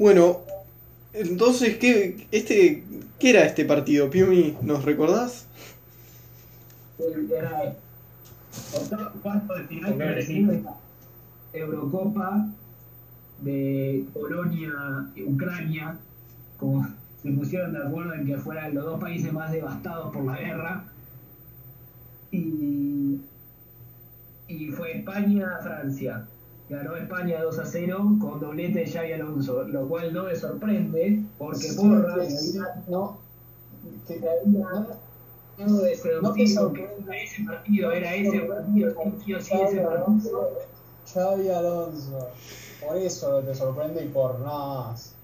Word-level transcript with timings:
Bueno, 0.00 0.40
entonces, 1.12 1.76
¿qué, 1.76 2.26
este, 2.30 2.84
¿qué 3.18 3.30
era 3.30 3.44
este 3.44 3.66
partido, 3.66 4.08
Piumi? 4.08 4.56
¿Nos 4.62 4.82
recordás? 4.86 5.46
Era 6.98 7.76
de 9.58 10.22
final 10.22 10.64
Eurocopa 11.52 12.48
de 13.42 14.06
Polonia 14.14 14.72
y 15.14 15.22
Ucrania, 15.22 15.98
como 16.56 16.88
se 17.22 17.32
pusieron 17.32 17.74
de 17.74 17.80
acuerdo 17.80 18.14
en 18.14 18.24
que 18.24 18.38
fueran 18.38 18.74
los 18.74 18.84
dos 18.86 19.00
países 19.00 19.30
más 19.34 19.52
devastados 19.52 20.14
por 20.14 20.24
la 20.24 20.38
guerra. 20.38 20.84
Y, 22.30 23.20
y 24.48 24.68
fue 24.70 24.96
España-Francia. 24.96 26.26
Ganó 26.70 26.94
España 26.96 27.42
2 27.42 27.58
a 27.58 27.66
0 27.66 28.16
con 28.20 28.38
doblete 28.38 28.78
de 28.80 28.86
Xavi 28.86 29.12
Alonso, 29.14 29.64
lo 29.64 29.88
cual 29.88 30.12
no 30.14 30.22
me 30.24 30.36
sorprende 30.36 31.20
porque 31.36 31.58
Sí, 31.58 31.76
Porra 31.76 32.16
no, 32.86 33.18
que- 34.06 34.20
me 34.20 34.28
había 34.64 34.86
No 35.66 35.78
seductivo 35.96 36.72
que 36.72 37.24
ese 37.24 37.42
partido, 37.44 37.90
era 37.92 38.14
ese 38.14 38.40
partido, 38.42 38.94
sí 39.24 39.34
o 39.34 39.40
sí 39.40 39.52
ese 39.60 39.80
partido. 39.80 40.58
Xavi 41.12 41.48
Alonso. 41.50 42.28
Por 42.86 42.96
eso 42.98 43.40
te 43.40 43.54
sorprende 43.54 44.04
y 44.04 44.08
por 44.08 44.38
nada 44.38 44.90
más. 44.92 45.14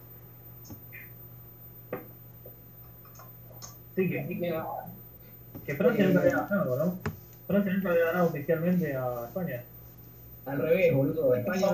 Sí, 3.94 4.10
que, 4.10 4.26
sí, 4.26 4.38
que, 4.40 4.60
que 5.64 5.74
Francia 5.76 6.06
nunca 6.06 6.20
había 6.20 6.36
ganado, 6.38 6.76
¿no? 6.76 6.98
Francia 7.46 7.72
nunca 7.72 7.90
había 7.90 8.04
ganado 8.06 8.26
oficialmente 8.26 8.96
a 8.96 9.24
España. 9.28 9.62
Al 10.46 10.58
revés, 10.58 10.94
boludo. 10.94 11.34
España 11.34 11.66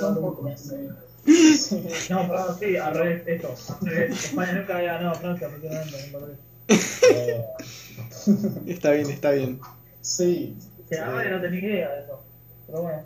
no. 0.00 0.20
No, 2.10 2.28
perdón, 2.28 2.56
sí, 2.58 2.76
al 2.76 2.94
revés, 2.94 3.42
revés. 3.82 4.24
España 4.24 4.52
nunca 4.52 4.76
había 4.78 4.92
ganado 4.94 5.10
a 5.10 5.14
Francia 5.14 5.48
Está 8.66 8.92
bien, 8.92 9.10
está 9.10 9.30
bien. 9.32 9.60
sí. 10.00 10.56
Que 10.88 10.96
que 10.96 11.02
no 11.30 11.40
tenía 11.40 11.60
idea 11.60 11.90
de 11.90 12.00
eso. 12.02 12.20
Pero 12.66 12.82
bueno. 12.82 13.02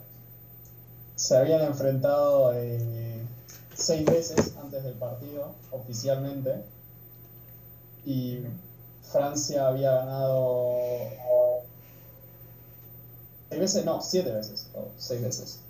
Se 1.17 1.37
habían 1.37 1.63
enfrentado 1.63 2.53
eh, 2.55 3.21
seis 3.75 4.05
veces 4.05 4.55
antes 4.63 4.85
del 4.85 4.95
partido, 4.95 5.55
oficialmente. 5.71 6.63
Y 8.07 8.41
Francia 9.03 9.67
había 9.69 9.93
ganado. 9.93 10.77
¿Seis 13.55 13.61
veces? 13.61 13.85
No, 13.85 14.03
siete 14.03 14.33
veces. 14.33 14.67
O 14.75 14.89
seis 14.97 15.23
veces. 15.23 15.61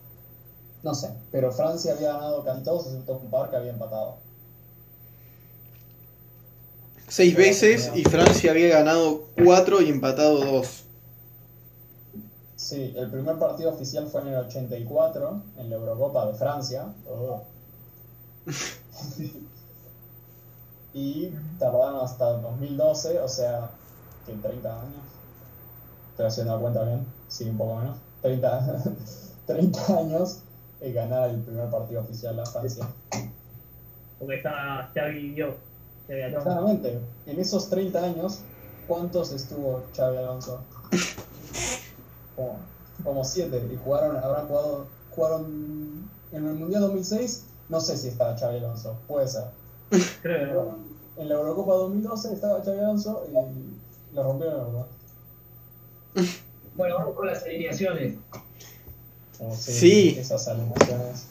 No 0.82 0.94
sé. 0.94 1.10
Pero 1.30 1.52
Francia 1.52 1.92
había 1.92 2.14
ganado 2.14 2.42
casi 2.42 2.62
todos, 2.62 2.86
excepto 2.86 3.18
un 3.22 3.30
par 3.30 3.50
que 3.50 3.56
había 3.56 3.72
empatado. 3.72 4.16
Seis 7.08 7.36
veces 7.36 7.90
y 7.94 8.02
Francia 8.04 8.52
había 8.52 8.78
ganado 8.78 9.26
cuatro 9.36 9.82
y 9.82 9.90
empatado 9.90 10.38
dos. 10.38 10.84
Sí, 12.56 12.94
el 12.96 13.10
primer 13.10 13.38
partido 13.38 13.68
oficial 13.68 14.06
fue 14.06 14.22
en 14.22 14.28
el 14.28 14.36
84, 14.36 15.42
en 15.58 15.68
la 15.68 15.76
Eurocopa 15.76 16.26
de 16.26 16.34
Francia. 16.34 16.86
Oh. 17.06 17.42
y 20.94 21.28
tardaron 21.58 22.00
hasta 22.00 22.36
el 22.36 22.40
2012, 22.40 23.20
o 23.20 23.28
sea, 23.28 23.68
que 24.24 24.32
30 24.32 24.80
años. 24.80 25.02
Estoy 26.12 26.26
haciendo 26.26 26.54
la 26.54 26.60
cuenta 26.60 26.84
bien, 26.84 27.04
sí, 27.34 27.48
un 27.50 27.58
poco 27.58 27.76
menos. 27.76 27.98
30, 28.22 28.82
30 29.46 29.98
años 29.98 30.38
en 30.80 30.94
ganar 30.94 31.30
el 31.30 31.40
primer 31.40 31.68
partido 31.68 32.00
oficial 32.00 32.36
de 32.36 32.46
Francia. 32.46 32.86
Porque 34.18 34.36
está 34.36 34.90
Xavi. 34.94 35.36
Xavi 36.06 36.22
Alonso. 36.22 36.44
Claramente, 36.44 37.00
en 37.26 37.40
esos 37.40 37.68
30 37.70 38.02
años, 38.02 38.40
¿cuántos 38.86 39.32
estuvo 39.32 39.82
Xavi 39.96 40.16
Alonso? 40.18 40.60
Como, 42.36 42.56
como 43.02 43.24
siete. 43.24 43.62
Y 43.72 43.76
jugaron, 43.76 44.16
habrán 44.16 44.46
jugado, 44.46 44.86
jugaron 45.10 46.08
en 46.32 46.46
el 46.46 46.54
Mundial 46.54 46.82
2006, 46.82 47.46
no 47.68 47.80
sé 47.80 47.96
si 47.96 48.08
estaba 48.08 48.36
Xavi 48.38 48.58
Alonso, 48.58 48.96
puede 49.08 49.26
ser. 49.26 49.44
Creo 50.22 50.38
que 50.38 50.54
no. 50.54 50.94
En 51.16 51.28
la 51.28 51.34
Eurocopa 51.34 51.74
2012 51.74 52.32
estaba 52.32 52.62
Xavi 52.62 52.78
Alonso 52.78 53.26
y 53.28 54.14
lo 54.14 54.22
rompieron, 54.22 54.72
¿verdad? 54.72 54.86
Bueno, 56.76 56.96
vamos 56.98 57.14
con 57.14 57.26
las 57.26 57.42
alineaciones. 57.44 58.14
Sí. 59.56 60.16
Esas 60.18 60.48
alineaciones. 60.48 61.28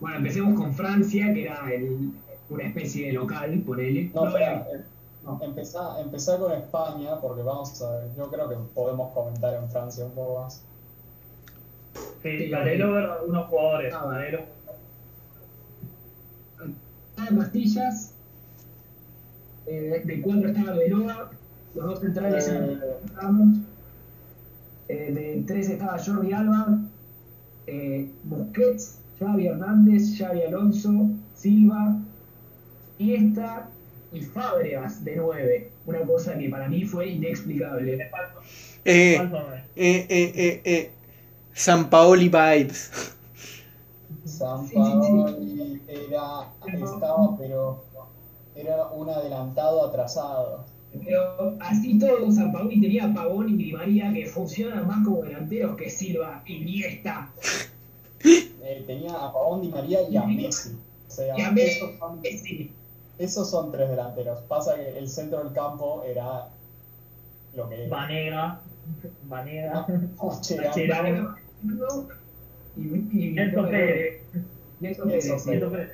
Bueno, 0.00 0.16
empecemos 0.16 0.58
con 0.58 0.74
Francia, 0.74 1.32
que 1.34 1.42
era 1.44 1.70
el- 1.72 2.12
una 2.48 2.64
especie 2.64 3.06
de 3.06 3.12
local, 3.12 3.62
ponele. 3.64 4.10
No, 4.14 4.22
No, 4.22 4.28
espera, 4.28 4.66
eh, 4.72 4.80
empezá, 5.42 6.00
empezá 6.00 6.38
con 6.38 6.52
España, 6.52 7.20
porque 7.20 7.42
vamos 7.42 7.80
a 7.82 7.96
ver, 7.98 8.08
yo 8.16 8.30
creo 8.30 8.48
que 8.48 8.56
podemos 8.74 9.12
comentar 9.12 9.54
en 9.54 9.68
Francia 9.70 10.04
un 10.04 10.12
poco 10.12 10.40
más. 10.42 10.62
Sí, 12.22 12.48
Galelo 12.48 12.92
ver 12.92 13.04
algunos 13.04 13.46
jugadores. 13.48 13.94
Ah, 13.94 14.06
Galelo. 14.10 14.40
de 17.30 17.36
pastillas. 17.36 18.14
Eh, 19.66 20.02
de 20.04 20.22
cuatro 20.22 20.48
estaba 20.48 20.72
Beloa, 20.76 21.30
los 21.74 21.84
dos 21.84 22.00
centrales 22.00 22.48
Eh. 22.48 22.50
eran 22.50 22.80
Ramos. 23.14 23.58
Eh, 24.90 25.12
de 25.12 25.44
tres 25.46 25.70
estaba 25.70 26.02
Jordi 26.04 26.32
Alba, 26.32 26.80
eh, 27.68 28.10
Busquets, 28.24 28.98
Xavi 29.20 29.46
Hernández, 29.46 30.18
Xavi 30.18 30.42
Alonso, 30.42 31.10
Silva, 31.36 31.96
Iniesta 32.98 33.68
y 34.12 34.20
Fábregas 34.20 35.04
de 35.04 35.14
nueve. 35.14 35.70
Una 35.86 36.00
cosa 36.00 36.36
que 36.36 36.48
para 36.48 36.68
mí 36.68 36.84
fue 36.84 37.10
inexplicable. 37.10 38.10
Eh, 38.84 39.14
eh, 39.76 40.06
eh, 40.08 40.32
eh, 40.34 40.60
eh. 40.64 40.90
San 41.52 41.88
Paoli 41.88 42.28
Vibes. 42.28 43.14
San. 44.24 44.68
Paoli 44.70 45.80
era, 45.86 46.50
estaba, 46.66 47.38
pero 47.38 47.84
era 48.56 48.88
un 48.88 49.08
adelantado 49.08 49.86
atrasado. 49.86 50.64
Pero 51.04 51.56
así 51.60 51.98
todo, 51.98 52.30
San 52.32 52.52
Paoli 52.52 52.80
tenía 52.80 53.04
a 53.06 53.14
Pavón 53.14 53.48
y 53.48 53.56
Di 53.56 53.72
María 53.72 54.12
que 54.12 54.26
funcionan 54.26 54.86
más 54.86 55.04
como 55.04 55.22
delanteros 55.22 55.76
que 55.76 55.88
Silva, 55.88 56.42
Iniesta. 56.46 57.30
Eh, 58.24 58.84
tenía 58.86 59.12
a 59.12 59.32
Pavón 59.32 59.62
Di 59.62 59.68
María 59.68 60.02
y 60.08 60.16
a 60.16 60.24
Messi. 60.24 60.76
O 61.08 61.10
sea, 61.10 61.38
Y 61.38 61.42
a 61.42 61.50
Messi. 61.52 61.76
esos, 61.76 61.98
son, 61.98 62.20
Messi. 62.20 62.70
esos 63.18 63.50
son 63.50 63.72
tres 63.72 63.88
delanteros. 63.88 64.40
Pasa 64.42 64.74
que 64.76 64.98
el 64.98 65.08
centro 65.08 65.44
del 65.44 65.52
campo 65.52 66.02
era 66.06 66.48
lo 67.54 67.68
que 67.68 67.84
era. 67.84 67.96
Vanega. 67.96 68.60
Vanega. 69.24 69.86
Mascherano. 70.22 70.68
Mascherano. 70.68 71.36
Y, 72.76 72.80
y, 73.12 73.38
Enzo 73.38 73.68
Pérez. 73.68 74.22
Nelson 74.80 75.08
Nelson 75.08 75.36
Pérez. 75.36 75.44
Pérez. 75.44 75.48
Enzo 75.54 75.70
Pérez. 75.70 75.90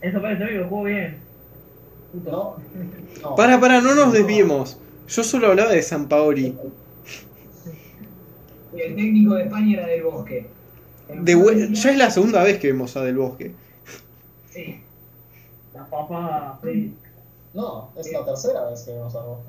Enzo 0.00 0.20
Pérez 0.22 0.38
también 0.38 0.62
que 0.62 0.68
jugó 0.68 0.82
bien. 0.84 1.23
No, 2.22 2.56
no. 3.22 3.34
Para, 3.34 3.58
para, 3.58 3.80
no 3.80 3.94
nos 3.94 4.12
desviemos. 4.12 4.78
Yo 5.08 5.24
solo 5.24 5.48
hablaba 5.48 5.72
de 5.72 5.82
San 5.82 6.08
Paoli. 6.08 6.56
Y 8.74 8.80
el 8.80 8.94
técnico 8.94 9.34
de 9.34 9.44
España 9.44 9.78
era 9.78 9.86
del 9.88 10.02
Bosque. 10.04 10.46
De 11.08 11.70
ya 11.72 11.90
es 11.90 11.98
la 11.98 12.10
segunda 12.10 12.42
vez 12.42 12.58
que 12.58 12.68
vemos 12.68 12.96
a 12.96 13.02
Del 13.02 13.16
Bosque. 13.16 13.54
Sí. 14.50 14.80
La 15.74 15.84
papa. 15.86 16.58
Sí. 16.62 16.94
No, 17.52 17.90
es 17.96 18.12
la 18.12 18.24
tercera 18.24 18.64
vez 18.70 18.82
que 18.82 18.92
vemos 18.92 19.14
algo. 19.14 19.42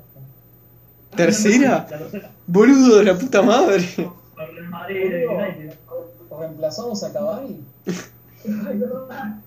¿Tercera? 1.16 1.70
La 1.70 1.86
tercera. 1.86 2.30
Boludo 2.46 2.98
de 2.98 3.04
la 3.04 3.16
puta 3.16 3.42
madre. 3.42 3.84
United. 4.36 5.74
¿Reemplazamos 6.38 7.02
a 7.02 7.12
Cavani? 7.12 7.60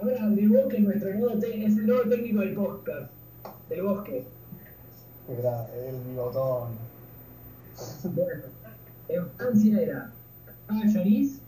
Ahora, 0.00 0.28
del 0.30 0.48
Bosque 0.48 0.76
es 0.78 0.82
nuestro 0.82 1.14
nuevo 1.14 1.38
es 1.66 1.76
el 1.76 1.86
nuevo 1.86 2.08
técnico 2.08 2.40
del 2.40 2.54
podcast. 2.54 3.10
Del 3.68 3.82
Bosque. 3.82 4.24
Era 5.28 5.66
el 5.74 5.96
bigotón. 6.10 6.70
Bueno, 8.14 8.42
en 9.08 9.30
Francia 9.36 9.80
era 9.80 10.12
estaba 10.46 10.84
Lloris, 10.86 11.40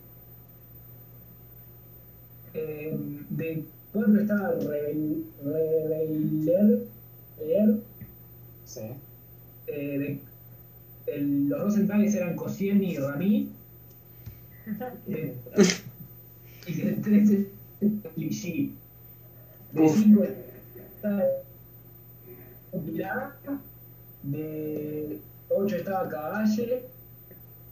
eh, 2.53 2.97
de 3.29 3.65
cuatro 3.91 4.19
estaba 4.21 4.51
Rebel, 4.51 5.25
Sí. 8.65 8.81
eh, 9.67 9.97
de- 9.99 10.19
el- 11.13 11.49
los 11.49 11.59
dos 11.61 11.73
centrales 11.75 12.15
eran 12.15 12.35
Koscielny 12.35 12.93
y 12.93 12.97
Rami, 12.97 13.51
eh, 15.07 15.35
y 16.67 16.73
de 16.73 16.91
tres 16.93 17.29
Clichy. 18.15 18.75
De 19.71 19.89
cinco 19.89 20.23
estaba 20.23 21.23
Pilar, 22.85 23.33
de 24.23 25.19
ocho 25.49 25.75
estaba 25.75 26.09
Caballe, 26.09 26.83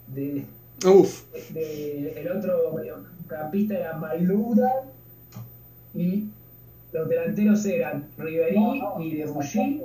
de 0.07 0.45
Uf. 0.85 1.23
de 1.51 2.19
el 2.19 2.31
otro 2.31 2.75
campista 3.27 3.77
era 3.77 3.97
Malouda 3.97 4.83
y 5.93 6.29
los 6.91 7.07
delanteros 7.09 7.65
eran 7.65 8.09
Ribery 8.17 8.55
No, 8.59 8.75
no, 8.75 9.01
y 9.01 9.15
Debussy. 9.15 9.81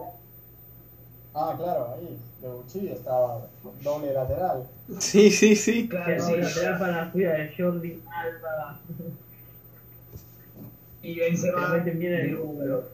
Ah, 1.34 1.54
claro, 1.56 1.94
ahí. 1.94 2.16
De 2.40 2.48
Bucci 2.48 2.88
estaba 2.88 3.46
doble 3.82 4.12
lateral. 4.12 4.66
Sí, 4.98 5.30
sí, 5.30 5.54
sí. 5.54 5.86
Claro, 5.88 6.06
Que 6.14 6.20
sí. 6.20 6.36
lateral 6.36 6.78
para 6.78 6.96
la 7.04 7.10
fuga 7.10 7.32
de 7.32 7.52
Jordi 7.56 8.02
Alba. 8.10 8.80
Y 11.10 11.14
Que 11.14 11.20
Benzema. 11.20 11.60
lo 11.60 11.68
meten 11.76 11.98
bien 11.98 12.12
en 12.14 12.20
el 12.20 12.26
de- 12.26 12.32
número. 12.32 12.84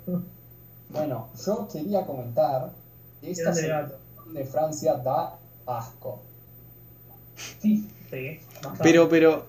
Bueno, 0.91 1.29
yo 1.47 1.69
quería 1.73 2.05
comentar 2.05 2.71
que 3.21 3.31
esta 3.31 3.55
selección 3.55 3.93
de 4.35 4.45
Francia 4.45 4.95
da 4.95 5.37
asco. 5.67 6.21
Sí. 7.61 7.89
Sí. 8.11 8.39
Pero, 8.83 9.09
pero, 9.09 9.47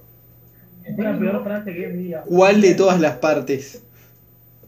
Es 0.86 0.98
la 0.98 1.18
peor 1.20 1.44
frase 1.44 1.74
que 1.74 1.86
envía. 1.86 2.22
¿cuál 2.24 2.62
de 2.62 2.74
todas 2.76 3.00
las 3.02 3.18
partes? 3.18 3.82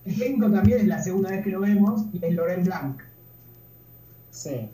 El 0.05 0.17
técnico 0.19 0.51
también 0.51 0.79
es 0.79 0.87
la 0.87 1.01
segunda 1.01 1.31
vez 1.31 1.43
que 1.43 1.49
lo 1.51 1.61
vemos 1.61 2.01
y 2.13 2.23
es 2.25 2.33
Laurent 2.35 2.65
Blanc. 2.65 3.01
Sí. 4.31 4.69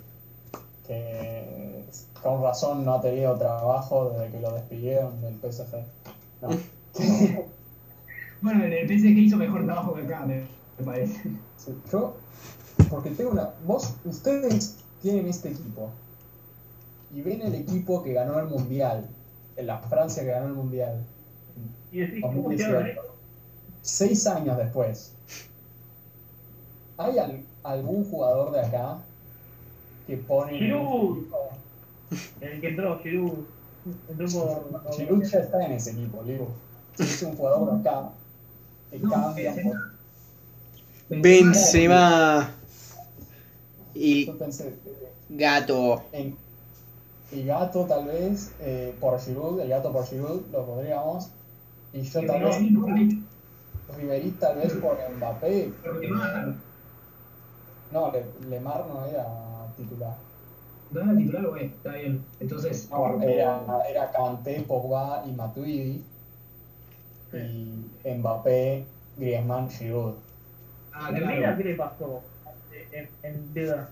Que 0.88 1.84
con 2.22 2.42
razón 2.42 2.84
no 2.84 2.96
ha 2.96 3.02
tenido 3.02 3.38
trabajo 3.38 4.10
desde 4.12 4.32
que 4.32 4.40
lo 4.42 4.52
despidieron 4.56 5.22
del 5.22 5.36
PSG. 5.36 5.76
No. 6.42 6.50
Bueno, 8.52 8.66
en 8.66 8.74
el 8.74 8.88
PSG 8.88 9.18
hizo 9.18 9.38
mejor 9.38 9.66
trabajo 9.66 9.94
que 9.94 10.02
acá, 10.02 10.26
me, 10.26 10.46
parece. 10.86 11.22
Sí, 11.58 11.74
Yo, 11.92 12.16
porque 12.90 13.12
tengo 13.12 13.32
una. 13.32 13.50
Vos, 13.66 13.94
ustedes 14.06 14.78
tienen 15.02 15.28
este 15.28 15.50
equipo 15.50 15.90
y 17.14 17.22
ven 17.22 17.42
el 17.42 17.56
equipo 17.56 18.04
que 18.04 18.14
ganó 18.14 18.40
el 18.40 18.48
mundial, 18.48 19.08
en 19.58 19.68
la 19.68 19.78
Francia 19.80 20.24
que 20.24 20.30
ganó 20.30 20.48
el 20.48 20.54
mundial, 20.54 21.04
Y 21.92 22.00
decís, 22.00 22.22
¿cómo 22.22 22.50
quedaron 22.50 22.84
2018, 22.84 22.88
esto? 23.02 23.16
seis 23.82 24.28
años 24.28 24.58
después. 24.58 25.14
¿Hay 26.98 27.18
al- 27.18 27.44
algún 27.64 28.06
jugador 28.10 28.52
de 28.52 28.62
acá 28.62 28.98
que 30.08 30.18
pone. 30.18 30.58
Giroud. 30.58 31.26
El 32.42 32.62
que 32.62 32.68
entró, 32.70 33.00
Giroud. 33.00 33.46
Entró 34.10 34.28
por. 34.28 34.94
Giroud 34.94 35.24
ya 35.24 35.40
está 35.40 35.66
en 35.66 35.72
ese 35.74 35.92
equipo, 35.92 36.24
digo. 36.24 36.48
Es 37.00 37.22
un 37.24 37.36
jugador 37.36 37.72
de 37.82 37.90
acá 37.90 38.10
Benzema. 38.92 39.34
por- 41.10 41.22
Benzema. 41.22 42.50
Y 43.94 44.26
gato. 45.30 46.04
en, 46.14 46.36
y 47.32 47.44
gato 47.44 47.86
tal 47.86 48.06
vez 48.06 48.52
eh, 48.60 48.96
por 49.00 49.20
Giroud, 49.20 49.60
el 49.60 49.70
gato 49.70 49.92
por 49.92 50.06
Giroud 50.06 50.42
lo 50.52 50.66
podríamos. 50.66 51.30
Y 51.94 52.02
yo 52.04 52.26
tal 52.26 52.44
vez, 52.44 52.58
Ribery 53.98 54.32
tal 54.40 54.58
vez 54.58 54.74
por 54.74 54.98
Mbappé. 55.18 55.72
No, 57.92 58.12
Le- 58.12 58.26
Lemar 58.50 58.86
no 58.88 59.06
era 59.06 59.28
titular. 59.76 60.16
no 60.92 61.02
era 61.02 61.18
titular, 61.18 61.48
güey, 61.48 61.66
está 61.66 61.92
bien. 61.94 62.24
Entonces, 62.40 62.90
No, 62.90 63.22
era, 63.22 63.62
era 63.90 64.12
Kanté, 64.12 64.62
Pogba 64.62 65.24
y 65.28 65.32
Matuidi. 65.32 66.06
Y 67.34 68.10
Mbappé, 68.18 68.86
Griezmann, 69.18 69.70
Giroud. 69.70 70.14
ah, 70.94 71.10
¿En 71.10 71.28
Mira 71.28 71.58
qué 71.58 71.64
le 71.64 71.76
pasó? 71.76 72.22
En, 72.92 73.10
en 73.24 73.54
Deda. 73.54 73.90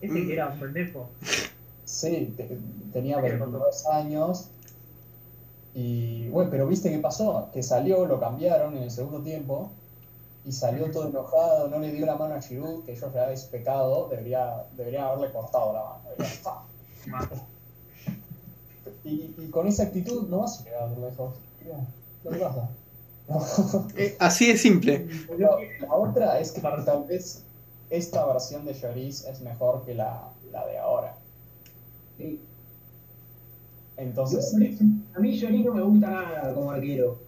Ese 0.00 0.26
que 0.26 0.32
era 0.32 0.48
un 0.48 0.58
pendejo. 0.60 1.08
Sí, 1.84 2.34
te- 2.36 2.58
tenía 2.92 3.20
22 3.20 3.86
años. 3.86 4.48
Y 5.74 6.28
bueno, 6.28 6.50
pero 6.50 6.66
viste 6.66 6.90
qué 6.90 6.98
pasó, 6.98 7.50
que 7.52 7.62
salió, 7.62 8.04
lo 8.06 8.18
cambiaron 8.18 8.76
en 8.76 8.84
el 8.84 8.90
segundo 8.90 9.22
tiempo 9.22 9.70
y 10.44 10.52
salió 10.52 10.90
todo 10.90 11.08
enojado, 11.08 11.68
no 11.68 11.78
le 11.78 11.92
dio 11.92 12.06
la 12.06 12.16
mano 12.16 12.34
a 12.34 12.40
Giroud, 12.40 12.84
que 12.84 12.94
yo 12.94 13.12
ya 13.12 13.30
es 13.30 13.44
pecado, 13.44 14.08
debería, 14.08 14.64
debería 14.76 15.06
haberle 15.08 15.32
cortado 15.32 15.72
la 15.72 15.84
mano. 15.84 17.42
Y, 19.04 19.34
y 19.38 19.50
con 19.50 19.66
esa 19.66 19.84
actitud 19.84 20.28
no 20.28 20.40
vas 20.40 20.60
a 20.60 20.64
llegar 20.64 20.90
lejos. 20.98 21.34
Mira, 21.62 21.78
pasa. 22.24 22.70
Eh, 23.96 24.16
así 24.20 24.48
de 24.48 24.56
simple. 24.56 25.06
Pero 25.28 25.58
la 25.80 25.94
otra 25.94 26.40
es 26.40 26.52
que 26.52 26.60
tal 26.60 27.04
vez 27.04 27.44
esta 27.90 28.26
versión 28.26 28.64
de 28.64 28.74
Lloris 28.74 29.24
es 29.24 29.40
mejor 29.40 29.84
que 29.84 29.94
la, 29.94 30.30
la 30.50 30.66
de 30.66 30.78
ahora. 30.78 31.14
Sí. 32.16 32.40
Entonces, 33.96 34.54
A 35.14 35.20
mí 35.20 35.40
Johnny 35.40 35.64
no 35.64 35.74
me 35.74 35.82
gusta 35.82 36.08
nada 36.08 36.54
como 36.54 36.70
arquero. 36.70 37.18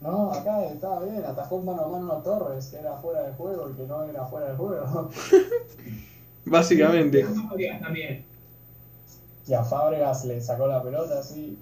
No, 0.00 0.30
acá 0.30 0.64
estaba 0.66 1.02
bien, 1.04 1.24
atajó 1.24 1.60
mano 1.60 1.82
a 1.82 1.88
mano 1.88 2.12
a 2.12 2.22
Torres, 2.22 2.66
que 2.66 2.76
era 2.76 2.96
fuera 2.98 3.22
de 3.24 3.32
juego 3.32 3.70
y 3.70 3.74
que 3.74 3.82
no 3.84 4.04
era 4.04 4.24
fuera 4.26 4.50
de 4.50 4.56
juego. 4.56 5.10
Básicamente. 6.44 7.26
Y 9.46 9.54
a 9.54 9.64
Fábregas 9.64 10.24
le 10.26 10.40
sacó 10.40 10.66
la 10.66 10.82
pelota 10.82 11.18
así. 11.18 11.58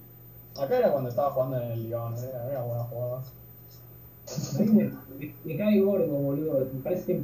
Acá 0.59 0.77
era 0.79 0.91
cuando 0.91 1.09
estaba 1.09 1.31
jugando 1.31 1.61
en 1.61 1.71
el 1.71 1.83
Lyon, 1.83 2.15
era, 2.17 2.47
era 2.49 2.61
buena 2.63 2.83
jugada. 2.85 3.23
A 4.55 4.59
mí 4.59 4.65
me, 4.67 4.83
me- 5.19 5.35
me 5.45 5.57
cae 5.57 5.79
gordo, 5.81 6.07
boludo. 6.07 6.67
Me 6.73 6.81
parece. 6.81 7.21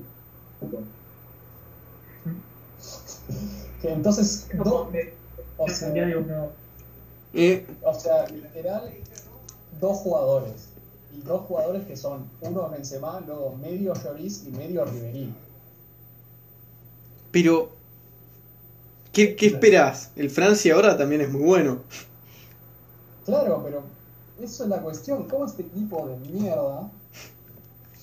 Que 3.82 3.92
entonces, 3.92 4.48
do- 4.64 4.90
o, 5.58 5.68
sea. 5.70 5.94
Eh, 7.34 7.66
o 7.84 7.94
sea, 7.94 8.28
literal, 8.28 8.94
dos 9.80 9.98
jugadores. 9.98 10.70
Y 11.16 11.22
dos 11.22 11.42
jugadores 11.42 11.86
que 11.86 11.96
son 11.98 12.26
uno 12.42 12.70
Benzema, 12.70 13.22
luego 13.26 13.56
medio 13.62 13.94
Lloris 13.94 14.46
y 14.48 14.52
medio 14.52 14.86
Ribery. 14.86 15.34
pero, 17.32 17.70
¿qué, 19.12 19.36
¿qué 19.36 19.48
esperás? 19.48 20.12
El 20.16 20.30
Francia 20.30 20.74
ahora 20.76 20.98
también 20.98 21.22
es 21.22 21.30
muy 21.32 21.42
bueno. 21.44 21.80
Claro, 23.26 23.62
pero 23.64 23.84
eso 24.42 24.64
es 24.64 24.70
la 24.70 24.82
cuestión. 24.82 25.28
¿Cómo 25.28 25.46
este 25.46 25.62
equipo 25.64 26.08
de 26.08 26.18
mierda 26.32 26.90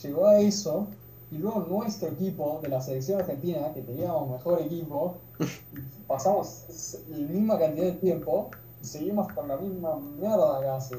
llegó 0.03 0.27
a 0.29 0.41
eso? 0.41 0.87
Y 1.33 1.39
luego 1.39 1.67
nuestro 1.69 2.09
equipo 2.09 2.59
de 2.63 2.69
la 2.69 2.81
selección 2.81 3.21
argentina, 3.21 3.73
que 3.73 3.83
teníamos 3.83 4.31
mejor 4.31 4.61
equipo, 4.63 5.19
pasamos 6.09 6.65
la 7.09 7.19
misma 7.29 7.59
cantidad 7.59 7.87
de 7.87 7.93
tiempo 7.93 8.51
y 8.83 8.87
seguimos 8.87 9.33
con 9.33 9.47
la 9.49 9.57
misma 9.57 9.97
mierda 10.19 10.61
casi. 10.63 10.95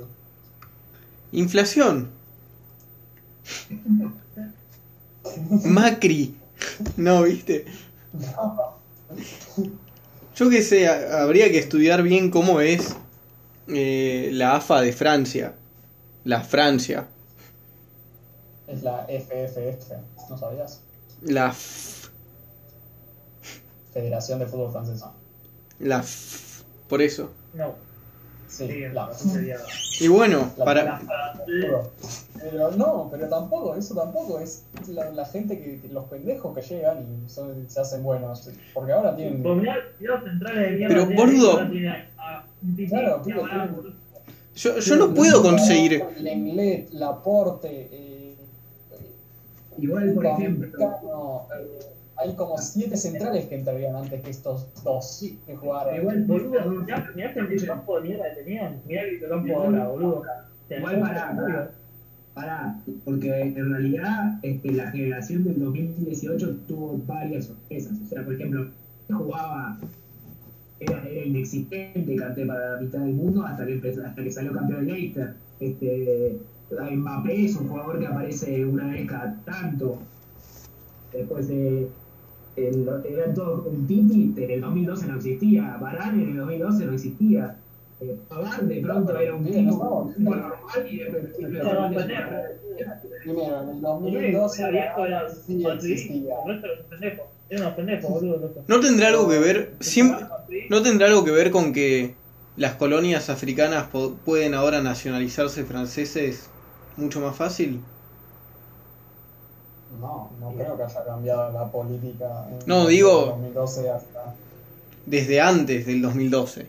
Inflación. 1.34 2.10
Macri. 5.66 6.36
No, 6.98 7.24
viste. 7.24 7.66
Yo 10.36 10.50
qué 10.50 10.62
sé, 10.62 10.88
ha- 10.88 11.22
habría 11.24 11.50
que 11.52 11.58
estudiar 11.60 12.04
bien 12.04 12.32
cómo 12.32 12.62
es 12.62 12.96
eh, 13.74 14.30
la 14.34 14.56
AFA 14.58 14.82
de 14.82 14.94
Francia. 14.94 15.54
La 16.24 16.42
Francia. 16.42 17.08
Es 18.68 18.84
la 18.84 19.06
FFF, 19.08 19.92
¿no 20.30 20.38
sabías? 20.38 20.82
La 21.24 21.50
F- 21.50 22.10
Federación 23.94 24.40
de 24.40 24.46
Fútbol 24.46 24.72
Francesa. 24.72 25.12
La 25.80 26.00
F- 26.00 26.64
Por 26.88 27.02
eso. 27.02 27.32
No. 27.54 27.74
Sí, 28.48 28.68
Sí, 28.68 28.80
la 28.94 29.14
sería. 29.14 29.58
Y 30.02 30.08
bueno, 30.10 30.52
La- 30.58 30.66
para... 30.66 30.84
La- 30.84 31.84
Pero 32.40 32.72
no, 32.72 33.08
pero 33.12 33.28
tampoco, 33.30 33.76
eso 33.76 33.94
tampoco 33.96 34.40
es 34.40 34.64
la, 34.90 35.10
la 35.12 35.26
gente 35.26 35.58
que, 35.60 35.88
los 35.90 36.06
pendejos 36.06 36.54
que 36.56 36.62
llegan 36.62 37.06
y 37.26 37.30
son- 37.30 37.70
se 37.70 37.80
hacen 37.80 38.04
buenos. 38.04 38.50
Porque 38.74 38.92
ahora 38.92 39.16
tienen. 39.16 39.42
Pero, 40.88 41.08
tiene 41.72 41.90
a 42.18 42.44
Claro, 42.90 43.16
a- 43.16 43.66
boludo. 43.68 43.94
Yo, 44.56 44.78
yo 44.80 44.96
no 44.98 45.14
puedo 45.14 45.42
conseguir... 45.42 46.04
Lenglet, 46.20 46.92
Laporte, 46.92 47.88
eh, 47.92 48.36
Igual, 49.78 50.14
por 50.14 50.26
ejemplo, 50.26 51.48
eh, 51.58 51.80
hay 52.18 52.36
como 52.36 52.58
siete 52.58 52.98
centrales 52.98 53.46
que 53.46 53.56
entrarían 53.56 53.96
antes 53.96 54.22
que 54.22 54.30
estos 54.30 54.68
dos 54.84 55.24
que 55.46 55.56
jugaron. 55.56 55.96
igual, 55.96 56.24
Boludo, 56.26 56.70
mirá, 56.70 57.12
mirá 57.16 57.32
el 57.34 57.66
campo 57.66 58.00
de 58.00 58.10
mierda 58.10 58.36
que 58.36 58.44
tenían. 58.44 58.82
Mirá 58.86 59.02
el 59.04 59.28
campo 59.28 59.58
ahora, 59.58 59.88
boludo. 59.88 60.24
Igual 60.70 61.00
pará, 61.00 61.36
pará, 61.36 61.72
pará, 62.34 62.80
porque 63.06 63.42
en 63.42 63.72
realidad 63.72 64.40
este, 64.44 64.72
la 64.72 64.92
generación 64.92 65.44
del 65.46 65.60
2018 65.60 66.56
tuvo 66.68 67.00
varias 67.06 67.46
sorpresas. 67.46 67.94
O 68.04 68.08
sea, 68.08 68.24
por 68.24 68.36
ejemplo, 68.36 68.68
jugaba, 69.10 69.80
era, 70.82 71.04
era 71.08 71.26
inexistente 71.26 72.16
Kanté 72.16 72.46
para 72.46 72.76
la 72.76 72.82
mitad 72.82 73.00
del 73.00 73.14
mundo 73.14 73.46
hasta 73.46 73.66
que, 73.66 73.74
empezó, 73.74 74.06
hasta 74.06 74.24
que 74.24 74.32
salió 74.32 74.52
campeón 74.54 74.86
de 74.88 74.92
Leicester. 74.94 75.34
Este, 75.60 76.38
Mbappé 76.72 77.46
es 77.46 77.56
un 77.56 77.68
jugador 77.68 78.00
que 78.00 78.08
aparece 78.08 78.66
una 78.66 78.88
vez 78.88 79.08
cada 79.08 79.36
tanto. 79.46 80.00
Después 81.14 81.48
de. 81.48 81.88
El, 82.58 82.88
eran 83.10 83.34
todos 83.34 83.66
un 83.66 83.88
Titi, 83.88 84.34
en 84.38 84.52
el 84.52 84.62
2012 84.62 85.08
no 85.08 85.16
existía. 85.16 85.78
Varane 85.80 86.24
en 86.24 86.30
el 86.32 86.38
2012 86.38 86.86
no 86.86 86.94
existía. 86.94 87.56
Eh, 88.02 88.18
de 88.64 88.82
pronto 88.82 89.16
era 89.20 89.36
un 89.36 89.46
tipo, 89.46 90.12
no, 90.18 90.32
normal 90.32 90.58
y 90.90 90.98
de 90.98 91.06
repente 91.10 91.50
No, 91.64 91.90
no, 91.90 91.96
pendejo. 91.96 92.30
Primero, 93.24 93.62
en 93.62 93.70
el 93.70 93.76
Sí, 93.76 93.82
2012 93.82 94.62
era 94.62 94.72
viejo, 94.72 95.06
era 95.06 95.30
sí 95.30 95.56
madridista, 95.58 96.14
existía. 96.14 96.36
era. 97.00 97.16
Era. 97.50 97.76
¿No 98.68 98.80
tendrá 98.80 99.10
algo 99.10 99.30
que 99.30 99.40
ver? 99.40 99.74
Siempre, 99.82 100.26
¿No 100.70 100.82
tendrá 100.82 101.08
algo 101.08 101.24
que 101.24 101.32
ver 101.32 101.52
con 101.52 101.74
que 101.74 102.16
las 102.58 102.76
colonias 102.76 103.30
africanas 103.30 103.88
pueden 104.26 104.54
ahora 104.54 104.82
nacionalizarse 104.82 105.64
franceses 105.66 106.50
mucho 106.98 107.20
más 107.22 107.36
fácil? 107.36 107.82
No, 110.00 110.30
no 110.40 110.52
creo 110.54 110.78
que 110.78 110.84
haya 110.84 111.06
cambiado 111.06 111.52
la 111.52 111.72
política. 111.72 112.46
en 112.50 112.60
No, 112.66 112.88
digo- 112.88 113.28
2012 113.28 113.90
hasta. 113.90 114.34
Desde 115.06 115.42
antes 115.42 115.86
del 115.86 116.02
2012. 116.02 116.68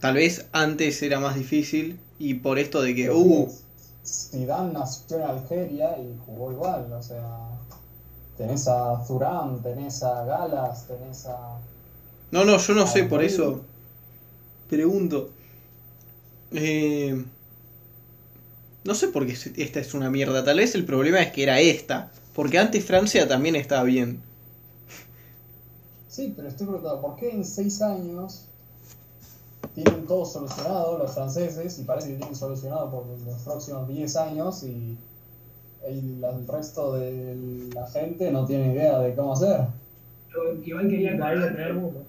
Tal 0.00 0.14
vez 0.14 0.46
antes 0.52 1.02
era 1.02 1.20
más 1.20 1.36
difícil 1.36 1.98
y 2.18 2.34
por 2.34 2.58
esto 2.58 2.82
de 2.82 2.94
que, 2.94 3.10
uh, 3.10 3.48
Zidane 4.04 4.72
nació 4.72 5.16
en 5.18 5.22
Algeria 5.24 5.98
y 5.98 6.16
jugó 6.26 6.52
igual, 6.52 6.92
o 6.92 7.02
sea. 7.02 7.22
Tenés 8.36 8.68
a 8.68 9.02
Zurán, 9.06 9.62
tenés 9.62 10.02
a 10.02 10.24
Galas, 10.24 10.86
tenés 10.86 11.26
a. 11.26 11.56
no, 12.30 12.44
no, 12.44 12.58
yo 12.58 12.74
no 12.74 12.86
sé, 12.86 13.04
por 13.04 13.22
eso 13.22 13.62
pregunto. 14.68 15.30
Eh, 16.52 17.24
no 18.84 18.94
sé 18.94 19.08
por 19.08 19.26
qué 19.26 19.32
esta 19.56 19.80
es 19.80 19.94
una 19.94 20.10
mierda, 20.10 20.44
tal 20.44 20.58
vez 20.58 20.74
el 20.74 20.84
problema 20.84 21.20
es 21.20 21.32
que 21.32 21.42
era 21.42 21.60
esta, 21.60 22.12
porque 22.34 22.58
antes 22.58 22.84
Francia 22.84 23.26
también 23.26 23.56
estaba 23.56 23.82
bien. 23.82 24.20
Sí, 26.08 26.32
pero 26.34 26.48
estoy 26.48 26.66
preguntando, 26.66 27.00
¿por 27.00 27.16
qué 27.16 27.30
en 27.30 27.44
seis 27.44 27.82
años 27.82 28.46
tienen 29.74 30.06
todo 30.06 30.24
solucionado 30.24 30.98
los 30.98 31.12
franceses 31.12 31.78
y 31.78 31.82
parece 31.84 32.08
que 32.08 32.16
tienen 32.16 32.34
solucionado 32.34 32.90
por 32.90 33.06
los 33.06 33.42
próximos 33.42 33.86
10 33.88 34.16
años 34.16 34.62
y 34.62 34.96
el, 35.84 36.24
el 36.24 36.46
resto 36.48 36.94
de 36.94 37.68
la 37.74 37.86
gente 37.88 38.30
no 38.30 38.46
tiene 38.46 38.72
idea 38.72 38.98
de 39.00 39.14
cómo 39.14 39.34
hacer? 39.34 39.66
Yo 40.32 40.54
igual 40.64 40.88
quería 40.88 41.10
primer 41.10 41.38
aclarar, 41.38 41.74
mundo. 41.74 42.04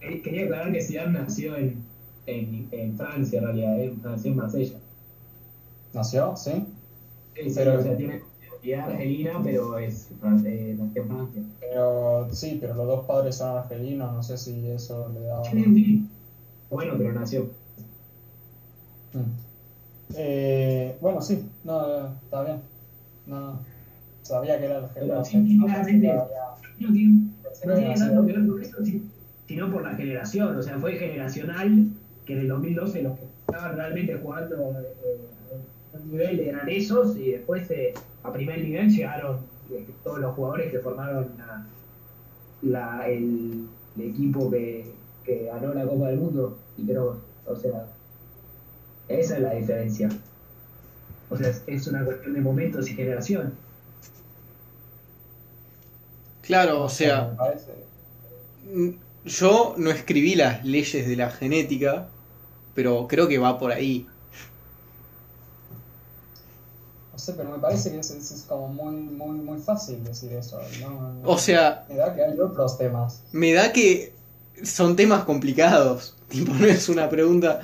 Eh, 0.00 0.22
quería 0.22 0.44
aclarar 0.44 0.72
que 0.72 0.82
Zidane 0.82 1.18
nació 1.18 1.56
en, 1.56 1.82
en, 2.26 2.68
en 2.70 2.96
Francia 2.96 3.38
en 3.38 3.44
realidad, 3.44 3.80
eh, 3.80 3.94
nació 4.02 4.30
en 4.30 4.36
Marsella. 4.36 4.78
¿Nació? 5.94 6.36
¿Sí? 6.36 6.52
Sí, 7.34 7.50
sí, 7.50 7.52
Pero- 7.54 7.78
o 7.78 7.82
sea, 7.82 7.96
tiene 7.96 8.20
identidad 8.42 8.90
argelina, 8.90 9.40
pero 9.42 9.78
es 9.78 10.08
eh, 10.44 10.76
nació 10.78 11.02
en 11.02 11.08
Francia. 11.08 11.42
Pero 11.60 12.28
sí, 12.32 12.58
pero 12.60 12.74
los 12.74 12.86
dos 12.86 13.06
padres 13.06 13.36
son 13.36 13.56
argelinos, 13.56 14.12
no 14.12 14.22
sé 14.22 14.36
si 14.36 14.68
eso 14.70 15.08
le 15.14 15.20
da... 15.20 15.42
Bueno, 16.70 16.94
pero 16.98 17.12
nació. 17.12 17.48
Mm. 19.14 19.20
Eh, 20.16 20.96
bueno, 21.00 21.20
sí, 21.22 21.44
no, 21.64 22.08
está 22.22 22.42
bien. 22.44 22.60
No, 23.26 23.58
sabía 24.22 24.58
que 24.58 24.64
era 24.66 24.78
argelino. 24.78 25.14
Pero 25.14 25.24
sí, 25.24 25.58
claramente. 25.64 26.14
No 26.78 26.92
tiene, 26.92 27.30
no 27.64 27.74
tiene 27.74 27.94
tanto 27.94 28.26
que 28.26 28.32
ver 28.32 28.46
con 28.46 28.62
eso, 28.62 28.84
sí, 28.84 29.02
sino 29.48 29.72
por 29.72 29.82
la 29.82 29.94
generación. 29.96 30.56
O 30.56 30.62
sea, 30.62 30.78
fue 30.78 30.92
generacional 30.96 31.86
que 32.26 32.34
en 32.34 32.40
el 32.40 32.48
2012 32.48 33.02
los 33.02 33.18
que 33.18 33.24
estaban 33.48 33.76
realmente 33.76 34.14
jugando 34.22 34.56
eh, 34.78 35.18
a 35.94 35.96
un 35.96 36.10
nivel 36.10 36.38
eran 36.40 36.68
esos 36.68 37.16
y 37.16 37.32
después 37.32 37.68
eh, 37.70 37.94
a 38.22 38.32
primer 38.32 38.60
nivel 38.62 38.90
llegaron 38.90 39.38
eh, 39.72 39.86
todos 40.04 40.18
los 40.20 40.34
jugadores 40.34 40.70
que 40.70 40.78
formaron 40.80 41.28
la, 41.38 41.66
la- 42.62 43.08
el, 43.08 43.66
el 43.96 44.02
equipo 44.02 44.50
que, 44.50 44.92
que 45.24 45.44
ganó 45.46 45.72
la 45.74 45.86
Copa 45.86 46.08
del 46.08 46.18
Mundo. 46.18 46.58
Y 46.76 46.84
creo, 46.86 47.20
o 47.46 47.56
sea, 47.56 47.86
esa 49.08 49.36
es 49.36 49.42
la 49.42 49.54
diferencia. 49.54 50.10
O 51.30 51.36
sea, 51.36 51.52
es, 51.66 51.86
una 51.86 52.04
cuestión 52.04 52.34
de 52.34 52.40
momentos 52.42 52.88
y 52.90 52.94
generación. 52.94 53.54
Claro, 56.42 56.82
o 56.84 56.88
sea, 56.88 57.34
Yo 59.28 59.74
no 59.76 59.90
escribí 59.90 60.34
las 60.34 60.64
leyes 60.64 61.06
de 61.06 61.16
la 61.16 61.30
genética, 61.30 62.08
pero 62.74 63.06
creo 63.08 63.28
que 63.28 63.38
va 63.38 63.58
por 63.58 63.72
ahí. 63.72 64.06
No 67.12 67.18
sé, 67.18 67.32
pero 67.34 67.50
me 67.50 67.58
parece 67.58 67.90
que 67.90 67.98
es, 67.98 68.10
es- 68.10 68.44
como 68.48 68.68
muy, 68.68 68.94
muy, 68.94 69.38
muy 69.38 69.58
fácil 69.60 70.02
decir 70.04 70.32
eso. 70.32 70.60
¿no? 70.80 71.20
O 71.24 71.36
sea, 71.38 71.84
Me 71.88 71.96
da 71.96 72.14
que 72.14 72.24
hay 72.24 72.38
otros 72.38 72.78
temas. 72.78 73.22
me 73.32 73.52
da 73.52 73.72
que 73.72 74.12
son 74.62 74.96
temas 74.96 75.24
complicados. 75.24 76.14
Tipo, 76.28 76.52
no 76.52 76.66
es 76.66 76.88
una 76.90 77.08
pregunta 77.08 77.62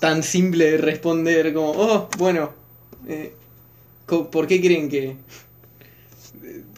tan 0.00 0.22
simple 0.22 0.72
de 0.72 0.76
responder 0.78 1.52
como, 1.54 1.70
oh, 1.70 2.08
bueno, 2.18 2.50
eh, 3.08 3.34
¿por 4.06 4.46
qué 4.46 4.60
creen 4.60 4.88
que 4.90 5.16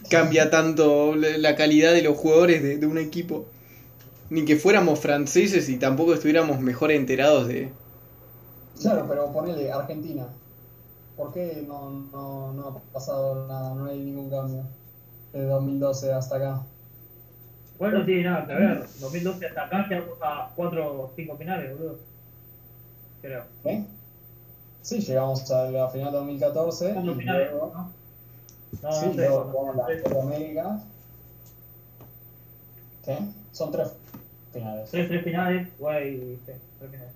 cambia 0.09 0.49
tanto 0.49 1.15
la 1.15 1.55
calidad 1.55 1.93
de 1.93 2.01
los 2.01 2.17
jugadores 2.17 2.61
de, 2.63 2.77
de 2.77 2.85
un 2.85 2.97
equipo? 2.97 3.45
Ni 4.29 4.45
que 4.45 4.55
fuéramos 4.55 4.99
franceses 4.99 5.69
y 5.69 5.77
tampoco 5.77 6.13
estuviéramos 6.13 6.59
mejor 6.59 6.91
enterados 6.91 7.47
de... 7.47 7.71
Claro, 8.81 9.05
pero 9.07 9.31
ponele 9.31 9.71
Argentina. 9.71 10.27
¿Por 11.15 11.31
qué 11.31 11.63
no, 11.65 11.89
no, 12.11 12.53
no 12.53 12.67
ha 12.67 12.93
pasado 12.93 13.47
nada? 13.47 13.73
No 13.73 13.85
hay 13.85 13.99
ningún 13.99 14.29
cambio. 14.29 14.63
Desde 15.31 15.47
2012 15.47 16.11
hasta 16.11 16.35
acá. 16.35 16.63
Bueno, 17.79 17.99
no 17.99 18.05
tiene 18.05 18.23
nada 18.23 18.47
que 18.47 18.53
ver. 18.53 18.85
2012 18.99 19.45
hasta 19.47 19.63
acá 19.65 19.85
quedamos 19.87 20.17
a 20.21 20.51
4 20.55 21.01
o 21.01 21.11
5 21.15 21.37
finales, 21.37 21.77
boludo. 21.77 21.99
Creo. 23.21 23.43
¿Qué? 23.63 23.85
Sí, 24.81 24.99
llegamos 24.99 25.49
a 25.51 25.71
la 25.71 25.89
final 25.89 26.11
2014 26.11 26.89
y 26.89 26.93
Cuatro 26.93 27.15
finales, 27.15 27.51
luego, 27.51 27.71
¿no? 27.73 28.04
No, 28.81 28.91
sí, 28.91 29.05
no 29.07 29.13
sé. 29.13 29.17
luego 29.17 29.45
no 29.45 29.51
jugamos 29.51 29.75
la 29.77 29.85
sé. 29.87 30.01
Copa 30.03 30.21
América. 30.23 30.79
¿Qué? 33.03 33.17
Son 33.51 33.71
tres 33.71 33.93
finales. 34.51 34.89
Tres, 34.89 35.07
tres 35.07 35.23
finales, 35.23 35.67
guay, 35.79 36.39
sí, 36.45 36.51
tres 36.79 36.91
finales. 36.91 37.13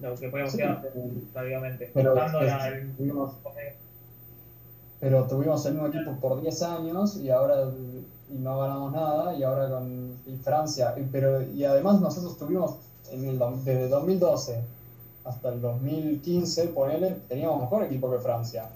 Lo 0.00 0.14
que 0.14 0.28
podíamos 0.28 0.52
Sí, 0.52 0.58
quedar, 0.58 0.82
pero- 0.82 1.04
prácticamente. 1.32 1.90
el- 1.94 2.96
tuvimos- 2.96 3.32
Pero 5.00 5.24
tuvimos 5.26 5.64
el 5.66 5.74
mismo 5.74 5.88
equipo 5.88 6.12
por 6.20 6.40
10 6.40 6.62
años 6.62 7.16
y 7.18 7.30
ahora 7.30 7.70
y 8.30 8.34
no 8.34 8.58
ganamos 8.58 8.92
nada 8.92 9.34
y 9.36 9.42
ahora 9.42 9.68
con 9.70 10.16
y 10.26 10.36
Francia. 10.36 10.94
y- 10.96 11.02
Pero, 11.12 11.42
y 11.42 11.64
además 11.64 12.00
nosotros 12.00 12.36
tuvimos 12.38 12.76
en 13.12 13.24
el, 13.28 13.38
desde 13.64 13.88
2012 13.88 14.60
hasta 15.24 15.50
el 15.50 15.60
2015, 15.60 16.68
ponele, 16.68 17.16
teníamos 17.28 17.60
mejor 17.60 17.84
equipo 17.84 18.10
que 18.10 18.18
Francia. 18.18 18.68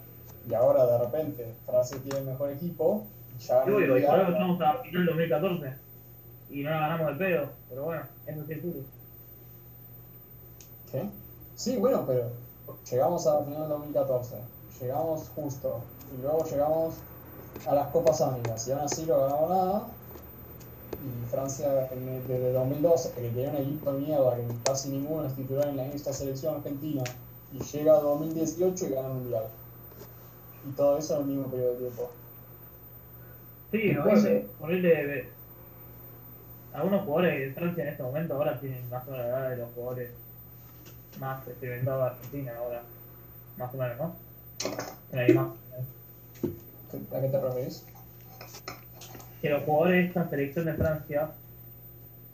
Y 0.49 0.55
ahora 0.55 0.87
de 0.87 0.99
repente 0.99 1.55
Francia 1.67 1.99
tiene 2.03 2.23
mejor 2.23 2.51
equipo. 2.51 3.07
y 3.37 3.43
Ya 3.43 3.63
Sí, 3.65 3.69
el 3.71 3.75
obvio, 3.75 3.99
y 3.99 4.07
por 4.07 4.21
eso 4.21 4.31
estamos 4.33 4.61
a 4.61 4.75
final 4.83 5.07
2014 5.07 5.73
y 6.51 6.63
no 6.63 6.71
la 6.71 6.81
ganamos 6.81 7.07
de 7.19 7.25
pedo, 7.25 7.49
pero 7.69 7.85
bueno, 7.85 8.03
es 8.27 8.63
duro. 8.63 8.81
¿Qué? 10.91 11.09
Sí, 11.55 11.77
bueno, 11.77 12.05
pero 12.07 12.31
llegamos 12.91 13.27
a 13.27 13.35
la 13.35 13.45
final 13.45 13.61
del 13.61 13.69
2014, 13.69 14.37
llegamos 14.81 15.29
justo, 15.35 15.81
y 16.13 16.21
luego 16.23 16.45
llegamos 16.45 16.95
a 17.67 17.75
las 17.75 17.89
Copas 17.89 18.21
Amigas, 18.21 18.67
y 18.67 18.73
aún 18.73 18.81
así 18.81 19.07
no 19.07 19.19
ganamos 19.21 19.51
nada. 19.51 19.87
Y 21.03 21.27
Francia, 21.31 21.87
el- 21.93 22.27
desde 22.27 22.53
2012, 22.53 23.13
que 23.15 23.21
tenía 23.21 23.51
un 23.51 23.57
equipo 23.57 23.93
de 23.93 23.99
mierda, 24.01 24.37
que 24.37 24.43
casi 24.65 24.89
ninguno 24.91 25.27
es 25.27 25.35
titular 25.35 25.69
en 25.69 25.77
la 25.77 25.87
esta 25.87 26.13
selección 26.13 26.57
argentina, 26.57 27.03
y 27.53 27.59
llega 27.61 27.97
a 27.97 28.01
2018 28.01 28.87
y 28.87 28.91
gana 28.91 29.09
el 29.09 29.15
Mundial. 29.15 29.45
Y 30.69 30.73
todo 30.73 30.99
eso 30.99 31.17
en 31.17 31.21
el 31.23 31.27
mismo 31.29 31.51
periodo 31.51 31.73
de 31.73 31.79
tiempo. 31.79 32.11
Sí, 33.73 33.95
bueno, 33.95 34.13
ese- 34.19 34.47
ponerle 34.59 35.29
algunos 36.73 37.03
jugadores 37.05 37.41
de 37.49 37.55
Francia 37.55 37.83
en 37.85 37.91
este 37.91 38.03
momento 38.03 38.35
ahora 38.35 38.61
tienen 38.61 38.89
más 38.91 39.07
o 39.07 39.11
menos 39.11 39.27
la 39.27 39.29
edad 39.39 39.51
de 39.51 39.57
los 39.57 39.71
jugadores 39.75 40.11
más 41.19 41.47
experimentados 41.49 42.05
de 42.05 42.11
Argentina 42.11 42.53
ahora, 42.59 42.83
más 43.57 43.75
o 43.75 43.77
menos, 43.77 43.99
¿no? 43.99 44.17
Hay 45.19 45.35
más. 45.35 45.49
¿Qué- 46.91 47.17
¿A 47.17 47.21
qué 47.21 47.29
te 47.29 47.41
referís? 47.41 47.85
Que 49.41 49.51
los 49.51 49.63
jugadores 49.65 49.97
de 50.03 50.07
esta 50.09 50.29
selección 50.31 50.67
de 50.67 50.75
Francia, 50.75 51.31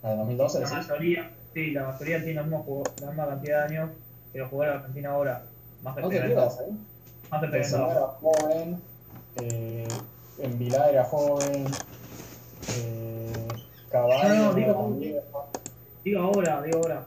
¿A 0.03 0.09
de 0.11 0.17
2012 0.17 0.61
la 0.61 0.71
mayoría, 0.71 1.31
sí, 1.55 1.71
la 1.71 1.85
mayoría 1.87 2.17
tienen 2.19 2.37
los 2.37 2.47
mismos 2.47 2.65
jugo- 2.67 2.83
la 3.01 3.07
misma 3.09 3.27
cantidad 3.29 3.69
de 3.69 3.77
años 3.77 3.91
que 4.33 4.39
los 4.39 4.51
jugadores 4.51 4.73
de 4.75 4.79
Argentina 4.81 5.11
ahora, 5.11 5.43
más 5.83 5.97
experimentados. 5.99 6.57
creas, 6.57 6.71
¿eh? 7.27 7.29
Más 7.31 7.41
Benzema 7.51 7.89
experimentados. 7.89 7.93
era 7.93 8.07
joven, 8.21 8.83
eh, 9.41 9.89
Envilá 10.39 10.91
era 10.91 11.05
joven, 11.05 11.65
eh, 12.77 13.49
Caballo 13.91 14.35
No, 14.35 14.45
no, 14.47 14.55
digo-. 14.55 14.97
Digo 16.05 16.21
ahora, 16.21 16.63
digo 16.63 16.79
ahora. 16.79 17.07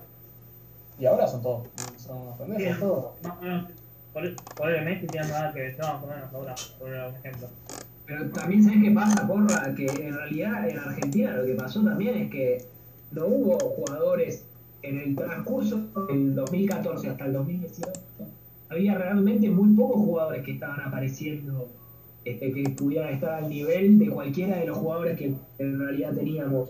Y 1.00 1.06
ahora 1.06 1.28
son 1.28 1.42
todos, 1.42 1.68
son 1.98 2.38
pendejos 2.38 2.74
Sí. 2.76 2.80
todos. 2.82 3.06
Más 3.24 3.38
o 3.38 3.42
menos, 3.42 3.72
por, 4.14 4.36
por 4.56 4.70
el 4.72 4.84
Messi 4.86 5.08
tiene 5.08 5.28
nada 5.28 5.54
que 5.54 5.62
Benzema 5.62 5.94
más 5.94 6.04
o 6.04 6.08
menos 6.08 6.34
ahora, 6.34 6.56
por 6.78 6.90
un 6.90 7.16
ejemplo. 7.16 7.48
Pero 8.06 8.30
también 8.32 8.64
sabes 8.64 8.80
qué 8.84 8.92
pasa, 8.92 9.28
Porra, 9.28 9.76
que 9.76 9.86
en 9.86 10.14
realidad 10.16 10.68
en 10.68 10.80
Argentina 10.80 11.32
lo 11.34 11.46
que 11.46 11.54
pasó 11.54 11.84
también 11.84 12.18
es 12.18 12.32
que 12.32 12.66
no 13.12 13.28
hubo 13.28 13.60
jugadores 13.60 14.46
en 14.82 14.98
el 15.00 15.16
transcurso 15.16 15.78
del 16.08 16.34
2014 16.36 17.10
hasta 17.10 17.26
el 17.26 17.34
2018 17.34 17.92
había 18.70 18.98
realmente 18.98 19.50
muy 19.50 19.76
pocos 19.76 19.98
jugadores 19.98 20.44
que 20.46 20.52
estaban 20.54 20.80
apareciendo 20.82 21.68
este, 22.26 22.52
que 22.52 22.64
pudieran 22.72 23.14
estar 23.14 23.44
al 23.44 23.50
nivel 23.50 23.98
de 24.00 24.10
cualquiera 24.10 24.58
de 24.58 24.66
los 24.68 24.78
jugadores 24.78 25.18
que 25.18 25.34
en 25.58 25.80
realidad 25.80 26.14
teníamos. 26.14 26.70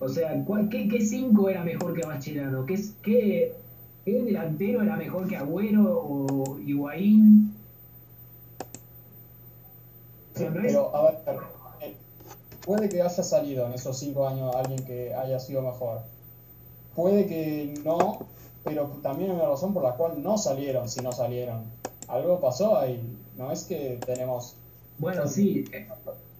O 0.00 0.08
sea, 0.08 0.42
¿cuál- 0.44 0.68
¿qué, 0.68 0.88
qué 0.88 1.00
cinco 1.00 1.48
era 1.48 1.62
mejor 1.62 1.94
que 1.94 2.04
Mascherano? 2.06 2.66
¿Qué, 2.66 2.80
qué, 3.02 3.54
qué 4.04 4.22
delantero 4.22 4.82
era 4.82 4.96
mejor 4.96 5.28
que 5.28 5.36
Agüero 5.36 5.84
o 6.02 6.58
Higuaín? 6.58 7.52
Pero, 10.34 10.94
a 10.96 11.10
ver, 11.10 11.18
puede 12.64 12.88
que 12.88 13.02
haya 13.02 13.10
salido 13.22 13.66
en 13.66 13.74
esos 13.74 13.98
cinco 13.98 14.26
años 14.26 14.54
alguien 14.56 14.84
que 14.84 15.14
haya 15.14 15.38
sido 15.38 15.62
mejor. 15.62 16.00
Puede 16.96 17.26
que 17.26 17.74
no, 17.84 18.26
pero 18.64 18.86
también 19.02 19.30
hay 19.30 19.36
una 19.36 19.48
razón 19.48 19.74
por 19.74 19.82
la 19.82 19.92
cual 19.92 20.22
no 20.22 20.38
salieron, 20.38 20.88
si 20.88 21.00
no 21.00 21.12
salieron. 21.12 21.64
Algo 22.08 22.40
pasó 22.40 22.78
ahí. 22.78 23.00
No 23.36 23.50
es 23.50 23.64
que 23.64 23.98
tenemos... 24.04 24.56
Bueno, 24.98 25.26
sí. 25.26 25.64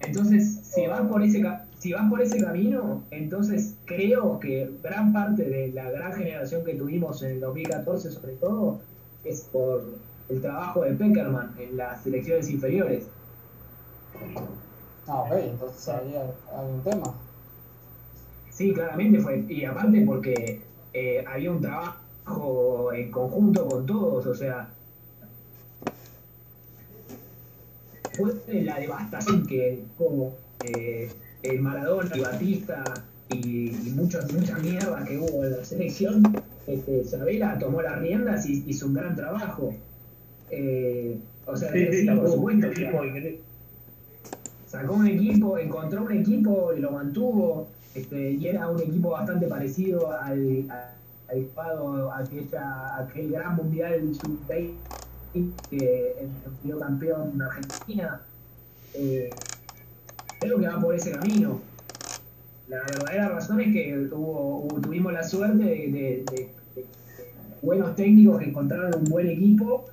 Entonces, 0.01 0.61
si 0.65 0.87
vas 0.87 1.01
por 1.03 1.23
ese 1.23 1.43
si 1.79 1.93
vas 1.93 2.09
por 2.09 2.23
ese 2.23 2.39
camino, 2.41 3.03
entonces 3.11 3.75
creo 3.87 4.39
que 4.39 4.71
gran 4.85 5.13
parte 5.13 5.43
de 5.43 5.73
la 5.73 5.91
gran 5.91 6.13
generación 6.13 6.65
que 6.65 6.75
tuvimos 6.75 7.23
en 7.25 7.33
el 7.33 7.41
2014, 7.41 8.11
sobre 8.13 8.35
todo, 8.35 8.79
es 9.25 9.49
por 9.53 9.85
el 10.29 10.41
trabajo 10.41 10.83
de 10.83 10.93
Peckerman 10.93 11.57
en 11.59 11.77
las 11.77 12.05
selecciones 12.05 12.49
inferiores. 12.51 13.09
Ah, 15.09 15.23
ok, 15.23 15.33
entonces 15.33 15.89
ahí 15.89 16.15
hay 16.15 16.73
un 16.73 16.83
tema. 16.83 17.15
Sí, 18.51 18.73
claramente 18.73 19.19
fue. 19.19 19.45
Y 19.49 19.65
aparte 19.65 20.05
porque 20.07 20.63
eh, 20.93 21.25
había 21.27 21.51
un 21.51 21.61
trabajo 21.61 22.02
en 22.95 23.11
conjunto 23.11 23.69
con 23.69 23.87
todos, 23.87 24.27
o 24.27 24.35
sea. 24.35 24.69
Fue 28.17 28.35
la 28.63 28.79
devastación 28.79 29.47
que 29.47 29.85
como 29.97 30.35
eh, 30.65 31.11
el 31.43 31.61
Maradona 31.61 32.15
y 32.15 32.21
Batista 32.21 32.85
y, 33.31 33.71
y 33.71 33.93
muchas, 33.95 34.31
mucha 34.33 34.59
mierda 34.59 35.03
que 35.05 35.19
hubo 35.19 35.45
en 35.45 35.53
la 35.53 35.65
selección, 35.65 36.23
este, 36.67 37.05
Sabela 37.05 37.59
tomó 37.59 37.81
las 37.81 37.99
riendas 38.01 38.47
y 38.47 38.65
hizo 38.67 38.87
un 38.87 38.95
gran 38.95 39.17
trabajo. 39.17 39.75
Eh, 40.51 41.19
o 41.47 41.57
sea, 41.57 41.73
Sí, 41.73 41.87
sí, 41.91 42.01
sí, 42.03 42.07
por 42.15 42.31
supuesto. 42.31 42.69
Sacó 44.67 44.95
un 44.95 45.07
equipo, 45.07 45.59
encontró 45.59 46.03
un 46.05 46.13
equipo 46.13 46.73
y 46.75 46.81
lo 46.81 46.93
mantuvo, 46.93 47.69
este, 47.95 48.33
y 48.33 48.47
era 48.47 48.69
un 48.69 48.81
equipo 48.81 49.11
bastante 49.11 49.47
parecido 49.47 50.13
al, 50.13 50.71
al, 50.71 50.93
al 51.33 51.45
Pado, 51.47 52.13
aquella, 52.13 52.99
aquel 52.99 53.33
gran 53.33 53.57
mundial 53.57 54.15
sub-20 54.15 54.75
que 55.71 56.27
dio 56.63 56.79
campeón 56.79 57.33
en 57.35 57.43
Argentina. 57.43 58.21
Eh, 58.95 59.31
creo 60.41 60.59
que 60.59 60.67
va 60.69 60.79
por 60.81 60.95
ese 60.95 61.13
camino. 61.13 61.61
La 62.69 62.79
verdadera 62.81 63.29
razón 63.31 63.61
es 63.61 63.73
que 63.73 64.09
tuvimos 64.11 65.13
la 65.13 65.23
suerte 65.25 65.65
de, 65.65 66.25
buenos 67.63 67.95
técnicos 67.97 68.39
que 68.41 68.47
encontraron 68.51 68.95
un 68.97 69.05
buen 69.05 69.29
equipo 69.29 69.85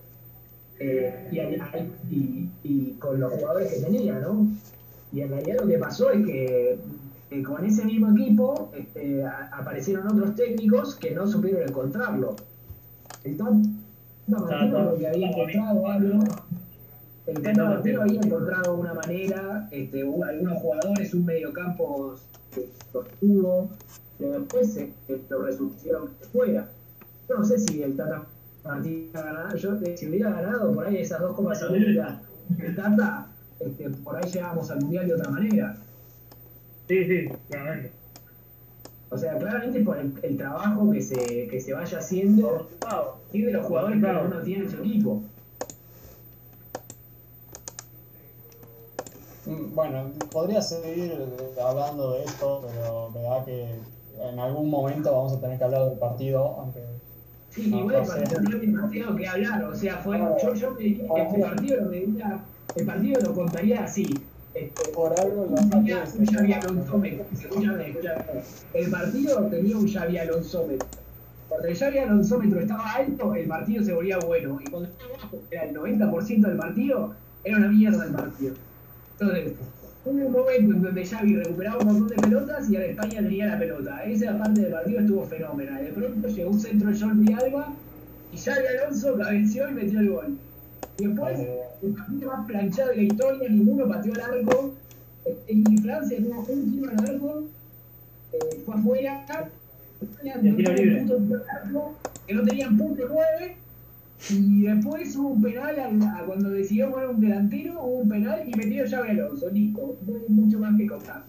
eh, 0.80 1.28
y, 1.32 2.16
y- 2.16 2.50
y 2.64 2.92
con 3.00 3.20
los 3.20 3.32
jugadores 3.34 3.72
que 3.74 3.80
tenía, 3.80 4.20
¿no? 4.20 4.48
Y 5.12 5.22
en 5.22 5.30
realidad 5.30 5.58
lo 5.62 5.68
que 5.68 5.78
pasó 5.78 6.12
es 6.12 6.26
que 6.26 6.78
eh, 7.32 7.44
con 7.44 7.64
ese 7.66 7.86
mismo 7.86 8.12
equipo 8.12 8.72
este, 8.76 9.24
a- 9.24 9.50
aparecieron 9.54 10.08
otros 10.08 10.36
técnicos 10.36 10.96
que 10.96 11.12
no 11.12 11.28
supieron 11.28 11.64
encontrarlo. 11.68 12.36
El 13.24 13.38
Tata 13.38 13.52
Martino 14.42 14.84
lo 14.84 14.98
que 14.98 15.08
había 15.08 15.28
encontrado 15.30 15.88
algo, 15.88 16.24
el 17.28 17.42
Tata 17.42 17.64
Martino 17.66 18.02
había 18.02 18.22
encontrado 18.22 18.76
una 18.76 18.94
manera, 18.94 19.68
este, 19.72 20.02
algunos 20.02 20.62
jugadores, 20.62 21.14
un 21.14 21.26
mediocampo 21.26 22.16
que 22.54 22.70
sostuvo, 22.92 23.70
pero 24.18 24.40
después 24.40 24.74
se, 24.74 24.92
se 25.08 25.22
lo 25.30 25.44
resolvieron 25.44 26.08
que 26.20 26.26
fuera. 26.26 26.68
Yo 27.28 27.38
no 27.38 27.44
sé 27.46 27.60
si 27.60 27.84
el 27.84 27.96
Tata 27.96 28.24
Martino 28.64 29.10
ha 29.14 29.22
ganado, 29.22 29.56
yo, 29.58 29.76
eh, 29.84 29.96
si 29.98 30.08
hubiera 30.08 30.32
ganado 30.32 30.72
por 30.74 30.88
ahí 30.88 30.98
esas 30.98 31.20
dos 31.22 31.36
Copas 31.36 31.62
el 32.58 32.76
Tata, 32.76 33.28
este, 33.60 33.90
por 33.90 34.16
ahí 34.16 34.30
llegamos 34.32 34.72
al 34.72 34.82
Mundial 34.82 35.08
de 35.08 35.14
otra 35.14 35.30
manera. 35.30 35.76
Sí, 36.90 37.06
sí, 37.06 37.46
claramente. 37.48 38.00
O 39.12 39.18
sea, 39.18 39.38
claramente 39.38 39.82
por 39.82 39.98
el, 40.00 40.14
el 40.24 40.38
trabajo 40.38 40.90
que 40.92 41.02
se, 41.02 41.48
que 41.50 41.60
se 41.60 41.74
vaya 41.74 41.98
haciendo 42.00 42.70
y 43.32 43.42
de 43.44 43.52
los 43.54 43.66
jugadores 43.66 44.02
que 44.04 44.08
uno 44.08 44.42
tiene 44.42 44.64
en 44.66 44.70
su 44.70 44.78
equipo. 44.80 45.24
Mm, 49.46 49.74
Bueno, 49.76 50.14
podría 50.32 50.62
seguir 50.62 51.14
hablando 51.62 52.14
de 52.14 52.26
esto, 52.26 52.62
pero 52.62 53.10
me 53.12 53.22
da 53.22 53.44
que 53.46 53.86
en 54.22 54.40
algún 54.40 54.70
momento 54.70 55.12
vamos 55.14 55.34
a 55.34 55.42
tener 55.42 55.58
que 55.58 55.64
hablar 55.64 55.90
del 55.90 56.00
partido, 56.00 56.40
aunque 56.60 56.86
Sí, 57.50 57.70
No, 57.72 57.80
igual 57.80 57.96
el 57.96 58.02
no 58.02 58.06
sé. 58.06 58.20
partido 58.20 58.42
no 58.42 58.50
hay 58.54 58.60
demasiado 58.68 59.16
que 59.16 59.28
hablar. 59.28 59.64
O 59.64 59.76
sea, 59.76 59.98
fue, 59.98 60.20
yo, 60.20 60.54
yo 60.54 60.72
me 60.76 60.88
este 60.88 61.40
partido 61.40 61.82
lo 61.82 61.92
el 62.76 62.86
partido 62.86 63.22
lo 63.22 63.34
contaría 63.36 63.84
así. 63.84 64.29
Por 64.94 65.20
algo 65.20 65.46
lo 65.46 65.70
tenía 65.70 66.04
un 66.18 66.26
Xavi 66.26 66.54
Alonsómetro. 66.54 67.26
Escúchame, 67.34 67.90
escúchame. 67.90 68.24
El 68.74 68.92
partido 68.92 69.46
tenía 69.48 69.78
un 69.78 69.88
Xavi 69.88 70.18
Alonsómetro. 70.18 70.88
Cuando 71.48 71.68
el 71.68 71.78
Xavi 71.78 71.98
Alonsómetro 71.98 72.60
estaba 72.60 72.92
alto, 72.92 73.36
el 73.36 73.48
partido 73.48 73.84
se 73.84 73.94
volvía 73.94 74.20
bueno. 74.20 74.60
Y 74.62 74.70
cuando 74.70 74.90
estaba 74.90 75.12
bajo, 75.14 75.38
era 75.50 75.64
el 75.64 75.76
90% 75.76 76.48
del 76.48 76.58
partido, 76.58 77.16
era 77.44 77.58
una 77.58 77.68
mierda 77.70 78.06
el 78.06 78.12
partido. 78.12 78.54
Entonces, 79.20 79.54
hubo 80.06 80.26
un 80.26 80.32
momento 80.32 80.76
en 80.76 80.82
donde 80.82 81.06
Xavi 81.06 81.36
recuperaba 81.36 81.80
un 81.80 81.86
montón 81.88 82.08
de 82.10 82.16
pelotas 82.16 82.70
y 82.70 82.76
a 82.76 82.86
España 82.86 83.22
tenía 83.22 83.46
la 83.48 83.60
pelota. 83.60 84.04
Esa 84.04 84.38
parte 84.38 84.62
del 84.62 84.72
partido 84.72 85.00
estuvo 85.00 85.26
fenómena. 85.26 85.80
De 85.80 85.92
pronto 85.92 86.28
llegó 86.28 86.52
un 86.52 86.60
centro 86.60 86.90
de 86.90 87.00
Jordi 87.00 87.34
Alba 87.34 87.74
y 88.32 88.38
Xavi 88.38 88.68
Alonso 88.68 89.18
cabeció 89.18 89.70
y 89.70 89.74
metió 89.74 90.00
el 90.00 90.10
gol. 90.10 90.38
Después, 91.00 91.40
el 91.82 91.94
partido 91.94 92.32
más 92.32 92.48
planchado 92.48 92.90
de 92.90 92.96
la 92.98 93.02
historia, 93.04 93.50
ninguno 93.50 93.88
pateó 93.88 94.14
al 94.14 94.22
arco. 94.22 94.74
En 95.48 95.78
Francia 95.80 96.18
tuvo 96.18 96.46
un 96.50 96.72
tiro 96.72 96.92
al 96.92 97.10
arco, 97.10 97.44
eh, 98.34 98.62
fue 98.66 98.76
afuera. 98.76 99.26
No 100.02 100.56
punto 100.56 101.96
que 102.26 102.34
no 102.34 102.44
tenían 102.44 102.78
punto 102.78 103.04
9. 103.10 103.56
Y 104.30 104.62
después 104.64 105.16
hubo 105.16 105.30
un 105.30 105.42
penal 105.42 105.80
a, 105.80 106.18
a 106.18 106.26
cuando 106.26 106.50
decidió 106.50 106.92
poner 106.92 107.10
un 107.10 107.22
delantero, 107.22 107.82
hubo 107.82 108.00
un 108.00 108.10
penal 108.10 108.44
y 108.46 108.54
metió 108.56 108.84
Xavi 108.90 109.12
Alonso, 109.12 109.50
listo. 109.50 109.98
No 110.06 110.16
hay 110.16 110.22
mucho 110.28 110.60
más 110.60 110.78
que 110.78 110.88
contar. 110.88 111.24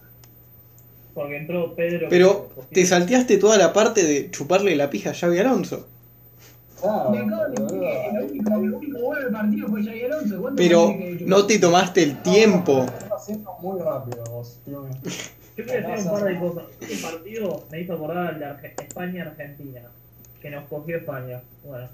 Porque 1.13 1.37
entró 1.37 1.73
Pedro. 1.75 2.07
Pero 2.09 2.49
te 2.71 2.85
salteaste 2.85 3.37
toda 3.37 3.57
la 3.57 3.71
parte 3.73 4.03
de 4.03 4.29
chuparle 4.31 4.75
la 4.75 4.89
pija 4.89 5.11
a 5.11 5.13
Xavi 5.13 5.39
Alonso. 5.39 5.87
Claro, 6.81 7.11
lo 7.13 8.67
único, 8.67 8.99
bueno 8.99 9.19
del 9.21 9.31
partido 9.31 9.67
fue 9.67 10.05
Alonso. 10.05 10.41
¿Cuánto 10.41 10.55
Pero 10.57 10.93
no 11.25 11.45
te 11.45 11.59
tomaste 11.59 12.03
el 12.03 12.17
tiempo. 12.21 12.85
Muy 13.61 13.79
rápido 13.79 14.23
vos, 14.31 14.59
tío. 14.65 14.87
Yo 15.57 15.63
quiero 15.65 15.89
decir 15.89 16.05
un 16.07 16.11
par 16.11 16.23
de 16.23 16.39
cosas. 16.39 16.63
Este 16.79 16.97
partido 17.07 17.65
me 17.71 17.81
hizo 17.81 17.93
acordar 17.93 18.27
al 18.27 18.39
de 18.39 18.45
Arge- 18.45 18.81
España-Argentina, 18.81 19.81
que 20.41 20.49
nos 20.49 20.67
cogió 20.67 20.97
España. 20.97 21.41
Bueno, 21.63 21.87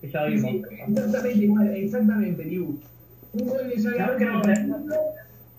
que 0.00 0.10
ya 0.10 0.24
vimos. 0.24 0.50
sí, 0.50 0.62
exactamente 0.88 1.38
igual, 1.44 1.76
exactamente, 1.76 2.44
Liu. 2.44 2.80
Un 3.34 3.46
gol 3.46 3.68
de 3.68 4.24
no, 4.24 4.42
Alonso 4.42 4.94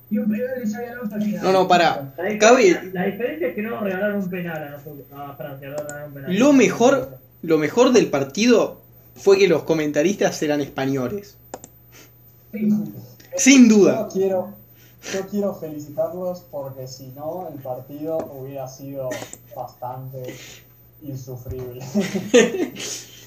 y 0.10 0.18
un 0.18 0.30
penal 0.30 0.60
de 0.60 0.70
Xavi 0.72 0.86
Alonso 0.86 1.16
al 1.16 1.22
final. 1.22 1.44
No, 1.44 1.52
no, 1.54 1.68
para. 1.68 2.14
La 2.18 2.24
diferencia, 2.26 2.90
la 2.94 3.06
diferencia 3.06 3.48
es 3.48 3.56
que 3.56 3.62
no 3.62 3.70
nos 3.72 3.84
regalaron 3.84 4.16
un 4.24 4.30
penal 4.30 4.64
a 4.64 4.70
nosotros, 4.72 5.06
a 5.16 5.34
Francia, 5.36 5.70
no 5.70 5.74
nos 5.76 5.84
regalaron 5.84 6.08
un 6.10 6.14
penal. 6.16 6.40
Lo 6.40 6.54
mejor, 6.54 7.18
lo 7.42 7.58
mejor 7.58 7.92
del 7.94 8.08
partido 8.10 8.82
fue 9.16 9.38
que 9.38 9.48
los 9.48 9.64
comentaristas 9.64 10.42
eran 10.44 10.62
españoles. 10.62 11.38
Sin 13.38 13.70
Yo 13.70 13.76
duda. 13.78 14.10
quiero, 14.12 14.54
yo 15.14 15.28
quiero 15.28 15.54
felicitarlos 15.56 16.42
porque 16.52 16.88
si 16.88 17.08
no, 17.16 17.48
el 17.54 17.62
partido 17.62 18.18
hubiera 18.34 18.68
sido 18.68 19.10
bastante 19.56 20.34
insufrible. 21.02 21.82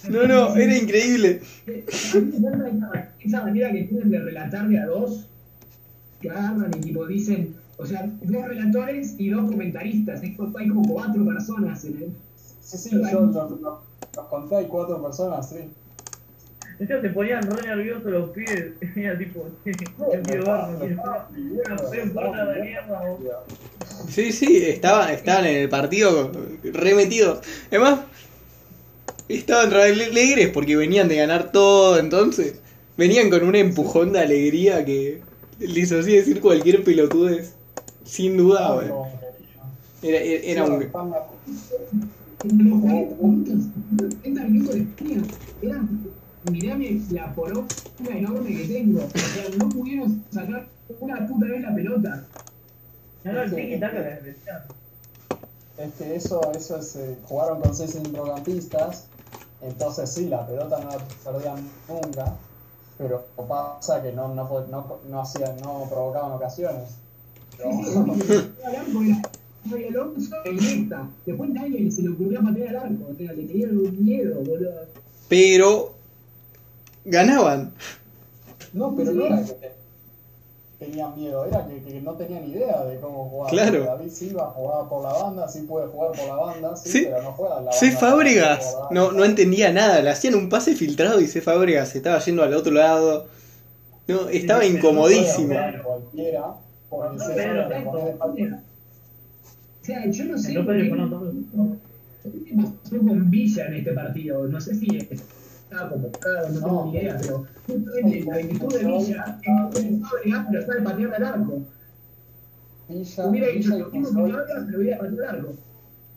No, 0.09 0.27
no, 0.27 0.57
era 0.57 0.77
increíble. 0.77 1.41
A 1.69 2.19
mí 2.19 2.33
me 2.33 2.37
encanta 2.39 3.15
esa, 3.21 3.43
manera 3.43 3.71
que 3.71 3.85
tienen 3.85 4.11
de 4.11 4.19
relatar 4.19 4.69
de 4.69 4.81
a 4.81 4.87
dos, 4.87 5.27
que 6.21 6.29
agarran 6.29 6.73
y 6.77 6.81
tipo 6.81 7.07
dicen, 7.07 7.55
o 7.79 7.87
sea, 7.87 8.11
dos 8.21 8.45
relatores 8.45 9.15
y 9.19 9.31
dos 9.31 9.49
comentaristas, 9.49 10.21
hay 10.23 10.35
como 10.35 10.83
cuatro 10.93 11.25
personas 11.25 11.85
en 11.85 11.97
el... 12.03 12.13
Sí, 12.63 12.79
sí, 12.79 12.91
yo 12.91 13.21
lo- 13.21 13.81
los 14.17 14.27
conté, 14.27 14.57
hay 14.57 14.67
cuatro 14.67 15.03
personas, 15.03 15.49
sí. 15.49 15.71
Ellos 16.79 17.01
se 17.01 17.11
ponían 17.11 17.43
re 17.43 17.63
nerviosos 17.63 18.05
los 18.05 18.31
pies. 18.31 18.73
Era 18.97 19.17
tipo. 19.17 19.47
Sí, 24.09 24.33
sí, 24.33 24.65
estaban, 24.65 25.11
estaban 25.11 25.47
en 25.47 25.57
el 25.57 25.69
partido 25.69 26.33
remetidos. 26.65 27.41
Además, 27.69 28.01
estaban 29.29 29.71
re 29.71 29.83
alegres 29.85 30.49
porque 30.49 30.77
venían 30.77 31.09
de 31.09 31.17
ganar 31.17 31.53
todo, 31.53 31.99
entonces 31.99 32.61
venían 32.97 33.31
con 33.31 33.45
un 33.45 33.55
empujón 33.55 34.13
de 34.13 34.21
alegría 34.21 34.85
que 34.85 35.23
les 35.61 35.93
hacía 35.93 36.17
decir 36.17 36.41
cualquier 36.41 36.83
pelotudez. 36.83 37.55
Sin 38.05 38.37
duda, 38.37 38.75
güey. 38.75 38.89
No, 38.89 39.07
Era, 40.03 40.19
era, 40.19 40.45
era 40.45 40.65
un... 40.65 40.91
En 42.45 42.71
los 42.71 42.81
40 42.81 43.25
minutos, 43.25 44.19
30 44.23 44.45
minutos 44.45 44.75
de 44.75 44.81
España, 44.81 45.23
era, 45.63 45.81
mirame 46.51 47.01
la 47.11 47.33
poronga 47.35 47.69
enorme 48.11 48.57
que 48.57 48.65
tengo. 48.65 49.01
O 49.05 49.19
sea, 49.19 49.45
no 49.59 49.69
pudieron 49.69 50.25
sacar 50.33 50.67
una 50.99 51.27
puta 51.27 51.47
vez 51.47 51.61
la 51.63 51.75
pelota. 51.75 52.27
No, 53.25 53.33
no, 53.33 53.41
decían. 54.25 54.63
Es 55.79 55.95
que 55.95 56.17
eso, 56.17 56.41
eso 56.53 56.79
es, 56.79 56.97
eh, 56.97 57.17
jugaron 57.25 57.61
con 57.61 57.75
seis 57.75 57.93
centrocampistas, 57.93 59.07
entonces 59.61 60.11
sí, 60.11 60.29
la 60.29 60.47
pelota 60.47 60.81
no 60.81 60.91
la 60.91 60.99
perdían 61.25 61.69
nunca, 61.89 62.35
pero 62.99 63.25
pasa 63.49 64.03
que 64.03 64.13
no, 64.13 64.35
no, 64.35 64.67
no, 64.69 64.99
no, 65.09 65.21
hacían, 65.21 65.57
no 65.63 65.87
provocaban 65.89 66.33
ocasiones. 66.33 66.97
Pero- 67.57 67.71
Xavi 69.69 69.85
Alonso 69.89 70.37
e 70.45 70.51
Iniesta. 70.51 71.09
Después 71.27 71.51
nadie 71.51 71.91
se 71.91 72.03
le 72.03 72.09
ocurrió 72.11 72.41
patear 72.43 72.69
al 72.71 72.77
arco. 72.77 73.09
O 73.13 73.15
sea, 73.17 73.33
le 73.33 73.45
tenían 73.45 73.77
un 73.79 74.05
miedo, 74.05 74.35
boludo. 74.41 74.71
Pero 75.29 75.95
ganaban. 77.05 77.73
no, 78.73 78.95
pero 78.97 79.13
no 79.13 79.27
era 79.27 79.43
que 79.45 79.53
te- 79.53 79.73
tenían 80.79 81.15
miedo, 81.17 81.45
era 81.47 81.67
que, 81.67 81.81
que 81.83 82.01
no 82.01 82.13
tenían 82.15 82.45
idea 82.49 82.85
de 82.85 82.99
cómo 82.99 83.29
jugar. 83.29 83.51
Claro. 83.51 83.85
David 83.85 84.11
Silva 84.11 84.51
jugaba 84.55 84.89
por 84.89 85.03
la 85.05 85.13
banda, 85.13 85.49
sí 85.49 85.61
puede 85.61 85.87
jugar 85.87 86.11
por 86.13 86.27
la 86.27 86.35
banda, 86.35 86.77
sí, 86.77 86.89
Sí. 86.91 87.03
pero 87.05 87.23
no 87.23 87.33
juega 87.33 87.59
en 87.59 87.65
la 87.67 87.73
C. 87.73 87.87
banda. 87.87 88.01
Fábregas 88.01 88.77
no, 88.91 89.13
no 89.13 89.25
entendía 89.25 89.73
nada, 89.73 90.03
le 90.03 90.11
hacían 90.11 90.35
un 90.35 90.49
pase 90.49 90.75
filtrado 90.75 91.21
y 91.21 91.27
C. 91.29 91.41
Fábregas 91.41 91.91
se 91.91 91.99
estaba 91.99 92.19
yendo 92.19 92.43
al 92.43 92.53
otro 92.55 92.73
lado. 92.73 93.27
No, 94.09 94.29
estaba 94.29 94.63
Sí, 94.63 94.71
no 94.71 94.79
incomodísimo. 94.79 95.47
Jugar 95.55 95.83
Cualquiera, 95.85 96.45
porque 96.91 97.17
No, 97.17 97.25
se 97.25 97.33
pero 97.35 97.63
sabe 97.63 97.85
no, 97.85 97.91
poner 97.93 98.07
de 98.07 98.15
falta. 98.19 98.63
O 99.83 99.85
sea, 99.85 100.09
yo 100.09 100.25
no 100.27 100.39
sé 100.39 100.55
No, 100.55 100.65
pero 100.65 100.79
qué 100.79 100.89
qué 102.45 102.55
pasó 102.55 102.99
con 102.99 103.31
Villa 103.31 103.67
en 103.67 103.75
este 103.75 103.93
partido. 103.93 104.47
No 104.47 104.61
sé 104.61 104.77
si 104.77 104.97
estaba 104.97 105.91
convocado, 105.91 106.49
no 106.51 106.55
tengo 106.55 106.69
No. 106.69 106.85
ni 106.87 106.99
idea, 106.99 107.19
pero 107.21 107.45
justamente 107.67 108.25
la 108.25 108.37
virtud 108.39 108.73
de 108.73 108.85
Villa 108.87 109.39
es 109.43 109.81
que 109.81 110.01
pero 110.51 110.67
sabe 110.67 110.83
patear 110.83 111.15
al 111.15 111.25
arco. 111.25 111.63
Villa, 112.89 113.27
Hubiera 113.27 113.49
dicho 113.49 113.79
lo 113.79 113.91
mismo 113.91 114.25
que 114.25 114.33
Fábregas, 114.33 114.65
pero 114.67 114.79
hubiera 114.79 114.99
pateado 114.99 115.23
al 115.29 115.37
arco. 115.37 115.53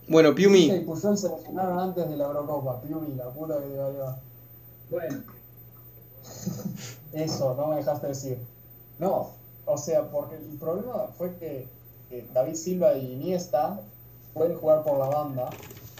Bueno, 0.07 0.35
Piumi, 0.35 0.65
y 0.71 0.79
Puyol 0.81 1.17
se 1.17 1.29
lesionaron 1.29 1.79
antes 1.79 2.07
de 2.07 2.17
la 2.17 2.25
Eurocopa. 2.25 2.81
Piumi, 2.83 3.15
la 3.15 3.29
puta 3.31 3.57
que 3.63 3.69
te 3.69 3.77
valió. 3.77 4.15
Bueno, 4.91 5.17
Eso, 7.13 7.55
no 7.55 7.67
me 7.69 7.77
dejaste 7.77 8.07
decir. 8.07 8.37
No, 8.99 9.31
o 9.65 9.77
sea, 9.77 10.03
porque 10.11 10.35
el 10.35 10.57
problema 10.59 11.07
fue 11.17 11.35
que, 11.37 11.67
que 12.15 12.25
David 12.33 12.55
Silva 12.55 12.93
y 12.95 13.13
Iniesta 13.13 13.79
pueden 14.33 14.57
jugar 14.57 14.83
por 14.83 14.97
la 14.99 15.07
banda, 15.07 15.49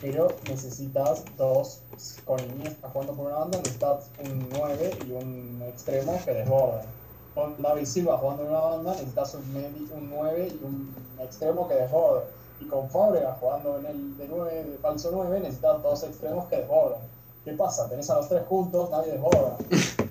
pero 0.01 0.27
necesitas 0.49 1.23
dos, 1.37 1.79
con 2.25 2.39
Iniesta 2.39 2.89
jugando 2.89 3.13
por 3.13 3.27
una 3.27 3.37
banda, 3.39 3.57
necesitas 3.59 4.09
un 4.23 4.47
9 4.49 4.97
y 5.07 5.11
un 5.11 5.63
extremo 5.67 6.19
que 6.23 6.33
desborden. 6.33 6.85
Con 7.33 7.61
David 7.61 7.85
Silva 7.85 8.17
jugando 8.17 8.43
en 8.43 8.49
una 8.49 8.59
banda, 8.59 8.91
necesitas 8.93 9.33
un, 9.35 9.53
medi- 9.53 9.91
un 9.91 10.09
9 10.09 10.47
y 10.47 10.63
un 10.63 10.95
extremo 11.19 11.67
que 11.67 11.75
desborde. 11.75 12.23
Y 12.61 12.65
con 12.65 12.89
Fábregas 12.89 13.37
jugando 13.39 13.77
en 13.79 13.85
el 13.87 14.17
de 14.17 14.27
9, 14.29 14.63
de 14.63 14.77
falso 14.77 15.09
9, 15.13 15.39
necesitas 15.41 15.83
dos 15.83 16.03
extremos 16.03 16.45
que 16.45 16.57
desborden. 16.57 16.99
¿Qué 17.43 17.51
pasa? 17.53 17.89
Tenés 17.89 18.09
a 18.09 18.15
los 18.15 18.29
tres 18.29 18.43
juntos, 18.47 18.89
nadie 18.89 19.11
desborda. 19.13 19.57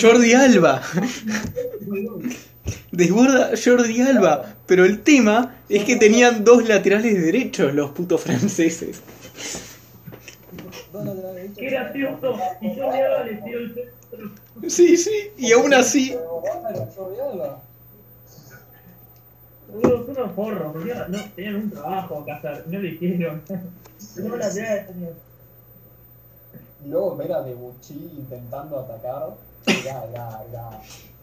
Jordi 0.00 0.34
Alba. 0.34 0.80
Desborda 2.92 3.50
Jordi 3.62 4.00
Alba. 4.02 4.56
Pero 4.66 4.84
el 4.84 5.02
tema 5.02 5.56
es 5.68 5.84
que 5.84 5.96
tenían 5.96 6.44
dos 6.44 6.68
laterales 6.68 7.20
derechos 7.20 7.74
los 7.74 7.90
putos 7.90 8.20
franceses. 8.20 9.02
Qué 11.56 11.70
gracioso. 11.70 12.38
Y 12.60 12.68
le 12.68 12.80
daba 12.80 13.24
le 13.24 13.34
tiro 13.36 13.58
el 13.60 13.74
centro. 13.74 14.30
Sí, 14.68 14.96
sí. 14.96 15.30
Y 15.36 15.52
aún 15.52 15.74
así. 15.74 16.16
Jordi 16.96 17.20
Alba. 17.20 17.62
Son 19.82 20.10
unos 20.10 20.32
forros, 20.32 20.72
porque 20.72 20.94
no, 21.08 21.18
tenían 21.34 21.56
un 21.56 21.70
trabajo 21.70 22.24
que 22.24 22.32
hacer, 22.32 22.64
no 22.68 22.78
lo 22.78 22.86
hicieron. 22.86 23.42
Luego 26.86 27.16
ver 27.16 27.32
a 27.32 27.42
Debuchy 27.42 28.12
intentando 28.16 28.78
atacar, 28.78 29.34
era, 29.66 30.04
era, 30.04 30.44
era, 30.48 30.70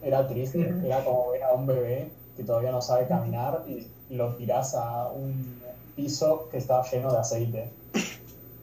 era 0.02 0.28
triste. 0.28 0.74
Era 0.84 1.04
como 1.04 1.30
ver 1.30 1.42
a 1.42 1.52
un 1.52 1.66
bebé 1.66 2.08
que 2.36 2.44
todavía 2.44 2.72
no 2.72 2.80
sabe 2.80 3.06
caminar 3.06 3.64
y 3.68 3.86
lo 4.14 4.34
tirás 4.34 4.74
a 4.74 5.08
un 5.08 5.60
piso 5.96 6.48
que 6.50 6.58
está 6.58 6.82
lleno 6.82 7.12
de 7.12 7.18
aceite. 7.18 7.70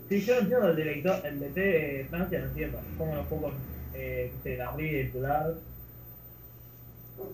Sí, 0.10 0.22
yo 0.26 0.36
no 0.36 0.42
entiendo 0.42 0.68
el 0.68 0.76
director, 0.76 1.26
el 1.26 1.40
DT 1.40 1.56
de 1.56 2.08
Francia, 2.10 2.40
no 2.40 2.46
entiendo. 2.48 2.80
¿Cómo 2.98 3.16
no 3.16 3.24
jugó 3.24 3.42
con 3.44 3.54
eh, 3.94 4.32
qué 4.44 4.50
sé, 4.50 4.56
Gabri 4.58 4.92
de 4.92 5.04
titular? 5.06 5.54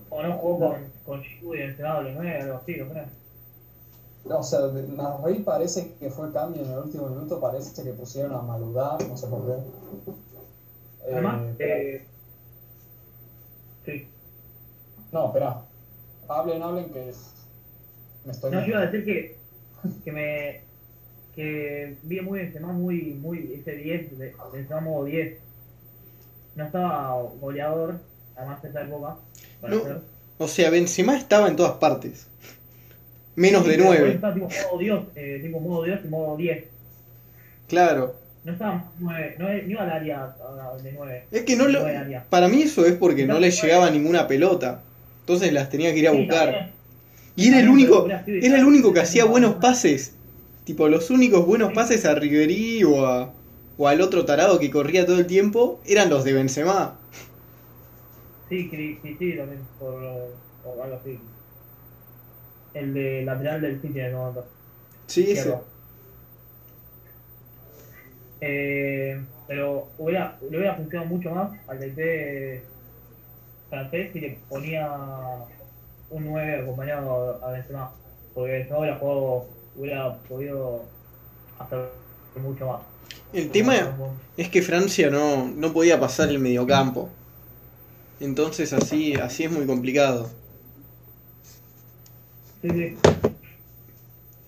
O 0.09 0.21
no 0.21 0.37
jugó 0.37 0.59
con, 0.59 0.75
con 1.05 1.23
Giroud 1.23 1.55
y 1.55 1.61
el 1.61 1.75
Senado 1.75 2.03
de 2.03 2.13
9, 2.13 2.41
algo 2.41 2.57
así, 2.57 2.75
¿no 2.77 2.89
crees? 2.89 3.07
O 4.29 4.43
sea, 4.43 4.59
Nasri 4.59 5.39
parece 5.39 5.93
que 5.99 6.09
fue 6.09 6.31
cambio 6.33 6.63
en 6.63 6.71
el 6.71 6.79
último 6.79 7.07
minuto, 7.07 7.39
parece 7.39 7.81
que 7.81 7.91
pusieron 7.91 8.33
a 8.33 8.41
Maludá, 8.41 8.97
no 9.07 9.15
sé 9.15 9.27
por 9.27 9.45
qué. 9.45 9.53
Eh, 11.07 11.13
Además, 11.13 11.41
eh, 11.59 12.05
sí. 13.87 14.07
No, 15.11 15.27
espera. 15.27 15.61
Hablen, 16.27 16.61
hablen 16.61 16.89
que 16.91 17.11
me 18.25 18.31
estoy... 18.31 18.51
No, 18.51 18.59
yo 18.61 18.67
iba 18.67 18.79
a 18.79 18.85
decir 18.87 19.05
que, 19.05 19.35
que 20.03 20.11
me 20.11 20.61
que 21.35 21.95
vi 22.03 22.19
muy 22.21 22.39
Benzema 22.39 22.73
muy, 22.73 23.13
muy 23.13 23.53
ese 23.59 23.73
10, 23.73 24.17
de- 24.17 24.35
Benzema 24.51 24.81
modo 24.81 25.05
10. 25.05 25.37
No 26.55 26.65
estaba 26.65 27.21
goleador, 27.39 27.99
además 28.35 28.61
de 28.63 28.69
esa 28.69 28.81
época, 28.83 29.17
No. 29.61 29.81
ser. 29.83 30.01
O 30.39 30.47
sea, 30.47 30.69
Benzema 30.71 31.15
estaba 31.17 31.47
en 31.47 31.55
todas 31.55 31.73
partes. 31.73 32.27
Menos 33.35 33.63
Sí, 33.63 33.69
de 33.69 33.75
pero 33.77 33.89
9. 33.89 34.11
Estaba 34.13 34.33
tipo 34.33 34.47
modo 34.47 34.77
Dios, 34.79 35.03
eh, 35.15 35.39
tipo 35.43 35.59
modo 35.59 35.83
Dios 35.83 35.99
y 36.03 36.07
modo 36.07 36.37
10. 36.37 36.65
Claro. 37.67 38.15
No 38.47 38.53
estaba 38.53 38.89
9, 38.97 39.35
no, 39.39 39.49
no 39.49 39.57
iba 39.57 39.83
al 39.83 39.91
área 39.91 40.33
de 40.81 40.93
9. 40.93 41.27
Es 41.31 41.41
que 41.41 41.57
no 41.57 41.67
lo. 41.67 41.85
Para 42.29 42.47
mí 42.47 42.61
eso 42.61 42.85
es 42.85 42.93
porque 42.93 43.27
no 43.27 43.39
le 43.39 43.51
llegaba 43.51 43.91
ninguna 43.91 44.25
pelota. 44.25 44.83
Entonces 45.19 45.51
las 45.51 45.69
tenía 45.69 45.91
que 45.91 45.99
ir 45.99 46.07
a 46.07 46.11
buscar. 46.11 46.71
Y 47.35 47.49
era 47.49 47.59
el 47.59 47.67
único, 47.67 48.07
era 48.07 48.57
el 48.57 48.63
único 48.63 48.93
que 48.93 49.01
hacía 49.01 49.25
buenos 49.25 49.55
pases. 49.55 50.15
Tipo, 50.63 50.87
los 50.87 51.09
únicos 51.09 51.45
buenos 51.45 51.73
pases 51.73 52.05
a 52.05 52.15
Ribery 52.15 52.85
o, 52.85 53.05
a, 53.05 53.33
o 53.77 53.87
al 53.89 53.99
otro 53.99 54.23
tarado 54.23 54.59
que 54.59 54.71
corría 54.71 55.05
todo 55.05 55.19
el 55.19 55.27
tiempo 55.27 55.81
eran 55.85 56.09
los 56.09 56.23
de 56.23 56.31
Benzema. 56.31 56.97
Sí, 58.47 58.69
sí, 58.71 58.97
sí, 59.03 59.35
también, 59.35 59.59
por, 59.77 59.93
por 60.63 60.81
algo 60.85 60.95
así. 60.95 61.19
El 62.73 62.93
de 62.93 63.23
lateral 63.25 63.59
del 63.59 63.81
City 63.81 63.99
en 63.99 64.05
el 64.05 64.13
momento. 64.13 64.45
Sí, 65.07 65.31
ese. 65.31 65.53
Eh, 68.41 69.19
pero 69.47 69.87
hubiera, 69.97 70.37
le 70.49 70.57
hubiera 70.57 70.75
funcionado 70.75 71.09
mucho 71.09 71.31
más 71.31 71.51
al 71.67 71.79
DT 71.79 72.63
francés 73.69 74.09
si 74.13 74.19
le 74.19 74.37
ponía 74.49 74.89
un 76.09 76.25
9 76.25 76.61
acompañado 76.61 77.43
a 77.43 77.51
Benzema. 77.51 77.91
Porque 78.33 78.51
Benzema 78.51 78.79
hubiera, 78.79 78.97
jugado, 78.97 79.47
hubiera 79.75 80.17
podido 80.17 80.83
hacer 81.59 81.89
mucho 82.41 82.67
más. 82.67 82.81
El 83.33 83.49
tema 83.49 83.73
es 84.37 84.49
que 84.49 84.61
Francia 84.61 85.09
no, 85.09 85.47
no 85.47 85.73
podía 85.73 85.99
pasar 85.99 86.29
el 86.29 86.39
mediocampo. 86.39 87.09
Entonces 88.19 88.73
así, 88.73 89.15
así 89.15 89.43
es 89.43 89.51
muy 89.51 89.65
complicado. 89.65 90.29
Sí, 92.61 92.69
sí. 92.69 92.97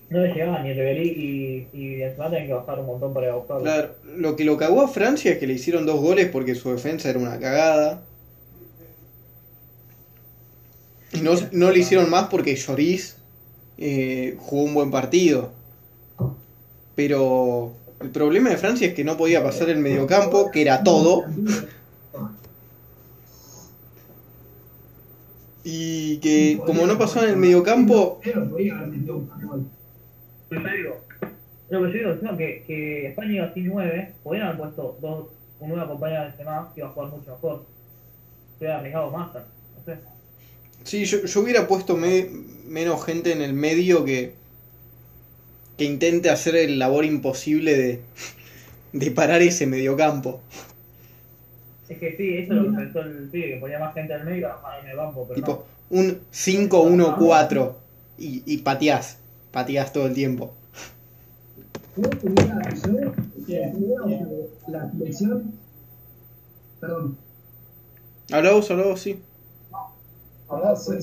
No 0.10 0.22
le 0.22 0.34
llegaba 0.34 0.64
ni 0.64 0.74
Ribery 0.74 1.08
y, 1.08 1.78
y 1.78 1.96
Benzema 1.98 2.30
tenían 2.30 2.48
que 2.48 2.54
bajar 2.54 2.80
un 2.80 2.88
montón 2.88 3.14
para 3.14 3.28
ir 3.28 3.32
a 3.32 3.36
buscarlo. 3.36 3.64
Claro, 3.64 3.96
lo 4.18 4.36
que 4.36 4.44
lo 4.44 4.58
cagó 4.58 4.82
a 4.82 4.88
Francia 4.88 5.32
es 5.32 5.38
que 5.38 5.46
le 5.46 5.54
hicieron 5.54 5.86
dos 5.86 6.02
goles 6.02 6.30
porque 6.32 6.56
su 6.56 6.72
defensa 6.72 7.10
era 7.10 7.20
una 7.20 7.40
cagada. 7.40 8.02
Y 11.14 11.22
no, 11.22 11.34
no 11.52 11.72
le 11.72 11.80
hicieron 11.80 12.10
más 12.10 12.28
porque 12.30 12.56
Lloris 12.56 13.18
eh, 13.78 14.36
jugó 14.40 14.64
un 14.64 14.74
buen 14.74 14.92
partido. 14.92 15.52
Pero 16.96 17.74
el 18.02 18.10
problema 18.10 18.50
de 18.50 18.58
Francia 18.58 18.88
es 18.88 18.94
que 18.94 19.04
no 19.04 19.16
podía 19.16 19.44
pasar 19.44 19.70
el 19.70 19.78
mediocampo, 19.78 20.52
que 20.52 20.62
era 20.62 20.84
todo. 20.84 21.24
Y 25.64 26.18
que 26.18 26.60
como 26.66 26.88
no 26.88 26.98
pasó 26.98 27.24
en 27.24 27.30
el 27.30 27.38
mediocampo, 27.38 28.20
Digo, 30.50 31.06
lo 31.70 31.80
que 31.84 31.88
yo 31.94 32.00
digo, 32.00 32.18
sino 32.20 32.38
que, 32.38 32.64
que 32.66 33.08
España 33.08 33.34
iba 33.34 33.54
sin 33.54 33.68
9, 33.68 34.16
podrían 34.24 34.48
haber 34.48 34.60
puesto 34.60 34.98
dos, 35.02 35.28
un 35.60 35.70
nuevo 35.70 35.84
acompañado 35.84 36.24
de 36.24 36.30
Benzema 36.30 36.72
que 36.74 36.82
iba 36.82 36.90
a 36.90 36.92
jugar 36.92 37.10
mucho 37.12 37.32
mejor. 37.32 37.66
Se 38.58 38.66
hubiera 38.66 38.78
arriesgado 38.80 39.12
más, 39.12 39.34
no 39.34 39.84
sé. 39.86 40.00
sí, 40.84 41.06
yo, 41.06 41.26
yo 41.26 41.42
hubiera 41.42 41.68
puesto 41.68 41.96
me- 41.98 42.30
menos 42.66 43.04
gente 43.06 43.32
en 43.32 43.42
el 43.42 43.54
medio 43.54 44.04
que, 44.06 44.34
que 45.78 45.86
intente 45.86 46.30
hacer 46.30 46.56
el 46.56 46.80
labor 46.80 47.06
imposible 47.06 47.76
de, 47.78 48.02
de 48.94 49.12
parar 49.12 49.42
ese 49.42 49.66
mediocampo. 49.68 50.42
Es 51.88 51.98
que 51.98 52.16
sí, 52.18 52.38
eso 52.38 52.54
es 52.54 52.60
lo 52.60 52.72
que 52.72 52.78
pensó 52.78 53.02
el 53.02 53.30
pibe, 53.30 53.54
que 53.56 53.58
ponía 53.60 53.80
más 53.80 53.94
gente 53.94 54.14
en 54.14 54.20
el 54.22 54.26
medio 54.26 54.48
y 54.48 54.52
más 54.64 54.84
en 54.84 54.90
el 54.92 54.96
campo, 54.98 55.28
pero 55.28 55.36
Tipo, 55.36 55.66
un 55.90 56.22
5-1-4 56.32 57.74
y, 58.18 58.44
y 58.46 58.58
pateás, 58.60 59.19
pateás 59.52 59.94
todo 59.94 60.08
el 60.08 60.14
tiempo. 60.14 60.54
Yo 61.96 62.10
tuviera 62.10 62.56
la 64.68 64.92
selección, 64.92 65.54
perdón, 66.80 67.18
Habla 68.32 68.52
vos, 68.52 68.70
habla 68.70 68.86
vos, 68.86 69.02
sí. 69.02 69.20
Ahora 70.48 70.76
sí, 70.76 70.94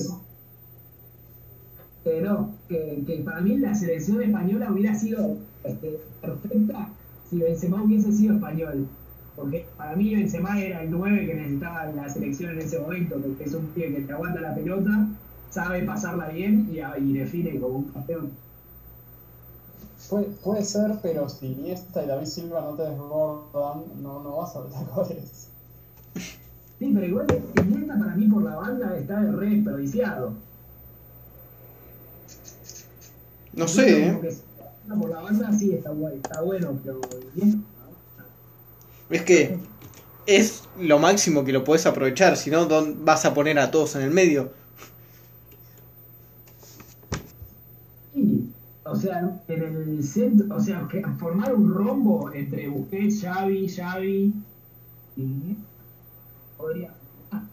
eh, 2.05 2.21
no, 2.23 2.53
que, 2.69 3.03
que 3.05 3.17
para 3.17 3.41
mí 3.41 3.57
la 3.57 3.75
selección 3.75 4.21
española 4.21 4.71
hubiera 4.71 4.95
sido 4.95 5.35
este, 5.65 5.99
perfecta 6.21 6.89
si 7.29 7.39
Benzema 7.39 7.83
hubiese 7.83 8.13
sido 8.13 8.35
español. 8.35 8.87
Porque 9.35 9.65
para 9.75 9.95
mí 9.97 10.15
Benzema 10.15 10.59
era 10.61 10.83
el 10.83 10.91
9 10.91 11.25
que 11.25 11.33
necesitaba 11.33 11.85
la 11.87 12.07
selección 12.07 12.51
en 12.51 12.59
ese 12.59 12.79
momento, 12.79 13.19
porque 13.21 13.43
es 13.43 13.53
un 13.53 13.67
tío 13.73 13.87
que 13.87 14.01
te 14.01 14.13
aguanta 14.13 14.39
la 14.39 14.55
pelota, 14.55 15.09
sabe 15.49 15.83
pasarla 15.83 16.29
bien 16.29 16.69
y, 16.71 16.79
y 17.01 17.13
define 17.13 17.59
como 17.59 17.77
un 17.77 17.83
campeón. 17.91 18.31
Puede, 20.09 20.25
puede 20.43 20.63
ser, 20.63 20.99
pero 21.01 21.27
si 21.27 21.47
Iniesta 21.47 22.03
y 22.03 22.07
David 22.07 22.27
Silva 22.27 22.61
no 22.61 22.75
te 22.75 22.83
desbordan, 22.83 23.83
no, 24.01 24.23
no 24.23 24.37
vas 24.37 24.55
a 24.55 24.61
meter 24.61 24.87
goles. 24.95 25.49
Sí, 26.79 26.91
pero 26.93 27.05
igual 27.05 27.27
Iniesta 27.61 27.97
para 27.97 28.15
mí 28.15 28.27
por 28.27 28.43
la 28.43 28.55
banda 28.55 28.97
está 28.97 29.21
de 29.21 29.31
re 29.31 29.49
desperdiciado. 29.49 30.33
No 33.53 33.67
sé, 33.67 34.07
¿eh? 34.07 34.37
Por 34.87 35.09
la 35.09 35.19
banda 35.21 35.51
sí 35.51 35.73
está, 35.73 35.89
guay, 35.89 36.17
está 36.17 36.41
bueno, 36.41 36.77
pero 36.83 37.01
Iniesta, 37.35 37.61
Es 39.09 39.21
que 39.23 39.59
es 40.27 40.63
lo 40.79 40.99
máximo 40.99 41.43
que 41.43 41.51
lo 41.51 41.63
podés 41.63 41.85
aprovechar, 41.85 42.37
si 42.37 42.51
no, 42.51 42.65
¿dónde 42.65 42.97
vas 43.03 43.25
a 43.25 43.33
poner 43.33 43.57
a 43.59 43.71
todos 43.71 43.95
en 43.95 44.03
el 44.03 44.11
medio? 44.11 44.51
Sí, 48.13 48.53
o 48.89 48.95
sea, 48.95 49.19
en 49.47 49.61
el 49.61 50.03
centro, 50.03 50.55
o 50.55 50.59
sea, 50.59 50.87
que 50.89 51.03
formar 51.19 51.53
un 51.53 51.73
rombo 51.73 52.31
entre 52.33 52.67
Busquets, 52.67 53.21
Xavi, 53.21 53.67
Xavi 53.67 54.33
y 55.17 55.57
podría. 56.57 56.93
ah, 57.31 57.43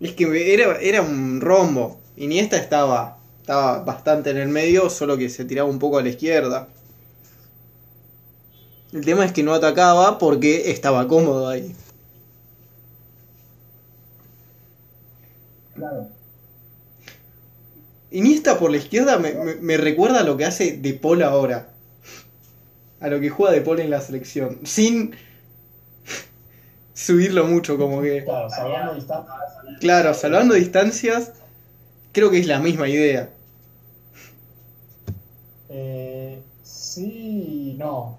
Es 0.00 0.12
que 0.12 0.54
era, 0.54 0.78
era 0.80 1.02
un 1.02 1.40
rombo. 1.40 1.98
Iniesta 2.16 2.56
estaba, 2.56 3.18
estaba 3.40 3.82
bastante 3.84 4.30
en 4.30 4.36
el 4.38 4.48
medio, 4.48 4.90
solo 4.90 5.16
que 5.16 5.28
se 5.28 5.44
tiraba 5.44 5.68
un 5.68 5.78
poco 5.78 5.98
a 5.98 6.02
la 6.02 6.10
izquierda. 6.10 6.68
El 8.92 9.04
tema 9.04 9.24
es 9.24 9.32
que 9.32 9.42
no 9.42 9.54
atacaba 9.54 10.18
porque 10.18 10.70
estaba 10.70 11.08
cómodo 11.08 11.48
ahí. 11.48 11.74
claro. 15.74 16.21
Iniesta 18.12 18.58
por 18.58 18.70
la 18.70 18.76
izquierda 18.78 19.18
me, 19.18 19.32
me- 19.32 19.54
me 19.56 19.76
recuerda 19.76 20.20
a 20.20 20.24
lo 20.24 20.36
que 20.36 20.44
hace 20.44 20.76
De 20.76 20.94
Paul 20.94 21.22
ahora. 21.22 21.68
A 23.00 23.08
lo 23.08 23.20
que 23.20 23.30
juega 23.30 23.52
De 23.52 23.60
Paul 23.62 23.80
en 23.80 23.90
la 23.90 24.00
selección. 24.00 24.60
Sin 24.64 25.14
subirlo 26.94 27.46
mucho, 27.46 27.76
como 27.78 28.02
que. 28.02 28.24
Claro, 28.24 28.50
salvando 28.50 28.94
distancia. 28.94 29.34
Claro, 29.80 30.14
salvando 30.14 30.54
distancias, 30.54 31.32
creo 32.12 32.30
que 32.30 32.38
es 32.38 32.46
la 32.46 32.60
misma 32.60 32.88
idea. 32.88 33.30
Eh, 35.68 36.42
sí 36.62 37.74
no. 37.78 38.18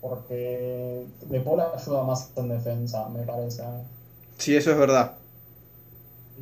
Porque 0.00 1.06
De 1.28 1.40
Paul 1.40 1.60
ayuda 1.60 2.04
más 2.04 2.30
en 2.36 2.48
defensa, 2.48 3.08
me 3.08 3.22
parece. 3.22 3.62
Sí, 4.38 4.54
eso 4.56 4.70
es 4.72 4.78
verdad. 4.78 5.12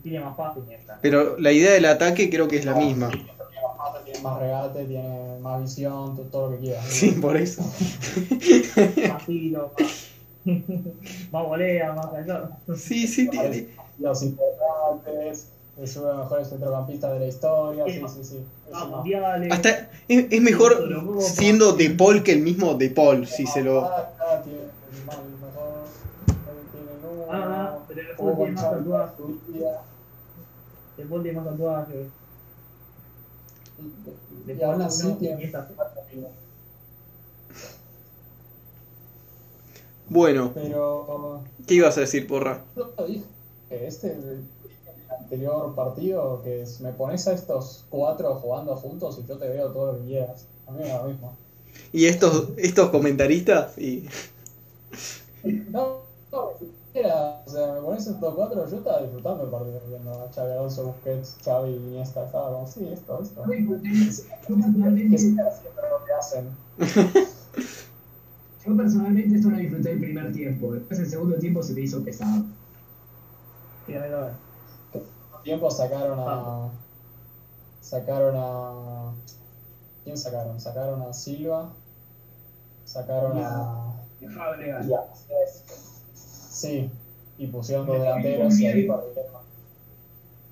Tiene 0.03 0.21
más 0.25 0.37
fácil 0.37 0.63
Iniesta. 0.65 0.99
Pero 1.03 1.39
la 1.39 1.53
idea 1.53 1.73
del 1.73 1.85
ataque 1.87 2.29
creo 2.31 2.49
que 2.49 2.57
es 2.57 2.65
la 2.65 2.75
misma. 2.75 3.09
Tiene 3.11 3.25
más 3.63 3.77
mate, 3.93 4.05
tiene 4.05 4.21
más 4.21 4.39
regate, 4.41 4.85
tiene 4.85 5.39
más 5.41 5.63
visión, 5.63 6.17
to- 6.17 6.23
todo 6.25 6.51
lo 6.51 6.57
que 6.57 6.63
quieras. 6.65 6.85
Sí, 6.87 7.11
por 7.13 7.37
eso. 7.37 7.63
Más 9.09 9.27
tiro, 9.27 9.73
más, 9.79 9.93
más 11.33 11.47
volea, 11.47 11.93
más. 11.93 12.09
Sí, 12.81 13.07
sí, 13.07 13.29
tiene. 13.29 13.69
Los 13.99 14.23
importantes, 14.23 15.49
es 15.81 15.97
uno 15.97 16.07
de 16.09 16.13
los 16.15 16.23
mejores 16.25 16.49
centrocampistas 16.49 17.13
de 17.13 17.19
la 17.21 17.27
historia. 17.27 17.85
Sí, 17.87 18.03
sí, 18.09 18.25
sí. 18.25 18.45
Hasta 19.51 19.91
es, 20.09 20.27
es 20.31 20.41
mejor 20.43 21.19
siendo 21.21 21.73
De 21.73 21.91
Paul 21.91 22.23
que 22.23 22.33
el 22.33 22.41
mismo 22.41 22.75
De 22.75 22.91
Paul, 22.91 23.27
si 23.27 23.47
se 23.47 23.63
lo. 23.63 23.83
Ah, 23.85 24.09
tiene 24.45 24.59
el 24.61 25.05
más- 25.07 25.17
el 25.19 25.33
mejor, 25.39 25.85
tiene 26.73 26.91
el 26.93 27.03
número, 27.03 27.29
Ah, 27.31 27.79
pero 27.89 28.01
el 28.01 28.07
tiene 28.37 28.53
más 28.53 29.13
Paul 31.09 31.23
tiene 31.23 31.41
más 31.41 31.51
tatuajes. 31.51 32.07
Y- 33.79 34.47
De 34.47 34.55
Y 34.55 34.63
aún 34.63 34.83
así. 34.83 35.17
Bueno, 40.09 40.51
Pero 40.55 41.43
¿qué 41.67 41.75
ibas 41.75 41.97
a 41.97 42.01
decir, 42.01 42.27
porra? 42.27 42.63
yo 42.77 42.93
lo 42.99 43.07
dije 43.07 43.25
que 43.69 43.87
este 43.87 44.13
el 44.13 44.45
anterior 45.19 45.75
partido 45.75 46.43
que 46.43 46.63
es, 46.63 46.81
me 46.81 46.93
pones 46.93 47.27
a 47.29 47.33
estos 47.33 47.85
cuatro 47.89 48.35
jugando 48.37 48.77
juntos 48.77 49.19
y 49.23 49.27
yo 49.27 49.39
te 49.39 49.49
veo 49.49 49.71
todos 49.71 49.97
los 49.99 50.07
días. 50.07 50.47
A 50.67 50.73
mí 50.73 50.81
me 50.83 50.89
da 50.89 51.03
lo 51.03 51.09
mismo. 51.09 51.37
Y 51.93 52.07
estos, 52.07 52.49
estos 52.59 52.91
comentaristas, 52.91 53.79
y. 53.79 54.07
No, 55.71 56.01
no, 56.31 56.51
o 56.95 57.51
sea, 57.51 57.73
me 57.73 57.81
pones 57.81 58.07
estos 58.07 58.35
cuatro, 58.35 58.69
yo 58.69 58.77
estaba 58.77 59.01
disfrutando 59.01 59.45
el 59.45 59.51
partido 59.51 59.81
viendo 59.89 60.13
a 60.13 60.29
Xavi 60.31 60.53
Alonso, 60.53 60.85
Busquets, 60.89 61.39
Xavi, 61.43 61.71
Iniesta, 61.75 62.27
estaba 62.27 62.53
como, 62.53 62.67
sí, 62.67 62.87
esto, 62.93 63.23
esto. 63.23 63.43
Yo 63.47 63.51
Que 63.51 63.63
personalmente, 63.63 65.19
sigan 65.19 65.47
haciendo 65.47 65.81
lo 65.83 66.05
que 66.05 66.13
hacen. 66.13 66.51
yo 68.67 68.77
personalmente 68.77 69.37
esto 69.37 69.49
lo 69.49 69.57
disfruté 69.57 69.93
el 69.93 70.01
primer 70.01 70.33
tiempo. 70.33 70.73
Después 70.73 71.01
el 71.01 71.09
segundo 71.09 71.37
tiempo 71.39 71.63
se 71.63 71.73
me 71.73 71.81
hizo 71.81 72.05
pesado. 72.05 72.45
Sí, 73.87 73.95
a 73.95 74.01
mí 74.01 74.09
también. 74.11 74.35
tiempo 75.43 75.71
sacaron 75.71 76.19
a. 76.21 76.69
Sacaron 77.81 78.35
a. 78.37 79.13
¿Quién 80.05 80.19
sacaron? 80.19 80.61
Sacaron 80.61 81.01
a 81.03 81.13
Silva. 81.15 81.71
Sacaron 82.85 83.39
a. 83.39 83.95
Fábregas. 84.37 84.87
y 84.87 84.93
a- 84.93 85.03
Sí, 86.63 86.89
y 87.39 87.47
pusieron 87.49 87.87
dos 87.87 87.99
delanteros 87.99 88.59
y 88.61 88.67
ahí 88.67 88.87
perdieron. 88.87 89.43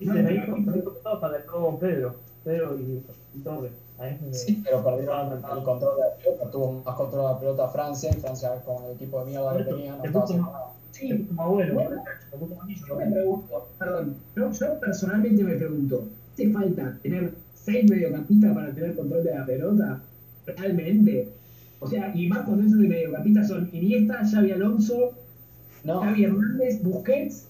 Y 0.01 0.07
se 0.07 0.13
me 0.13 0.35
hizo, 0.35 1.79
Pedro. 1.79 2.15
Pedro 2.43 2.79
y, 2.79 3.03
Torres. 3.45 3.73
Sí, 4.33 4.61
pero 4.65 4.83
perdieron 4.83 5.33
el 5.33 5.63
control 5.63 5.97
de 5.97 6.03
la 6.03 6.17
pelota. 6.17 6.51
Tuvo 6.51 6.83
más 6.85 6.95
control 6.97 7.23
de 7.23 7.29
la 7.29 7.39
pelota 7.39 7.69
Francia 7.69 8.11
y 8.11 8.21
Francia, 8.21 8.61
con 8.65 8.85
el 8.87 8.93
equipo 8.93 9.21
de 9.21 9.31
mierda 9.31 9.57
que 9.57 9.65
tenía, 9.65 9.97
no 9.97 10.05
estaba 10.05 10.25
haciendo 10.25 10.47
nada. 10.47 10.73
Sí, 10.91 11.29
bueno. 11.33 12.03
Yo 12.89 12.97
me 12.97 13.07
pregunto, 13.07 13.69
perdón, 13.79 14.17
yo, 14.35 14.51
yo 14.51 14.81
personalmente 14.81 15.45
me 15.45 15.55
pregunto, 15.55 16.09
¿hace 16.33 16.51
falta 16.51 16.99
tener 17.03 17.35
seis 17.55 17.89
mediocampistas 17.89 18.53
para 18.53 18.73
tener 18.73 18.97
control 18.97 19.23
de 19.23 19.35
la 19.35 19.47
pelota? 19.47 20.03
¿Realmente? 20.47 21.29
O 21.79 21.87
sea, 21.87 22.11
y 22.15 22.27
más 22.27 22.45
cuando 22.45 22.67
esos 22.67 22.81
de 22.81 22.89
mediocampistas 22.89 23.49
son 23.49 23.71
Iniesta, 23.73 24.23
Xavi 24.25 24.51
Alonso, 24.53 25.13
No, 25.85 26.01
Xavi 26.01 26.25
Hernández, 26.25 26.83
Busquets. 26.83 27.47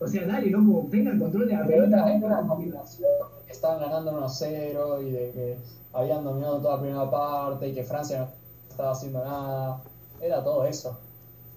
O 0.00 0.06
sea, 0.06 0.26
dale, 0.26 0.50
¿no? 0.50 0.58
Como 0.58 0.88
tengan 0.90 1.18
control 1.18 1.48
de 1.48 1.54
la 1.54 1.64
pero 1.66 1.84
pelota. 1.84 1.96
era, 2.08 2.16
era 2.16 2.26
una 2.38 2.48
combinación 2.48 3.08
que 3.46 3.52
estaban 3.52 3.80
ganando 3.80 4.12
1-0 4.12 5.02
y 5.02 5.10
de 5.10 5.30
que 5.32 5.56
habían 5.92 6.22
dominado 6.22 6.58
toda 6.58 6.76
la 6.76 6.80
primera 6.82 7.10
parte 7.10 7.68
y 7.68 7.74
que 7.74 7.82
Francia 7.84 8.20
no 8.20 8.70
estaba 8.70 8.92
haciendo 8.92 9.24
nada. 9.24 9.80
Era 10.20 10.42
todo 10.44 10.64
eso. 10.66 10.96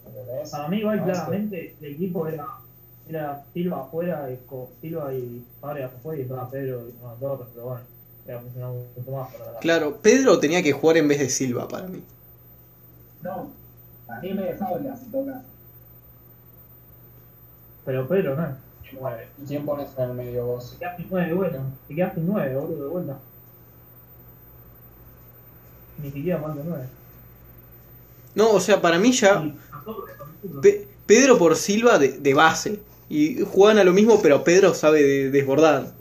¿Entendés? 0.07 0.49
Para 0.49 0.67
mí, 0.69 0.77
igual, 0.77 0.97
No, 0.97 1.03
es 1.03 1.09
que- 1.09 1.13
claramente, 1.13 1.75
el 1.81 1.93
equipo 1.93 2.27
era, 2.27 2.47
era 3.07 3.43
Silva 3.53 3.81
afuera, 3.81 4.27
Silva 4.81 5.13
y 5.13 5.45
Fábregas 5.59 5.93
afuera 5.93 6.19
y 6.19 6.23
estaba 6.23 6.49
Pedro 6.49 6.87
y 6.87 6.91
Torres, 7.19 7.47
pero 7.53 7.65
bueno, 7.67 7.81
era 8.27 8.39
funcionado 8.39 8.73
mucho 8.97 9.11
más. 9.11 9.33
Para 9.35 9.51
la- 9.51 9.59
Claro, 9.59 9.97
Pedro 10.01 10.39
tenía 10.39 10.63
que 10.63 10.71
jugar 10.71 10.97
en 10.97 11.07
vez 11.07 11.19
de 11.19 11.29
Silva 11.29 11.67
para 11.67 11.87
mí. 11.87 12.01
No, 13.21 13.49
a 14.07 14.19
mí 14.19 14.33
me 14.33 14.41
de 14.43 14.53
Fábregas 14.55 15.03
en 15.03 15.11
todo 15.11 15.25
caso. 15.27 15.45
Pero 17.91 18.07
Pedro 18.07 18.35
no. 18.37 18.55
9. 18.93 19.27
¿Y 19.43 19.45
quién 19.47 19.65
pones 19.65 19.89
en 19.97 20.03
el 20.03 20.13
medio 20.13 20.45
vos? 20.45 20.71
Te 20.71 20.77
quedaste 20.79 21.03
9 21.09 21.27
de 21.27 21.33
vuelta. 21.33 21.59
Te 21.89 21.95
quedaste 21.95 22.21
9, 22.23 22.55
boludo, 22.55 22.83
de 22.83 22.89
vuelta. 22.89 23.19
Ni 26.01 26.09
siquiera 26.11 26.39
falta 26.39 26.61
9. 26.65 26.85
No, 28.35 28.51
o 28.51 28.59
sea, 28.61 28.81
para 28.81 28.97
mí 28.97 29.11
ya. 29.11 29.43
Pe- 30.61 30.87
Pedro 31.05 31.37
por 31.37 31.57
Silva 31.57 31.99
de, 31.99 32.19
de 32.19 32.33
base. 32.33 32.79
Y 33.09 33.41
juegan 33.41 33.77
a 33.77 33.83
lo 33.83 33.91
mismo, 33.91 34.21
pero 34.21 34.41
Pedro 34.45 34.73
sabe 34.73 35.03
de- 35.03 35.31
desbordar. 35.31 35.91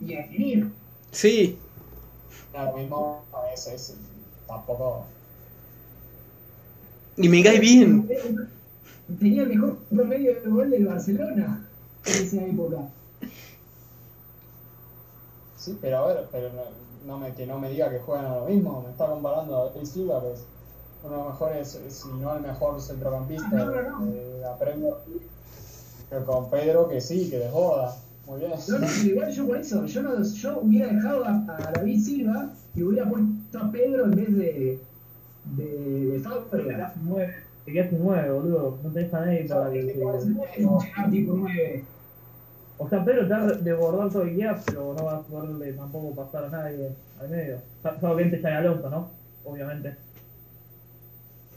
Y 0.00 0.14
a 0.14 0.18
definir. 0.18 0.68
Sí, 1.10 1.58
Ahora 2.54 2.76
mismo, 2.76 3.24
a 3.32 3.50
veces, 3.50 3.96
tampoco. 4.46 5.04
y 7.16 7.28
me 7.28 7.42
cae 7.42 7.58
bien. 7.58 8.08
Tenía 9.18 9.42
el 9.42 9.48
mejor 9.50 9.76
promedio 9.90 10.34
de 10.40 10.48
gol 10.50 10.70
del 10.70 10.86
Barcelona 10.86 11.66
en 12.06 12.12
esa 12.24 12.44
época. 12.44 12.76
Sí, 15.56 15.76
pero 15.80 15.98
a 15.98 16.06
ver, 16.06 16.28
pero 16.32 16.50
no, 16.52 16.62
no 17.06 17.18
me, 17.18 17.34
que 17.34 17.46
no 17.46 17.58
me 17.58 17.70
diga 17.70 17.90
que 17.90 17.98
juegan 17.98 18.26
a 18.26 18.36
lo 18.36 18.44
mismo. 18.46 18.82
Me 18.82 18.90
está 18.90 19.06
comparando 19.06 19.56
a 19.56 19.64
David 19.70 19.86
Silva, 19.86 20.20
que 20.22 20.32
es 20.32 20.44
uno 21.04 21.12
de 21.16 21.22
los 21.22 21.32
mejores, 21.32 21.78
si 21.88 22.08
no 22.20 22.36
el 22.36 22.42
mejor 22.42 22.80
centrocampista 22.80 23.48
Ah, 23.52 23.64
no, 23.64 23.66
no, 23.66 24.00
no. 24.00 24.06
de 24.06 24.38
la 24.40 24.58
Premier 24.58 24.94
League. 25.08 25.26
Pero 26.08 26.24
con 26.24 26.50
Pedro, 26.50 26.88
que 26.88 27.00
sí, 27.00 27.28
que 27.30 27.38
desborda. 27.38 27.94
Muy 28.26 28.38
bien. 28.40 28.52
No, 28.68 28.78
no, 28.78 28.86
pero 28.86 29.08
igual 29.08 29.30
yo 29.32 29.46
por 29.46 29.56
eso, 29.58 29.86
yo, 29.86 30.02
no, 30.02 30.22
yo 30.22 30.58
hubiera 30.60 30.92
dejado 30.92 31.24
a, 31.24 31.30
a 31.58 31.72
David 31.72 32.00
Silva 32.04 32.50
y 32.74 32.82
hubiera 32.82 33.08
puesto 33.08 33.58
a 33.58 33.70
Pedro 33.70 34.04
en 34.06 34.10
vez 34.12 34.36
de, 34.36 34.80
de, 35.56 35.64
de 35.64 36.18
Te 36.18 36.20
Fábregas. 36.20 36.64
quedaste 36.92 37.00
9. 37.02 37.34
Te 37.64 37.72
quedaste 37.72 37.96
9, 37.98 38.30
boludo. 38.32 38.78
No 38.82 38.90
tenés 38.90 39.12
a 39.14 39.20
nadie 39.20 39.46
para 39.48 39.70
que. 39.70 39.82
tipo 41.10 41.32
9. 41.36 41.84
O 42.78 42.88
sea, 42.88 43.04
Pedro 43.04 43.28
te 43.28 43.34
va 43.34 43.42
a 43.42 43.46
desbordar 43.46 44.10
todo 44.10 44.22
el 44.22 44.36
día, 44.36 44.58
pero 44.64 44.94
no 44.94 45.04
va 45.04 45.16
a 45.16 45.22
poderle 45.22 45.74
tampoco 45.74 46.14
pasar 46.14 46.44
a 46.44 46.48
nadie 46.48 46.90
al 47.20 47.28
medio. 47.28 47.58
Entre 47.84 48.40
Xavi 48.40 48.54
Alonso, 48.54 48.88
¿no? 48.88 49.10
Obviamente. 49.44 49.96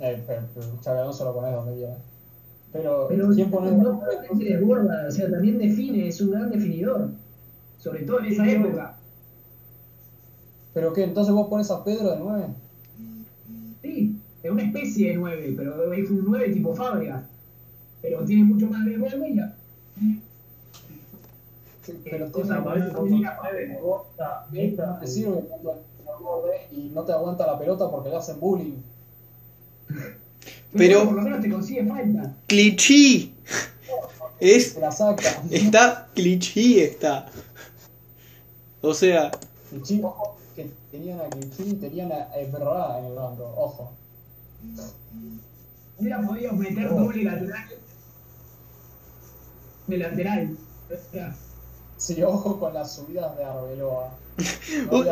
Eh, 0.02 0.22
pero, 0.28 0.42
pero 0.54 0.68
Xabi 0.84 1.00
Alonso 1.00 1.24
lo 1.24 1.34
pones 1.34 1.54
donde 1.54 1.76
quiera. 1.76 1.98
Pero, 2.74 3.06
Pero 3.08 3.30
¿quién 3.30 3.52
pone 3.52 3.72
no 3.72 4.00
solamente 4.00 4.46
desborda, 4.46 5.06
o 5.08 5.12
sea, 5.12 5.30
también 5.30 5.60
define, 5.60 6.08
es 6.08 6.20
un 6.20 6.32
gran 6.32 6.50
definidor. 6.50 7.12
Sobre 7.78 8.04
todo 8.04 8.20
en 8.20 8.26
esa 8.26 8.50
época. 8.50 8.98
¿Pero 10.74 10.92
qué? 10.92 11.04
¿Entonces 11.04 11.34
vos 11.34 11.48
pones 11.48 11.70
a 11.70 11.84
Pedro 11.84 12.12
de 12.12 12.20
9? 12.20 12.48
Una 14.54 14.64
especie 14.64 15.10
de 15.10 15.16
9, 15.16 15.54
pero 15.58 15.94
es 15.94 16.10
un 16.10 16.24
9 16.26 16.50
tipo 16.54 16.76
Fábregas. 16.76 17.24
Pero 18.02 18.24
tiene 18.26 18.44
mucho 18.44 18.68
más 18.68 18.86
de 18.86 18.98
ya. 19.36 19.56
Sí, 21.86 21.92
Eh, 21.92 22.08
pero 22.10 22.32
cosa 22.32 22.48
tiene 22.48 22.62
para- 22.64 22.86
un 22.88 22.94
Con 22.94 23.12
mira, 23.12 23.38
9, 23.42 23.80
Costa, 23.82 24.48
que 24.52 24.68
Mesa. 24.70 25.00
te 25.02 25.08
sirve 25.08 25.44
borde 26.22 26.68
y 26.72 26.92
no 26.94 27.04
te 27.04 27.12
aguanta 27.12 27.46
la 27.48 27.58
pelota 27.60 27.90
porque 27.92 28.10
le 28.10 28.16
hacen 28.16 28.40
bullying. 28.40 28.76
Pero- 30.76 31.06
por 31.06 31.14
lo 31.16 31.22
menos 31.22 31.42
te 31.42 31.50
consigue 31.50 31.86
falta. 31.86 32.34
Clichy. 32.48 33.34
Es, 34.40 34.78
la 34.78 34.92
saca. 34.92 35.42
está 35.52 36.10
Clichy, 36.14 36.80
está. 36.82 37.28
O 38.82 38.94
sea, 38.94 39.32
Clichy, 39.70 40.02
ojo, 40.04 40.38
que 40.56 40.70
tenían 40.92 41.20
a 41.22 41.30
Clichy 41.30 41.64
y 41.72 41.74
tenían 41.76 42.12
a 42.12 42.30
Ebrard 42.38 43.00
en 43.00 43.06
el 43.06 43.14
banco. 43.16 43.54
Ojo. 43.58 43.92
Hubiera 45.98 46.22
podido 46.22 46.54
meter 46.54 46.90
doble 46.90 47.24
lateral. 47.24 47.70
De 49.88 49.98
lateral. 49.98 50.58
O 50.90 51.12
sea, 51.12 51.36
Sí, 52.04 52.22
ojo 52.22 52.60
con 52.60 52.74
las 52.74 52.96
subidas 52.96 53.38
de 53.38 53.46
Arbeloa. 53.46 54.14
No 54.92 55.04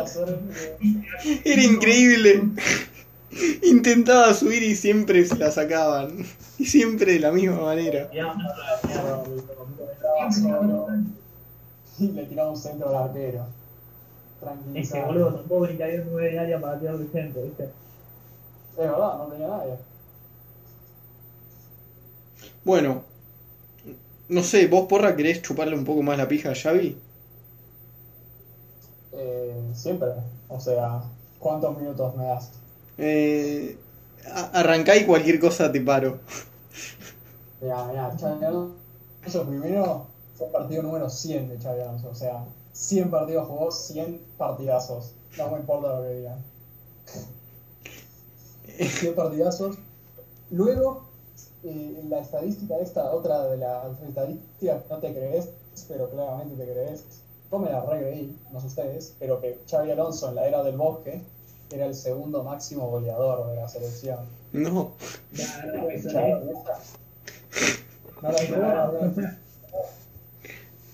era 1.44 1.62
increíble. 1.62 2.42
Intentaba 3.62 4.34
subir 4.34 4.62
y 4.62 4.76
siempre 4.76 5.24
se 5.24 5.38
la 5.38 5.50
sacaban. 5.50 6.18
Y 6.58 6.66
siempre 6.66 7.14
de 7.14 7.20
la 7.20 7.32
misma 7.32 7.62
manera. 7.62 8.10
Y 11.98 12.08
le 12.08 12.24
tiraba 12.24 12.50
un 12.50 12.56
centro 12.58 12.90
al 12.90 13.08
arquero. 13.08 13.46
Es 13.46 13.48
que, 14.38 14.44
Tranquilizado. 14.44 15.06
boludo, 15.06 15.34
tampoco 15.34 15.68
9 15.70 16.30
de 16.30 16.38
área 16.38 16.60
para 16.60 16.78
tirar 16.78 16.98
del 16.98 17.10
centro, 17.10 17.42
¿viste? 17.42 17.70
Es 18.72 18.78
verdad, 18.78 19.18
no 19.18 19.26
tenía 19.26 19.48
nadie. 19.48 19.76
Bueno, 22.64 23.02
no 24.28 24.42
sé, 24.42 24.66
vos 24.66 24.86
porra 24.88 25.16
querés 25.16 25.42
chuparle 25.42 25.76
un 25.76 25.84
poco 25.84 26.02
más 26.02 26.16
la 26.16 26.28
pija 26.28 26.50
a 26.50 26.54
Xavi. 26.54 26.96
Eh, 29.12 29.70
siempre. 29.74 30.08
O 30.48 30.60
sea, 30.60 31.02
¿cuántos 31.38 31.76
minutos 31.76 32.16
me 32.16 32.24
das? 32.24 32.50
Eh, 32.98 33.76
arrancá 34.52 34.96
y 34.96 35.04
cualquier 35.04 35.38
cosa 35.40 35.70
te 35.70 35.80
paro. 35.80 36.20
Mira, 37.60 37.84
mira, 37.86 38.16
Xabi 38.18 38.44
Alonso 38.44 39.46
primero 39.46 40.06
fue 40.34 40.48
partido 40.48 40.82
número 40.82 41.10
100 41.10 41.48
de 41.48 41.60
Xabi 41.60 41.80
Alonso. 41.80 42.08
O 42.10 42.14
sea, 42.14 42.44
100 42.72 43.10
partidos 43.10 43.48
jugó, 43.48 43.70
100 43.70 44.20
partidazos. 44.38 45.14
No 45.36 45.50
me 45.50 45.58
importa 45.58 45.96
lo 45.96 46.02
que 46.02 46.14
digan. 46.14 46.51
100 48.78 49.14
partidazos. 49.14 49.76
Luego, 50.50 51.04
eh, 51.64 52.04
la 52.08 52.20
estadística 52.20 52.78
esta, 52.78 53.12
otra 53.12 53.48
de 53.48 53.56
las 53.58 54.00
estadísticas 54.02 54.82
no 54.90 54.98
te 54.98 55.12
crees, 55.12 55.48
pero 55.88 56.10
claramente 56.10 56.64
te 56.64 56.72
crees. 56.72 57.04
Yo 57.50 57.58
me 57.58 57.70
la 57.70 57.84
recreí, 57.84 58.36
no 58.50 58.60
sé 58.60 58.66
ustedes, 58.66 59.14
pero 59.18 59.40
que 59.40 59.58
Xavi 59.70 59.90
Alonso 59.90 60.28
en 60.28 60.36
la 60.36 60.46
era 60.46 60.62
del 60.62 60.76
bosque 60.76 61.22
era 61.70 61.86
el 61.86 61.94
segundo 61.94 62.42
máximo 62.42 62.88
goleador 62.88 63.48
de 63.48 63.56
la 63.56 63.68
selección. 63.68 64.20
No. 64.52 64.92
no 68.22 68.32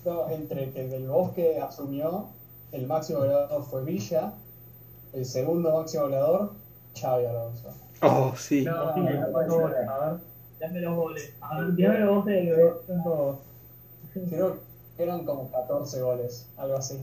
no, 0.05 0.31
entre 0.31 0.71
que 0.71 0.89
del 0.89 1.09
Bosque 1.09 1.61
asumió, 1.61 2.27
el 2.73 2.87
máximo 2.87 3.21
goleador 3.21 3.63
fue 3.65 3.85
Villa, 3.85 4.33
el 5.13 5.27
segundo 5.27 5.73
máximo 5.73 6.05
goleador, 6.05 6.53
Xavi 7.01 7.27
Alonso. 7.27 7.69
Oh, 8.03 8.33
sí. 8.37 8.65
No, 8.65 8.95
Sí, 8.95 9.01
no, 9.01 9.07
dame 9.07 9.27
puede 9.33 9.47
los 9.49 9.57
ser. 9.57 9.63
goles, 9.63 9.89
a 9.89 9.99
ver. 10.11 10.19
Dame 10.61 10.81
los 10.81 10.97
goles. 10.97 11.33
A 11.41 11.61
ver, 11.61 11.67
dame 11.77 11.99
los 12.01 12.25
goles 12.25 12.45
que 12.57 12.87
son 12.93 13.03
todos. 13.05 13.39
Creo 14.29 14.57
que 14.97 15.03
eran 15.05 15.25
como 15.25 15.51
14 15.51 16.01
goles, 16.01 16.49
algo 16.57 16.77
así. 16.77 16.99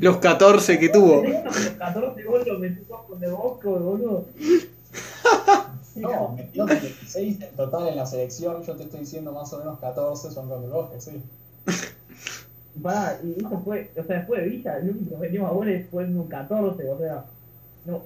Los 0.00 0.18
14 0.18 0.78
que 0.78 0.88
tuvo. 0.90 1.22
Los 1.22 1.54
14 1.78 2.22
goles 2.24 2.46
los 2.46 2.58
metió 2.58 3.04
con 3.06 3.20
de 3.20 3.30
Bosco, 3.30 3.70
boludo. 3.78 4.26
No, 5.94 6.30
metió 6.30 6.64
16 6.64 7.42
en 7.42 7.54
total 7.54 7.88
en 7.88 7.96
la 7.96 8.06
selección, 8.06 8.62
yo 8.62 8.74
te 8.76 8.84
estoy 8.84 9.00
diciendo 9.00 9.30
más 9.32 9.52
o 9.52 9.58
menos 9.58 9.78
14 9.78 10.30
son 10.30 10.48
con 10.48 10.64
el 10.64 10.70
Bosque, 10.70 10.98
sí. 11.00 11.22
Pará, 12.82 13.20
y 13.22 13.32
eso 13.44 13.60
fue, 13.62 13.90
o 13.98 14.02
sea, 14.02 14.16
después 14.16 14.40
de 14.40 14.48
Villa, 14.48 14.78
el 14.78 14.88
único 14.90 15.10
que 15.10 15.16
metió 15.18 15.42
más 15.42 15.52
goles 15.52 15.86
fue 15.90 16.04
en 16.04 16.18
un 16.18 16.28
14, 16.28 16.90
o 16.90 16.98
sea, 16.98 17.24
no, 17.84 18.00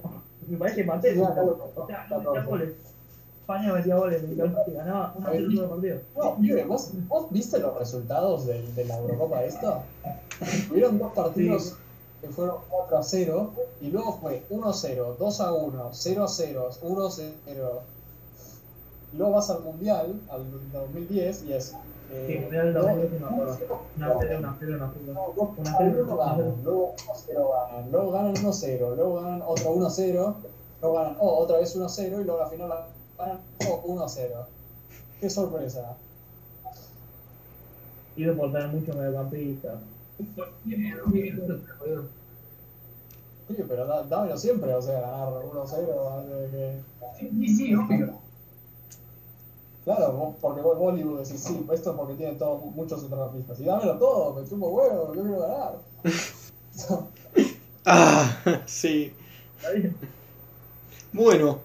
me 0.47 0.57
parece 0.57 0.83
patético. 0.83 1.71
O 1.75 1.87
sea, 1.87 2.07
no 2.09 2.17
metía 2.19 2.43
goles. 2.43 2.69
España 3.41 3.73
metía 3.73 3.95
goles, 3.95 4.23
y 4.29 4.71
ganaba 4.71 5.13
una 5.17 5.29
vez 5.29 5.43
todo 5.53 5.63
el 5.63 5.69
partido. 5.69 5.99
No, 6.17 6.35
pibe, 6.37 6.65
¿vos, 6.65 6.91
¿vos 7.07 7.27
viste 7.29 7.59
los 7.59 7.79
resultados 7.79 8.45
de, 8.45 8.61
de 8.73 8.85
la 8.85 8.97
Eurocopa 8.97 9.43
esta? 9.43 9.83
Hubieron 10.69 10.99
dos 10.99 11.13
partidos 11.13 11.77
que 12.21 12.27
fueron 12.27 12.57
4 12.69 12.97
a 12.97 13.03
0 13.03 13.53
y 13.81 13.89
luego 13.89 14.17
fue 14.19 14.43
1 14.49 14.67
a 14.67 14.73
0, 14.73 15.15
2 15.17 15.41
a 15.41 15.53
1, 15.53 15.89
0 15.91 16.23
a 16.23 16.27
0, 16.27 16.69
1 16.81 17.05
a 17.05 17.11
0. 17.11 17.81
Y 19.13 19.17
luego 19.17 19.33
vas 19.33 19.49
al 19.49 19.63
Mundial, 19.63 20.19
al 20.29 20.71
2010, 20.73 21.43
y 21.43 21.53
es. 21.53 21.73
Eh, 22.11 22.25
Sí, 22.27 22.39
Mundial 22.39 22.65
del 22.65 22.73
dos- 22.73 22.83
2010 22.85 23.21
me 23.21 23.27
acuerdo. 23.27 23.57
Una 23.97 24.15
0, 24.19 24.37
una 24.39 24.57
0, 24.59 24.75
una 24.75 24.91
0. 24.93 25.13
no, 25.13 25.33
dos- 25.35 25.57
Una 25.57 25.71
a 25.71 25.77
cero, 25.77 26.03
uno 26.03 26.13
una 26.15 26.35
cero. 26.35 26.55
luego 26.63 26.93
1 26.95 27.11
a 27.11 27.15
0 27.15 27.49
ganan, 27.51 27.91
luego 27.91 28.11
ganan 28.11 28.33
1 28.37 28.49
a 28.49 28.53
0, 28.53 28.95
luego 28.95 29.13
ganan 29.15 29.41
otro 29.45 29.71
1 29.71 29.85
a 29.85 29.89
0, 29.89 30.35
luego 30.81 30.95
ganan 30.95 31.15
oh, 31.19 31.37
otra 31.39 31.57
vez 31.59 31.75
1 31.75 31.85
a 31.85 31.89
0 31.89 32.21
y 32.21 32.23
luego 32.23 32.41
al 32.43 32.49
final 32.49 32.69
ganan 33.17 33.39
oh, 33.69 33.81
1 33.85 34.03
a 34.03 34.09
0. 34.09 34.47
¡Qué 35.19 35.29
sorpresa! 35.29 35.95
Iba 38.15 38.35
por 38.35 38.51
tener 38.51 38.67
mucho 38.69 38.93
mediocampista. 38.93 39.75
Sí, 43.47 43.63
pero 43.67 43.85
da- 43.85 44.03
dámelo 44.03 44.37
siempre, 44.37 44.73
o 44.73 44.81
sea, 44.81 44.99
ganar 44.99 45.29
1-0 45.29 46.17
antes 46.19 46.51
de 46.51 46.57
que... 46.57 46.79
Sí, 47.19 47.47
sí, 47.55 47.75
obvio. 47.75 48.13
Claro, 49.87 50.11
vos- 50.11 50.35
porque 50.41 50.59
vos, 50.59 50.77
vos 50.77 50.93
Libu, 50.93 51.15
decís, 51.15 51.39
sí, 51.39 51.65
esto 51.71 51.91
es 51.91 51.95
porque 51.95 52.15
tiene 52.15 52.33
todo, 52.33 52.57
muchos 52.57 52.99
centrocampistas. 52.99 53.57
Y 53.61 53.63
dámelo 53.63 53.97
todo, 53.97 54.33
me 54.33 54.45
chupo 54.45 54.67
huevo, 54.67 55.13
yo 55.15 55.21
quiero 55.23 55.39
ganar. 55.39 55.77
Ah, 57.89 58.37
sí. 58.65 59.13
¿Está 59.55 59.71
bien? 59.71 59.95
Bueno, 61.13 61.59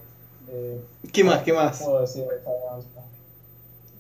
Eh, 0.49 0.81
¿qué 1.13 1.25
más? 1.25 1.43
¿Qué 1.43 1.53
más? 1.53 1.83
puedo 1.83 2.01
decir 2.01 2.25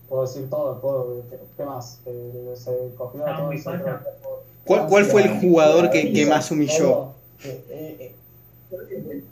puedo 0.08 0.22
decir 0.22 0.48
todo, 0.48 0.80
puedo, 0.80 1.24
¿qué, 1.28 1.40
qué 1.56 1.64
más? 1.64 1.98
Eh, 2.06 2.52
se 2.54 2.94
cogió 2.96 3.26
a 3.26 3.30
Ah, 3.30 3.36
todo 3.38 3.50
¿Cuál, 4.64 4.86
cuál 4.86 5.04
fue 5.06 5.22
el 5.22 5.40
jugador 5.40 5.90
que, 5.90 6.12
que 6.12 6.26
más 6.26 6.48
humilló? 6.52 6.78
Todo. 6.78 7.14
Eh, 7.42 7.64
eh, 7.70 8.14
eh, 8.70 9.24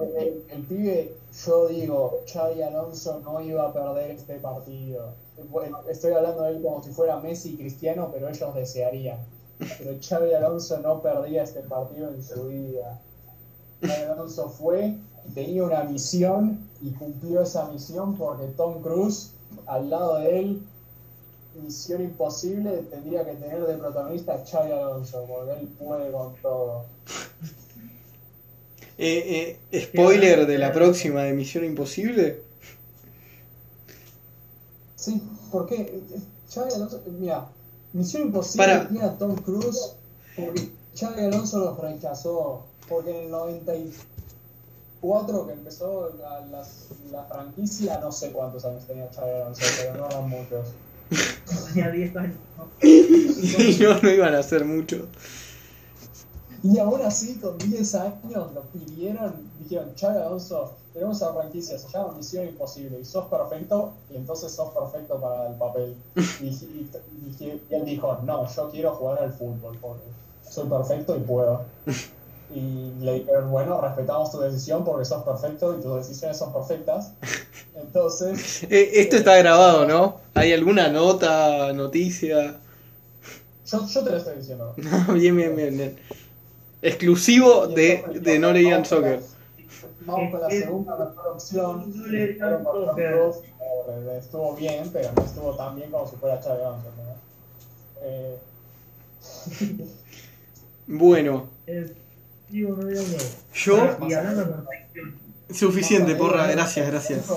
el, 0.00 0.44
el 0.48 0.62
pibe, 0.62 1.16
yo 1.32 1.68
digo, 1.68 2.20
Xavi 2.26 2.62
Alonso 2.62 3.20
no 3.20 3.40
iba 3.40 3.68
a 3.68 3.72
perder 3.72 4.12
este 4.12 4.34
partido. 4.36 5.14
Estoy 5.88 6.12
hablando 6.12 6.42
de 6.42 6.50
él 6.50 6.62
como 6.62 6.82
si 6.82 6.90
fuera 6.90 7.20
Messi 7.20 7.54
y 7.54 7.56
Cristiano, 7.56 8.10
pero 8.12 8.28
ellos 8.28 8.54
desearían. 8.54 9.18
Pero 9.78 9.96
Xavi 10.00 10.34
Alonso 10.34 10.78
no 10.80 11.00
perdía 11.00 11.42
este 11.42 11.60
partido 11.60 12.10
en 12.10 12.22
su 12.22 12.48
vida. 12.48 13.00
Xavi 13.80 14.02
Alonso 14.10 14.48
fue, 14.50 14.98
tenía 15.34 15.64
una 15.64 15.84
misión 15.84 16.68
y 16.82 16.90
cumplió 16.92 17.42
esa 17.42 17.66
misión 17.70 18.14
porque 18.16 18.46
Tom 18.48 18.82
Cruise, 18.82 19.32
al 19.66 19.88
lado 19.88 20.16
de 20.18 20.38
él, 20.38 20.62
misión 21.62 22.02
imposible, 22.02 22.76
tendría 22.90 23.24
que 23.24 23.34
tener 23.34 23.66
de 23.66 23.78
protagonista 23.78 24.34
a 24.34 24.44
Xavi 24.44 24.72
Alonso, 24.72 25.24
porque 25.26 25.52
él 25.60 25.68
puede 25.78 26.12
con 26.12 26.34
todo. 26.42 26.84
Eh, 28.98 29.58
eh, 29.72 29.80
spoiler 29.80 30.46
de 30.46 30.58
la 30.58 30.72
próxima 30.72 31.22
de 31.22 31.32
Misión 31.32 31.64
Imposible. 31.64 32.42
Sí, 34.96 35.22
porque 35.50 36.00
Alonso, 36.56 37.02
mira, 37.18 37.48
Misión 37.92 38.24
Imposible 38.24 38.66
Para. 38.66 38.88
tiene 38.88 39.04
a 39.04 39.18
Tom 39.18 39.36
Cruise 39.36 39.94
porque 40.36 40.68
Xavi 40.98 41.24
Alonso 41.24 41.58
los 41.58 41.78
rechazó, 41.78 42.64
porque 42.88 43.10
en 43.10 43.16
el 43.24 43.30
94 43.30 45.46
que 45.46 45.52
empezó 45.52 46.14
la, 46.18 46.46
franquicia, 47.24 48.00
no 48.00 48.10
sé 48.12 48.32
cuántos 48.32 48.64
años 48.64 48.86
tenía 48.86 49.08
Xavi 49.14 49.30
Alonso, 49.30 49.62
pero 49.78 49.96
no 49.96 50.06
eran 50.06 50.28
muchos. 50.28 50.68
Tenía 51.74 51.90
10 51.90 52.16
años. 52.16 52.36
¿no? 52.56 52.68
Y 52.82 53.76
no, 53.80 54.00
no 54.00 54.10
iban 54.10 54.34
a 54.34 54.38
hacer 54.38 54.64
mucho. 54.64 55.08
Y 56.62 56.78
aún 56.78 57.02
así, 57.02 57.38
con 57.40 57.58
10 57.58 57.94
años, 57.96 58.52
lo 58.54 58.62
pidieron, 58.70 59.50
dijeron, 59.58 59.92
Xavi 59.98 60.18
Alonso, 60.18 60.76
tenemos 60.92 61.16
esa 61.16 61.32
franquicia, 61.34 61.76
se 61.78 61.88
llama 61.88 62.12
Misión 62.16 62.46
Imposible, 62.46 63.00
y 63.00 63.04
sos 63.04 63.26
perfecto, 63.26 63.94
y 64.08 64.16
entonces 64.16 64.52
sos 64.52 64.72
perfecto 64.72 65.20
para 65.20 65.48
el 65.48 65.54
papel. 65.56 65.96
Y, 66.40 66.46
y- 66.46 66.90
y- 67.10 67.36
y 67.40 67.74
él 67.74 67.84
dijo, 67.84 68.18
no, 68.24 68.46
yo 68.48 68.70
quiero 68.70 68.94
jugar 68.94 69.18
al 69.24 69.32
fútbol, 69.32 69.76
porque 69.80 70.04
soy 70.48 70.68
perfecto 70.68 71.16
y 71.16 71.20
puedo. 71.20 71.62
Y 72.54 72.92
le 73.00 73.14
dijeron, 73.20 73.50
bueno, 73.50 73.80
respetamos 73.80 74.30
tu 74.30 74.38
decisión 74.38 74.84
porque 74.84 75.04
sos 75.04 75.22
perfecto 75.24 75.76
y 75.76 75.82
tus 75.82 75.96
decisiones 75.96 76.36
son 76.38 76.52
perfectas. 76.52 77.12
Entonces, 77.74 78.62
Eh, 78.70 78.90
esto 78.94 79.16
está 79.16 79.36
grabado, 79.38 79.86
¿no? 79.86 80.16
¿Hay 80.34 80.52
alguna 80.52 80.88
nota, 80.88 81.72
noticia? 81.72 82.56
yo, 83.64 83.86
yo 83.86 84.04
te 84.04 84.10
lo 84.10 84.16
estoy 84.16 84.36
diciendo. 84.36 84.74
bien, 85.14 85.36
bien, 85.36 85.56
bien, 85.56 85.76
bien. 85.76 85.96
Exclusivo 86.82 87.68
de, 87.68 88.04
de 88.20 88.38
No 88.38 88.52
Leían 88.52 88.84
Soccer. 88.84 89.20
Vamos 90.04 90.30
con 90.32 90.40
la 90.40 90.50
segunda 90.50 90.96
mejor 90.96 91.28
opción. 91.28 91.94
Eh, 92.12 92.38
Estuvo 94.18 94.54
bien, 94.56 94.90
pero 94.92 95.10
no 95.16 95.24
estuvo 95.24 95.56
tan 95.56 95.76
bien 95.76 95.90
como 95.90 96.08
si 96.08 96.16
fuera. 96.16 96.40
¿no? 96.40 96.82
Eh, 98.02 98.36
Bueno, 100.86 101.48
yo... 103.54 103.96
Suficiente, 105.50 106.14
porra, 106.16 106.48
gracias, 106.48 106.86
gracias. 106.88 107.28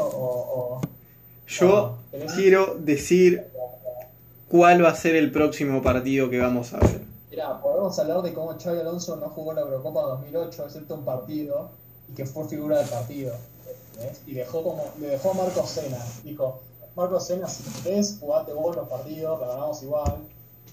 Yo 1.47 1.97
quiero 2.35 2.75
decir 2.79 3.43
cuál 4.49 4.83
va 4.83 4.89
a 4.89 4.95
ser 4.95 5.15
el 5.15 5.31
próximo 5.31 5.81
partido 5.83 6.29
que 6.29 6.39
vamos 6.39 6.73
a 6.73 6.79
ver. 6.79 7.04
Mira, 7.35 7.61
podemos 7.61 7.99
hablar 7.99 8.21
de 8.21 8.33
cómo 8.33 8.55
Xavi 8.57 8.79
Alonso 8.79 9.17
no 9.17 9.27
jugó 9.29 9.51
la 9.51 9.59
Eurocopa 9.59 10.03
2008, 10.03 10.67
excepto 10.67 10.95
un 10.95 11.03
partido, 11.03 11.69
y 12.07 12.13
que 12.13 12.25
fue 12.25 12.47
figura 12.47 12.77
del 12.77 12.87
partido. 12.87 13.35
¿entendés? 13.91 14.21
Y 14.25 14.35
dejó 14.35 14.63
como, 14.63 14.85
le 15.01 15.07
dejó 15.07 15.31
a 15.31 15.33
Marcos 15.33 15.69
Sena. 15.69 15.97
Dijo, 16.23 16.61
Marcos 16.95 17.27
Sena, 17.27 17.49
si 17.49 17.63
querés, 17.81 18.19
jugate 18.21 18.53
vos 18.53 18.77
los 18.77 18.87
partidos, 18.87 19.41
la 19.41 19.47
ganamos 19.47 19.83
igual, 19.83 20.15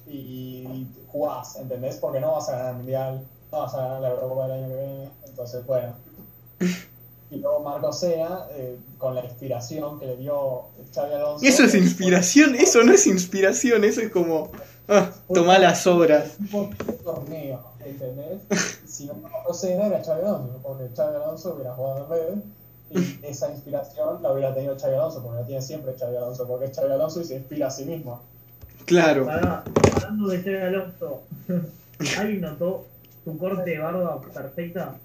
y, 0.07 0.13
y 0.13 1.07
jugás, 1.11 1.57
¿entendés? 1.57 1.97
Porque 1.97 2.21
no 2.21 2.31
vas 2.31 2.49
a 2.49 2.53
ganar 2.53 2.71
el 2.71 2.77
Mundial, 2.77 3.27
no 3.51 3.59
vas 3.59 3.75
a 3.75 3.79
ganar 3.79 4.01
la 4.01 4.11
Eurocopa 4.11 4.47
del 4.47 4.53
año 4.53 4.69
que 4.69 4.75
viene, 4.77 5.11
entonces, 5.27 5.67
bueno. 5.67 5.95
Y 7.33 7.39
luego 7.39 7.61
Marcos 7.61 8.01
Sena, 8.01 8.47
eh, 8.51 8.77
con 8.99 9.15
la 9.15 9.25
inspiración 9.25 9.99
que 9.99 10.07
le 10.07 10.17
dio 10.19 10.65
Xavi 10.95 11.15
Alonso... 11.15 11.47
Eso 11.47 11.65
es 11.65 11.75
inspiración, 11.75 12.55
eso 12.55 12.85
no 12.85 12.93
es 12.93 13.07
inspiración, 13.07 13.85
eso 13.85 14.03
es 14.03 14.11
como... 14.11 14.51
Ah, 14.87 15.11
tomá 15.33 15.59
las 15.59 15.87
obras. 15.87 16.37
Un 16.53 16.77
torneo, 17.03 17.61
¿entendés? 17.85 18.43
Si 18.87 19.07
no 19.07 19.15
Marcos 19.15 19.63
Sena 19.63 19.87
era 19.87 20.05
Xavi 20.05 20.21
Alonso, 20.21 20.61
porque 20.63 20.95
Xavi 20.95 21.17
Alonso 21.17 21.55
hubiera 21.55 21.73
jugado 21.73 22.05
en 22.05 22.11
red 22.11 22.43
y 23.23 23.27
esa 23.27 23.51
inspiración 23.51 24.23
la 24.23 24.33
hubiera 24.33 24.55
tenido 24.55 24.79
Xavi 24.79 24.95
Alonso, 24.95 25.23
porque 25.23 25.41
la 25.41 25.47
tiene 25.47 25.63
siempre 25.63 25.95
Xavi 25.99 26.17
Alonso, 26.17 26.47
porque 26.47 26.67
es 26.67 26.77
Xavi 26.77 26.93
Alonso 26.93 27.23
y 27.23 27.25
se 27.25 27.37
inspira 27.37 27.69
a 27.69 27.71
sí 27.71 27.87
mismo. 27.87 28.21
Claro. 28.85 29.25
pará, 29.25 29.65
hablando 29.95 30.29
de 30.29 30.43
Xavi 30.43 30.57
Alonso, 30.57 31.23
¿alguien 32.19 32.43
notó 32.43 32.85
su 33.25 33.39
corte 33.39 33.71
de 33.71 33.79
barba 33.79 34.21
perfecta? 34.21 34.97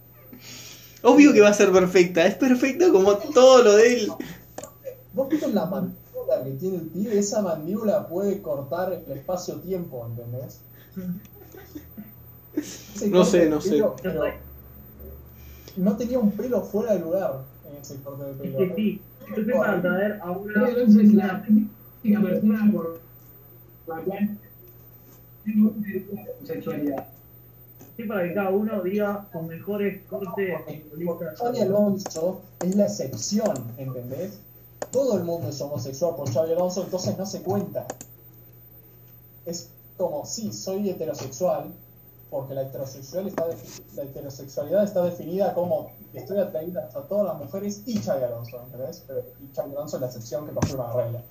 Obvio 1.04 1.34
que 1.34 1.42
va 1.42 1.50
a 1.50 1.54
ser 1.54 1.72
perfecta, 1.72 2.26
es 2.26 2.36
perfecta 2.36 2.92
como 2.92 3.16
todo 3.18 3.64
lo 3.64 3.76
de 3.76 3.94
él. 3.94 4.12
¿Vos 5.14 5.30
viste 5.30 5.48
la 5.50 5.66
mandíbula 5.66 6.44
que 6.44 6.52
tiene 6.52 6.78
el 6.78 6.88
pibe? 6.88 7.18
Esa 7.18 7.42
mandíbula 7.42 8.08
puede 8.08 8.42
cortar 8.42 8.94
el 8.94 9.12
espacio-tiempo, 9.12 10.06
¿entendés? 10.08 10.62
Ese 12.56 13.10
No 13.10 13.24
sé, 13.24 13.50
no 13.50 13.62
sé. 13.62 13.84
pero 14.02 14.24
no 15.76 15.96
tenía 15.96 16.18
un 16.18 16.32
pelo 16.32 16.62
fuera 16.64 16.94
de 16.94 17.00
lugar 17.00 17.44
en 17.70 17.78
ese 17.82 17.98
corte 18.02 18.24
de 18.26 18.32
Es 18.32 18.38
pelo. 18.38 18.58
que 18.58 18.76
sí, 18.76 19.02
yo 19.30 19.36
estoy 19.42 19.54
para 19.54 19.82
traer 19.82 20.20
a 20.24 20.32
una... 20.32 20.70
Es 20.70 21.14
la 21.14 22.22
persona 22.22 22.72
por 22.72 23.00
la 23.88 24.02
cual 24.02 24.38
tengo 25.46 25.74
sexualidad. 26.46 27.08
Estoy 27.98 28.10
para 28.10 28.28
que 28.28 28.34
cada 28.36 28.50
uno 28.52 28.84
diga 28.84 29.26
sus 29.32 29.42
mejores 29.42 30.04
cortes. 30.06 30.54
Xavi 31.36 31.62
Alonso 31.62 32.42
es 32.64 32.76
la 32.76 32.86
excepción, 32.86 33.74
¿entendés? 33.76 34.38
Todo 34.92 35.18
el 35.18 35.24
mundo 35.24 35.50
es 35.50 35.60
homosexual 35.60 36.16
por 36.16 36.32
Xavi 36.32 36.52
Alonso, 36.52 36.84
entonces 36.84 37.18
no 37.18 37.26
se 37.26 37.42
cuenta. 37.42 37.88
Es 39.48 39.72
como, 39.98 40.28
sí, 40.28 40.54
soy 40.54 40.92
heterosexual, 40.92 41.74
porque 42.30 42.54
la, 42.54 42.62
heterosexual 42.62 43.30
está 43.30 43.48
la 43.96 44.04
heterosexualidad 44.04 44.84
está 44.84 45.04
definida 45.04 45.56
como 45.56 45.90
estoy 46.14 46.38
atraída 46.38 46.92
a 46.94 47.02
todas 47.02 47.26
las 47.26 47.38
mujeres 47.40 47.82
y 47.88 47.98
Xavi 47.98 48.26
Alonso, 48.26 48.62
¿entendés? 48.64 49.04
Pero, 49.08 49.24
y 49.42 49.56
Xavi 49.56 49.72
Alonso 49.72 49.98
es 49.98 50.02
la 50.02 50.08
excepción 50.08 50.46
que 50.46 50.54
confirma 50.54 50.90
la 50.90 51.04
regla. 51.04 51.24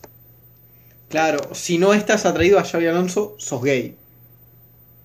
Claro, 1.10 1.54
si 1.54 1.78
no 1.78 1.94
estás 1.94 2.26
atraído 2.26 2.58
a 2.58 2.64
Xavi 2.64 2.88
Alonso, 2.88 3.36
sos 3.38 3.62
gay. 3.62 3.96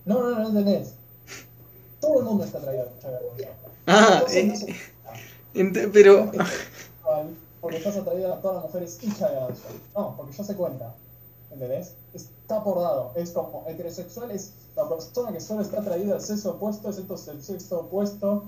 No, 0.06 0.24
no, 0.24 0.32
no, 0.32 0.40
no 0.40 0.48
entendés. 0.48 0.96
Todo 2.02 2.20
el 2.20 2.26
mundo 2.26 2.44
está 2.44 2.58
atraído 2.58 2.84
a 2.84 3.02
Xavi 3.02 3.16
Alonso. 3.16 3.46
Ah, 3.88 4.24
Entonces 4.26 4.66
no 5.54 5.62
eh, 5.62 5.90
pero... 5.94 6.32
porque 7.62 7.78
estás 7.78 7.96
atraído 7.98 8.34
a 8.34 8.42
todas 8.42 8.56
las 8.58 8.64
mujeres 8.66 8.98
y 9.02 9.12
Xavi 9.12 9.36
Alonso. 9.38 9.62
No, 9.96 10.18
porque 10.18 10.34
ya 10.34 10.44
se 10.44 10.56
cuenta. 10.56 10.94
¿Entendés? 11.52 11.94
Está 12.14 12.64
por 12.64 12.80
dado. 12.80 13.12
Es 13.16 13.32
como 13.32 13.66
heterosexual 13.68 14.32
es 14.32 14.54
la 14.76 14.88
persona 14.90 15.32
que 15.34 15.40
solo 15.42 15.62
está 15.62 15.80
atraída 15.82 16.16
al 16.16 16.22
sexo 16.22 16.52
opuesto, 16.52 16.90
excepto 16.90 17.18
si 17.18 17.30
el 17.30 17.44
sexo 17.44 17.82
opuesto 17.82 18.46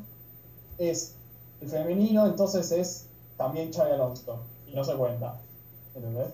es 0.77 1.13
el 1.61 1.69
femenino, 1.69 2.25
entonces 2.25 2.71
es 2.71 3.05
también 3.37 3.71
Xavi 3.73 3.91
Alonso. 3.91 4.39
Y 4.67 4.75
no 4.75 4.83
se 4.83 4.93
cuenta. 4.95 5.37
¿Entendés? 5.95 6.27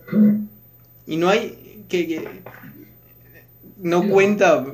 Y 1.08 1.18
no 1.18 1.28
hay... 1.30 1.84
que, 1.90 2.08
que- 2.08 2.44
No 3.78 4.08
cuenta 4.10 4.66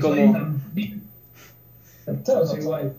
como... 0.00 0.54
Es 2.06 2.58
igual. 2.58 2.94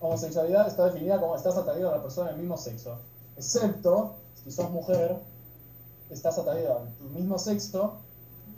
Homosexualidad 0.00 0.66
está 0.66 0.86
definida 0.86 1.20
como 1.20 1.36
estás 1.36 1.56
atraído 1.56 1.90
a 1.90 1.96
la 1.96 2.02
persona 2.02 2.30
del 2.30 2.38
mismo 2.38 2.56
sexo. 2.56 2.98
Excepto 3.36 4.14
si 4.42 4.50
sos 4.50 4.70
mujer, 4.70 5.16
estás 6.10 6.38
atraído 6.38 6.78
al 6.78 6.88
tu 6.94 7.04
mismo 7.10 7.38
sexo 7.38 7.98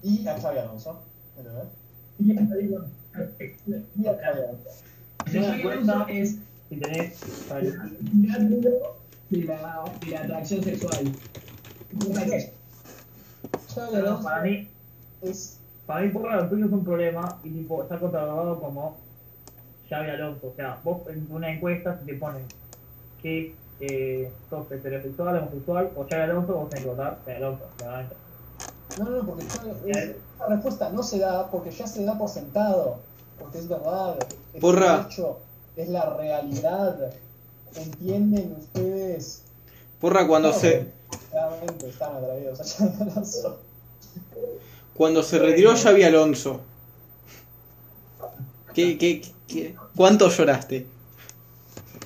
y 0.03 0.27
a 0.27 0.41
Xavi 0.41 0.59
Alonso. 0.59 1.01
¿Entendés? 1.37 1.65
y 3.97 4.07
a 4.07 4.15
Xavi 4.15 4.41
Alonso. 4.41 4.69
Es 5.27 5.33
Si 6.69 6.77
tenés... 6.77 7.21
de 9.31 9.45
la, 9.47 9.85
de 10.01 10.11
la 10.11 10.21
atracción 10.21 10.63
sexual. 10.63 11.13
Xavi 13.75 13.97
Alonso 13.97 14.23
para 14.23 14.43
mí, 14.43 14.69
es. 15.23 15.59
Para 15.87 16.01
mí 16.03 16.09
porra 16.11 16.37
lo 16.37 16.49
tuyo 16.49 16.67
es 16.67 16.73
un 16.73 16.85
problema 16.85 17.39
y 17.45 17.51
tipo 17.51 17.83
está 17.83 17.99
catalogado 17.99 18.61
como 18.61 18.97
Xavi 19.89 20.11
Alonso. 20.11 20.49
O 20.49 20.55
sea, 20.55 20.79
vos 20.85 21.03
en 21.09 21.27
una 21.31 21.51
encuesta 21.53 21.99
se 21.99 22.05
te 22.05 22.15
ponen 22.15 22.45
que 23.23 23.55
eh, 23.81 24.31
sos 24.49 24.71
heterosexual, 24.71 25.39
homosexual, 25.39 25.91
o 25.97 26.05
Xavi 26.09 26.23
Alonso, 26.23 26.55
vos 26.55 26.69
tenés 26.71 26.85
que 26.85 26.91
votar 26.91 27.19
Xavi 27.25 27.37
Alonso, 27.37 27.65
claramente. 27.77 28.17
No, 28.99 29.05
no, 29.05 29.11
no, 29.23 29.27
porque 29.27 29.45
yo- 29.45 29.89
es- 29.91 29.97
esa 30.37 30.47
respuesta 30.49 30.91
no 30.91 31.03
se 31.03 31.19
da 31.19 31.51
porque 31.51 31.71
ya 31.71 31.87
se 31.87 32.05
da 32.05 32.17
por 32.19 32.29
sentado. 32.29 32.99
Porque 33.39 33.59
es 33.59 33.69
verdad. 33.69 34.19
Es 34.55 34.61
Porra. 34.61 35.01
un 35.01 35.07
hecho, 35.07 35.39
es 35.77 35.89
la 35.89 36.15
realidad. 36.17 37.13
¿Entienden 37.75 38.55
ustedes? 38.59 39.43
Porra, 40.01 40.27
cuando 40.27 40.53
se, 40.53 40.93
Claramente 41.31 41.89
están 41.89 42.17
atraídos 42.17 42.61
a 42.61 42.65
Xabi 42.65 43.11
Alonso. 43.11 43.59
Cuando 44.95 45.23
se 45.23 45.39
retiró 45.39 45.75
Xavi 45.77 46.03
Alonso, 46.05 46.61
¿qué, 48.75 48.99
qué, 48.99 49.23
qué- 49.49 49.75
cuánto 49.97 50.29
lloraste? 50.29 50.87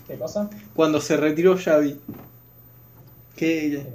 ¿Qué 0.06 0.18
cosa? 0.18 0.48
Cuando 0.74 1.00
se 1.00 1.16
retiró 1.16 1.56
Xavi. 1.56 2.00
¿Qué, 3.36 3.76
Eh, 3.76 3.86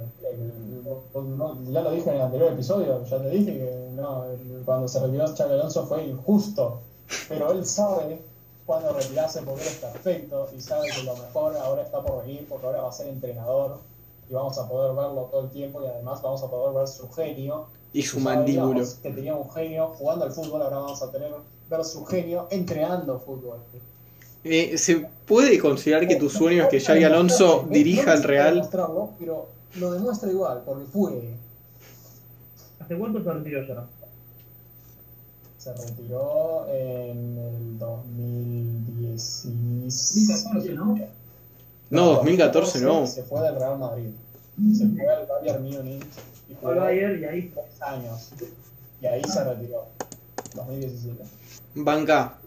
no, 1.14 1.58
ya 1.70 1.82
lo 1.82 1.90
dije 1.92 2.08
en 2.10 2.16
el 2.16 2.22
anterior 2.22 2.52
episodio, 2.52 3.04
ya 3.04 3.18
te 3.20 3.30
dije 3.30 3.52
que 3.58 3.88
no, 3.94 4.24
cuando 4.64 4.88
se 4.88 5.00
retiró 5.00 5.26
Xabi 5.34 5.52
Alonso 5.54 5.86
fue 5.86 6.04
injusto, 6.04 6.80
pero 7.28 7.52
él 7.52 7.64
sabe 7.66 8.18
cuándo 8.66 8.92
retirarse 8.92 9.42
porque 9.42 9.62
él 9.62 9.68
es 9.68 9.74
perfecto 9.76 10.48
y 10.56 10.60
sabe 10.60 10.88
que 10.88 11.02
lo 11.02 11.16
mejor 11.16 11.56
ahora 11.56 11.82
está 11.82 12.02
por 12.02 12.22
venir 12.24 12.46
porque 12.48 12.66
ahora 12.66 12.82
va 12.82 12.88
a 12.90 12.92
ser 12.92 13.08
entrenador 13.08 13.78
y 14.30 14.34
vamos 14.34 14.56
a 14.58 14.68
poder 14.68 14.94
verlo 14.94 15.28
todo 15.30 15.42
el 15.44 15.50
tiempo 15.50 15.82
y 15.82 15.86
además 15.86 16.22
vamos 16.22 16.42
a 16.42 16.48
poder 16.50 16.74
ver 16.74 16.88
su 16.88 17.10
genio. 17.10 17.66
Y 17.92 18.02
su 18.02 18.18
Ya 18.18 18.24
mandíbulo? 18.24 18.84
Que 19.02 19.10
tenía 19.10 19.34
un 19.34 19.50
genio 19.50 19.88
jugando 19.88 20.24
al 20.24 20.32
fútbol, 20.32 20.62
ahora 20.62 20.78
vamos 20.78 21.02
a 21.02 21.10
tener 21.10 21.32
ver 21.68 21.84
su 21.84 22.04
genio 22.04 22.46
entrenando 22.50 23.18
fútbol. 23.20 23.58
Eh, 24.44 24.76
¿Se 24.76 25.06
puede 25.26 25.58
considerar 25.58 26.06
que 26.08 26.16
tu 26.16 26.28
sueño 26.28 26.64
es 26.64 26.68
que 26.68 26.80
Xavi 26.80 27.04
Alonso 27.04 27.66
dirija 27.70 28.12
al 28.12 28.22
Real? 28.22 28.54
demostrarlo, 28.54 29.10
pero 29.18 29.46
lo 29.78 29.92
demuestra 29.92 30.30
igual 30.30 30.62
porque 30.64 30.84
fue. 30.86 31.34
¿Hace 32.80 32.98
cuánto 32.98 33.22
se 33.22 33.32
retiró 33.32 33.66
ya? 33.66 33.86
Se 35.58 35.72
retiró 35.72 36.66
en 36.68 37.38
el 37.38 37.78
2016. 37.78 40.44
2014, 40.44 40.74
¿no? 40.74 40.98
No, 41.90 42.06
2014 42.14 42.80
no. 42.80 43.06
Se 43.06 43.22
fue 43.22 43.40
del 43.42 43.54
Real 43.54 43.78
Madrid. 43.78 44.10
Se 44.76 44.88
fue 44.88 45.06
al 45.06 45.26
Bayern 45.26 45.62
Múnich 45.62 46.02
y 46.52 46.54
Fue 46.54 46.72
jugó 46.72 46.72
al 46.72 46.78
Bayern 46.80 47.20
y 47.20 47.24
ahí 47.24 47.52
tres 47.54 47.82
años. 47.82 48.30
Y 49.00 49.06
ahí 49.06 49.22
se 49.24 49.44
retiró. 49.44 49.86
2017. 50.54 51.22
Banca, 51.74 52.38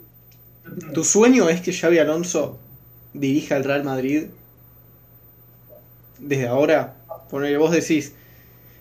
¿tu 0.94 1.04
sueño 1.04 1.50
es 1.50 1.62
que 1.62 1.74
Xavi 1.74 1.98
Alonso 1.98 2.58
dirija 3.14 3.56
al 3.56 3.64
Real 3.64 3.84
Madrid? 3.84 4.28
Desde 6.20 6.48
ahora, 6.48 6.96
ponele, 7.30 7.58
vos 7.58 7.72
decís, 7.72 8.14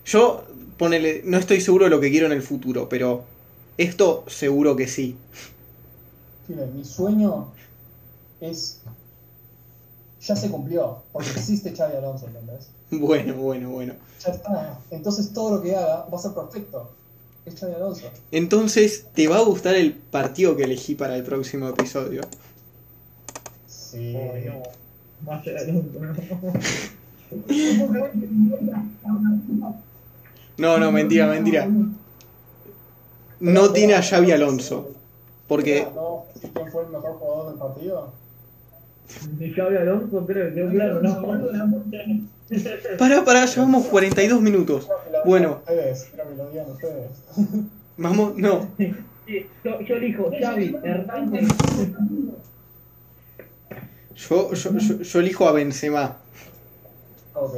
yo, 0.05 0.45
ponele, 0.77 1.23
no 1.25 1.37
estoy 1.37 1.59
seguro 1.59 1.85
de 1.85 1.91
lo 1.91 1.99
que 1.99 2.11
quiero 2.11 2.27
en 2.27 2.31
el 2.31 2.43
futuro, 2.43 2.87
pero 2.87 3.23
esto 3.77 4.23
seguro 4.27 4.75
que 4.75 4.87
sí. 4.87 5.17
Mi 6.47 6.85
sueño 6.85 7.51
es. 8.39 8.81
Ya 10.21 10.35
se 10.35 10.49
cumplió, 10.49 11.03
porque 11.11 11.29
existe 11.29 11.75
Xavi 11.75 11.97
Alonso, 11.97 12.27
¿entendés? 12.27 12.69
Bueno, 12.99 13.35
bueno, 13.35 13.69
bueno. 13.69 13.93
Ya 14.23 14.31
está. 14.31 14.79
Entonces 14.91 15.33
todo 15.33 15.57
lo 15.57 15.61
que 15.61 15.75
haga 15.75 16.05
va 16.11 16.17
a 16.17 16.21
ser 16.21 16.31
perfecto. 16.31 16.89
Es 17.45 17.59
Xavi 17.59 17.73
Alonso. 17.73 18.07
Entonces, 18.31 19.05
¿te 19.13 19.27
va 19.27 19.37
a 19.37 19.41
gustar 19.41 19.75
el 19.75 19.93
partido 19.93 20.55
que 20.55 20.63
elegí 20.63 20.95
para 20.95 21.15
el 21.15 21.23
próximo 21.23 21.69
episodio? 21.69 22.21
Sí. 23.67 24.13
No. 24.13 24.63
Va 25.29 25.35
a 25.37 25.43
ser 25.43 25.57
Alonso, 25.59 25.99
¿no? 30.57 30.91
Mentira, 30.91 31.27
mentira. 31.27 31.69
No 33.39 33.71
tiene 33.71 33.93
a 33.93 34.01
Xavi 34.01 34.31
Alonso. 34.31 34.91
Porque, 35.47 35.87
¿No? 35.93 36.25
¿Quién 36.41 36.71
fue 36.71 36.83
el 36.83 36.89
mejor 36.89 37.13
jugador 37.19 37.49
del 37.51 37.59
partido? 37.59 38.13
Ni 39.37 39.51
Xavi 39.51 39.77
Alonso 39.77 40.25
creo 40.25 40.69
claro, 40.71 41.01
¿no? 41.01 41.21
Para, 42.97 43.25
para, 43.25 43.45
llevamos 43.45 43.87
42 43.87 44.41
minutos. 44.41 44.87
Bueno. 45.25 45.61
Vamos, 47.97 48.35
no. 48.37 48.69
Yo, 49.27 49.81
yo 49.81 49.95
elijo 49.95 50.31
Xavi, 50.39 50.75
Hernández. 50.83 51.47
Yo, 54.15 54.53
yo, 54.53 54.77
yo, 54.77 55.01
yo 55.01 55.19
elijo 55.19 55.47
a 55.47 55.51
Benzema. 55.51 56.17
Ok. 57.33 57.53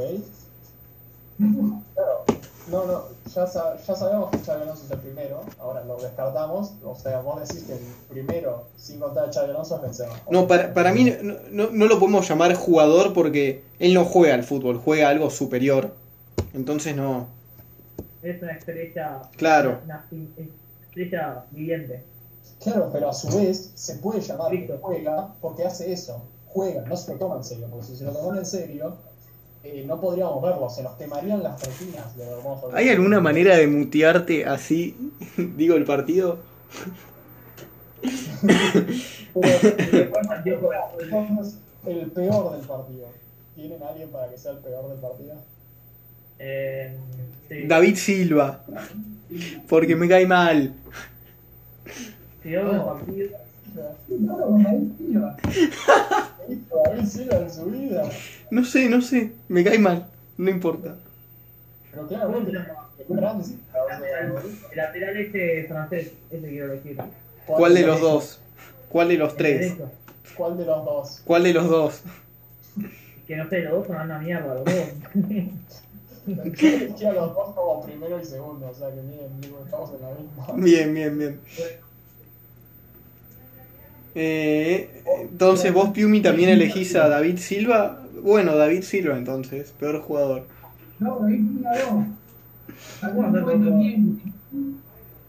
Claro. 1.94 2.17
No, 2.70 2.84
no, 2.84 3.04
ya, 3.34 3.46
sa- 3.46 3.76
ya 3.78 3.94
sabemos 3.94 4.30
que 4.30 4.38
Xavi 4.38 4.62
Alonso 4.62 4.84
es 4.84 4.90
el 4.90 4.98
primero. 4.98 5.40
Ahora 5.58 5.84
lo 5.84 5.96
descartamos. 5.96 6.72
O 6.84 6.94
sea, 6.94 7.20
vos 7.20 7.40
decís 7.40 7.64
que 7.64 7.72
el 7.72 7.80
primero, 8.10 8.66
sin 8.76 9.00
contar 9.00 9.28
a 9.28 9.32
Xavi 9.32 9.50
Alonso, 9.50 9.76
es 9.76 9.82
Benzema. 9.82 10.14
No, 10.30 10.46
para, 10.46 10.74
para 10.74 10.92
mí 10.92 11.10
no, 11.22 11.34
no, 11.50 11.70
no 11.70 11.86
lo 11.86 11.98
podemos 11.98 12.28
llamar 12.28 12.54
jugador 12.54 13.14
porque 13.14 13.62
él 13.78 13.94
no 13.94 14.04
juega 14.04 14.34
al 14.34 14.44
fútbol, 14.44 14.78
juega 14.78 15.08
algo 15.08 15.30
superior. 15.30 15.94
Entonces 16.52 16.94
no. 16.94 17.26
Es 18.22 18.42
una 18.42 18.52
estrella. 18.52 19.22
Claro. 19.36 19.78
Una, 19.84 20.04
estrella 20.88 21.44
viviente. 21.50 22.04
Claro, 22.62 22.90
pero 22.92 23.10
a 23.10 23.12
su 23.14 23.28
vez 23.38 23.70
se 23.74 23.94
puede 23.96 24.20
llamar 24.20 24.50
que 24.50 24.78
juega 24.80 25.32
porque 25.40 25.64
hace 25.64 25.92
eso. 25.92 26.22
Juega, 26.48 26.82
no 26.82 26.96
se 26.96 27.12
lo 27.12 27.18
toma 27.18 27.36
en 27.36 27.44
serio. 27.44 27.68
Porque 27.70 27.86
si 27.86 27.96
se 27.96 28.04
lo 28.04 28.12
toman 28.12 28.38
en 28.38 28.46
serio, 28.46 28.96
eh, 29.68 29.84
no 29.86 30.00
podríamos 30.00 30.42
verlo. 30.42 30.70
Se 30.70 30.82
nos 30.82 30.96
quemarían 30.96 31.42
las 31.42 31.60
retinas 31.60 32.16
de 32.16 32.24
lo 32.24 32.38
hermoso. 32.38 32.70
¿Hay 32.72 32.88
alguna 32.88 33.20
manera 33.20 33.54
de 33.56 33.66
mutearte 33.66 34.46
así? 34.46 35.12
Digo 35.36 35.74
el 35.74 35.84
partido. 35.84 36.38
Somos 41.10 41.58
el 41.86 42.10
peor 42.12 42.56
del 42.56 42.66
partido. 42.66 43.08
¿Tienen 43.54 43.82
a 43.82 43.88
alguien 43.88 44.08
para 44.10 44.30
que 44.30 44.38
sea 44.38 44.52
el 44.52 44.58
peor 44.58 44.88
del 44.88 44.98
partido? 44.98 45.34
Eh, 46.38 46.96
sí. 47.48 47.66
David 47.66 47.96
Silva. 47.96 48.64
Porque 49.68 49.96
me 49.96 50.08
cae 50.08 50.26
mal. 50.26 50.72
Si 52.42 52.50
yo 52.50 52.60
el 52.60 52.80
partido. 52.80 53.38
David 56.84 57.06
Silva 57.06 57.38
en 57.38 57.52
su 57.52 57.64
vida. 57.66 58.08
No 58.50 58.64
sé, 58.64 58.88
no 58.88 59.02
sé. 59.02 59.32
Me 59.48 59.64
cae 59.64 59.78
mal. 59.78 60.06
No 60.36 60.50
importa. 60.50 60.96
Pero 61.90 62.06
claramente, 62.06 62.50
El 62.50 64.76
lateral 64.76 65.16
este 65.16 65.64
francés, 65.68 66.12
ese 66.30 66.48
quiero 66.48 66.68
decir. 66.68 66.98
¿Cuál 67.46 67.74
de 67.74 67.86
los 67.86 68.00
dos? 68.00 68.40
¿Cuál 68.88 69.08
de 69.08 69.16
los 69.16 69.36
tres? 69.36 69.74
¿Cuál 70.36 70.58
de 70.58 70.64
los 70.64 70.84
dos? 70.84 71.22
¿Cuál 71.24 71.42
de 71.44 71.54
los 71.54 71.68
dos? 71.68 72.02
Que 73.26 73.36
no 73.36 73.48
sé, 73.48 73.60
los 73.60 73.72
dos 73.72 73.86
son 73.86 73.96
una 73.96 74.18
mierda, 74.18 74.54
los 74.54 74.64
dos. 74.64 74.74
Yo 76.26 76.68
elegí 76.68 77.04
a 77.06 77.12
los 77.12 77.34
dos 77.34 77.54
como 77.54 77.84
primero 77.84 78.20
y 78.20 78.24
segundo, 78.24 78.68
o 78.68 78.74
sea 78.74 78.88
que 78.88 79.00
bien, 79.00 79.40
estamos 79.64 79.90
en 79.94 80.02
la 80.02 80.10
misma. 80.10 80.64
Bien, 80.64 80.94
bien, 80.94 81.18
bien. 81.18 81.40
Eh, 84.14 85.02
entonces 85.20 85.72
vos, 85.72 85.90
Piumi, 85.90 86.20
también 86.20 86.50
elegís 86.50 86.94
a 86.96 87.08
David 87.08 87.38
Silva. 87.38 88.02
Bueno, 88.22 88.56
David 88.56 88.82
Silva 88.82 89.16
entonces, 89.16 89.72
peor 89.78 90.00
jugador. 90.00 90.46
No, 90.98 91.24
ahí 91.24 91.38
no. 91.38 92.06
¿Alguno 93.02 93.42
fue 93.44 93.52
también? 93.52 94.20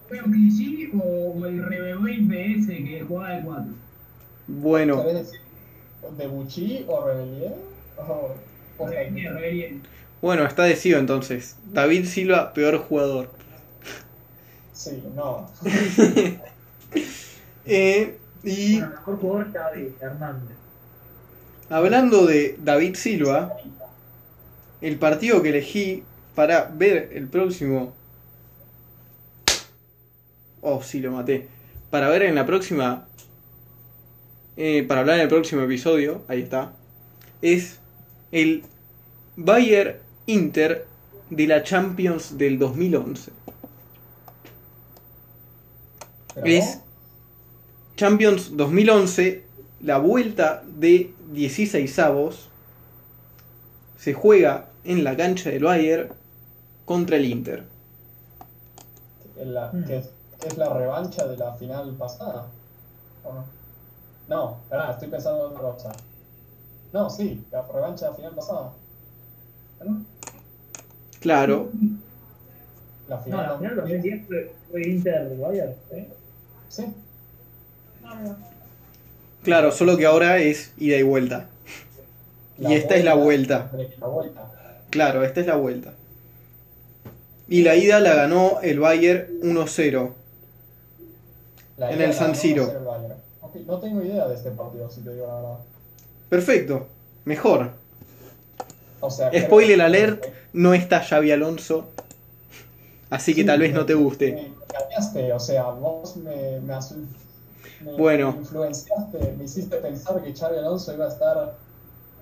¿Fue 0.08 0.18
que 0.18 0.52
sí 0.52 0.92
o, 1.00 1.46
el 1.46 1.64
Rebebé 1.64 2.58
PS 2.58 2.68
que 2.68 3.06
jugaba 3.08 3.36
de 3.36 3.44
4? 3.44 3.66
Bueno, 4.48 5.04
¿Querés 5.04 5.32
decir 5.32 5.40
de 6.18 6.28
Bucci 6.28 6.86
o 6.88 7.06
Rebelier? 7.06 7.56
O, 7.98 8.88
Rebebé. 8.88 9.80
bueno, 10.22 10.46
está 10.46 10.64
decidido 10.64 11.00
entonces. 11.00 11.58
David 11.72 12.06
Silva, 12.06 12.54
peor 12.54 12.78
jugador. 12.80 13.30
Sí, 14.74 15.04
no. 15.16 15.50
Eh, 17.72 18.18
y 18.44 18.80
Bueno, 18.80 18.90
mejor 18.96 19.20
jugador 19.20 19.54
Xavi 19.54 19.94
Hernández. 20.02 20.58
Hablando 21.70 22.26
de 22.26 22.58
David 22.64 22.96
Silva, 22.96 23.58
el 24.82 24.98
partido 24.98 25.42
que 25.42 25.50
elegí 25.50 26.04
para 26.36 26.66
ver 26.66 27.12
el 27.14 27.28
próximo... 27.28 27.94
Oh, 30.62 30.82
sí, 30.82 31.00
lo 31.00 31.12
maté. 31.12 31.48
Para 31.90 32.10
ver 32.10 32.24
en 32.24 32.36
la 32.36 32.46
próxima... 32.46 33.08
eh, 34.58 34.84
para 34.88 35.02
hablar 35.02 35.18
en 35.18 35.24
el 35.24 35.30
próximo 35.30 35.62
episodio, 35.62 36.24
ahí 36.28 36.42
está. 36.42 36.74
Es 37.42 37.80
el 38.32 38.64
Bayer 39.36 40.02
Inter 40.26 40.86
de 41.30 41.48
la 41.48 41.64
Champions 41.64 42.38
del 42.38 42.60
2011. 42.60 43.32
Pero 46.36 46.48
Es 46.48 46.80
Champions 47.96 48.56
2011, 48.56 49.44
la 49.82 49.98
vuelta 49.98 50.64
de 50.66 51.14
16avos 51.34 52.48
se 53.98 54.14
juega 54.14 54.68
en 54.84 55.04
la 55.04 55.16
cancha 55.16 55.50
del 55.50 55.64
Bayern 55.64 56.10
contra 56.86 57.18
el 57.18 57.26
Inter. 57.26 57.64
En 59.38 59.54
la- 59.54 59.72
que, 59.88 59.98
es- 59.98 60.10
que 60.40 60.48
es 60.48 60.58
la 60.58 60.70
revancha 60.74 61.28
de 61.28 61.38
la 61.38 61.54
final 61.54 61.92
pasada. 61.98 62.48
¿O 63.24 63.34
no? 63.34 63.46
No, 64.28 64.58
pará, 64.70 64.92
estoy 64.92 65.08
pensando 65.10 65.48
en 65.48 65.56
otra 65.56 65.72
cosa. 65.72 65.92
No, 66.94 67.10
sí, 67.10 67.44
la 67.52 67.62
revancha 67.64 68.06
de 68.06 68.12
la 68.12 68.18
final 68.18 68.36
pasada. 68.36 68.72
¿No? 69.86 70.04
Claro, 71.20 71.70
La 73.08 73.18
No, 73.18 73.24
final, 73.24 73.48
la 73.50 73.58
final 73.58 73.76
2010 73.78 74.28
fue, 74.28 74.56
fue 74.70 74.88
Inter 74.88 75.36
Bayern, 75.38 75.74
¿sí? 75.92 76.08
Sí, 76.70 76.86
No, 78.04 78.16
no. 78.16 78.38
Claro, 79.44 79.72
solo 79.72 79.98
que 79.98 80.06
ahora 80.06 80.38
es 80.40 80.72
ida 80.78 80.98
y 80.98 81.04
vuelta. 81.04 81.48
Y 82.58 82.74
esta 82.74 82.96
es 82.96 83.06
la 83.06 83.14
vuelta. 83.14 83.70
La 84.00 84.08
vuelta. 84.08 84.52
Claro, 84.90 85.24
esta 85.24 85.40
es 85.40 85.48
la 85.48 85.56
vuelta. 85.56 85.94
Y 87.48 87.62
la 87.64 87.76
ida 87.76 88.00
la 88.00 88.14
ganó 88.16 88.60
el 88.62 88.80
Bayern 88.80 89.28
1-0. 89.42 90.12
La 91.78 91.92
En 91.92 92.02
el 92.02 92.10
la 92.10 92.14
San 92.16 92.36
Siro. 92.36 92.70
el 92.70 92.84
Bayern. 92.84 93.14
Ok, 93.42 93.56
no 93.66 93.80
tengo 93.80 94.04
idea 94.04 94.28
de 94.28 94.36
este 94.36 94.52
partido, 94.52 94.90
si 94.92 95.02
te 95.02 95.14
digo 95.14 95.26
la 95.28 95.36
verdad. 95.36 95.58
Perfecto, 96.30 96.88
mejor. 97.26 97.72
O 99.00 99.10
sea, 99.10 99.32
Spoiler 99.34 99.82
alert, 99.82 100.26
no 100.54 100.74
está 100.74 101.02
Xavi 101.02 101.32
Alonso. 101.32 101.90
Así 103.10 103.34
que 103.34 103.42
Sí, 103.42 103.48
tal 103.48 103.60
vez 103.60 103.74
no 103.74 103.80
me- 103.82 103.86
te 103.86 103.94
guste. 103.96 104.32
Me 104.34 104.52
cambiaste, 104.68 105.34
o 105.34 105.40
sea, 105.40 105.64
vos 105.70 106.18
me, 106.18 106.60
me, 106.60 106.74
asu- 106.74 107.06
me 107.82 107.92
Bueno. 107.98 108.36
influenciaste, 108.40 109.36
me 109.38 109.44
hiciste 109.46 109.78
pensar 109.78 110.22
que 110.22 110.34
Xavi 110.34 110.58
Alonso 110.58 110.94
iba 110.94 111.06
a 111.06 111.10
estar 111.10 111.56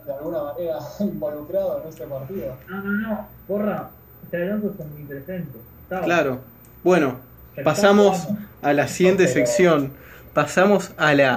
de 0.06 0.14
alguna 0.14 0.44
manera 0.44 0.80
involucrado 1.00 1.82
en 1.82 1.90
este 1.90 2.06
partido. 2.06 2.56
No, 2.70 2.82
no, 2.82 2.92
no, 3.08 3.28
porra, 3.48 3.90
este 4.24 4.44
Alonso 4.44 4.74
es 4.74 4.80
omnipresente. 4.80 5.58
Claro. 5.90 6.40
Bueno, 6.84 7.16
pasamos 7.64 8.28
a 8.62 8.74
la 8.74 8.88
siguiente 8.88 9.28
sección. 9.28 9.92
Pasamos 10.34 10.92
a 10.98 11.14
la 11.14 11.36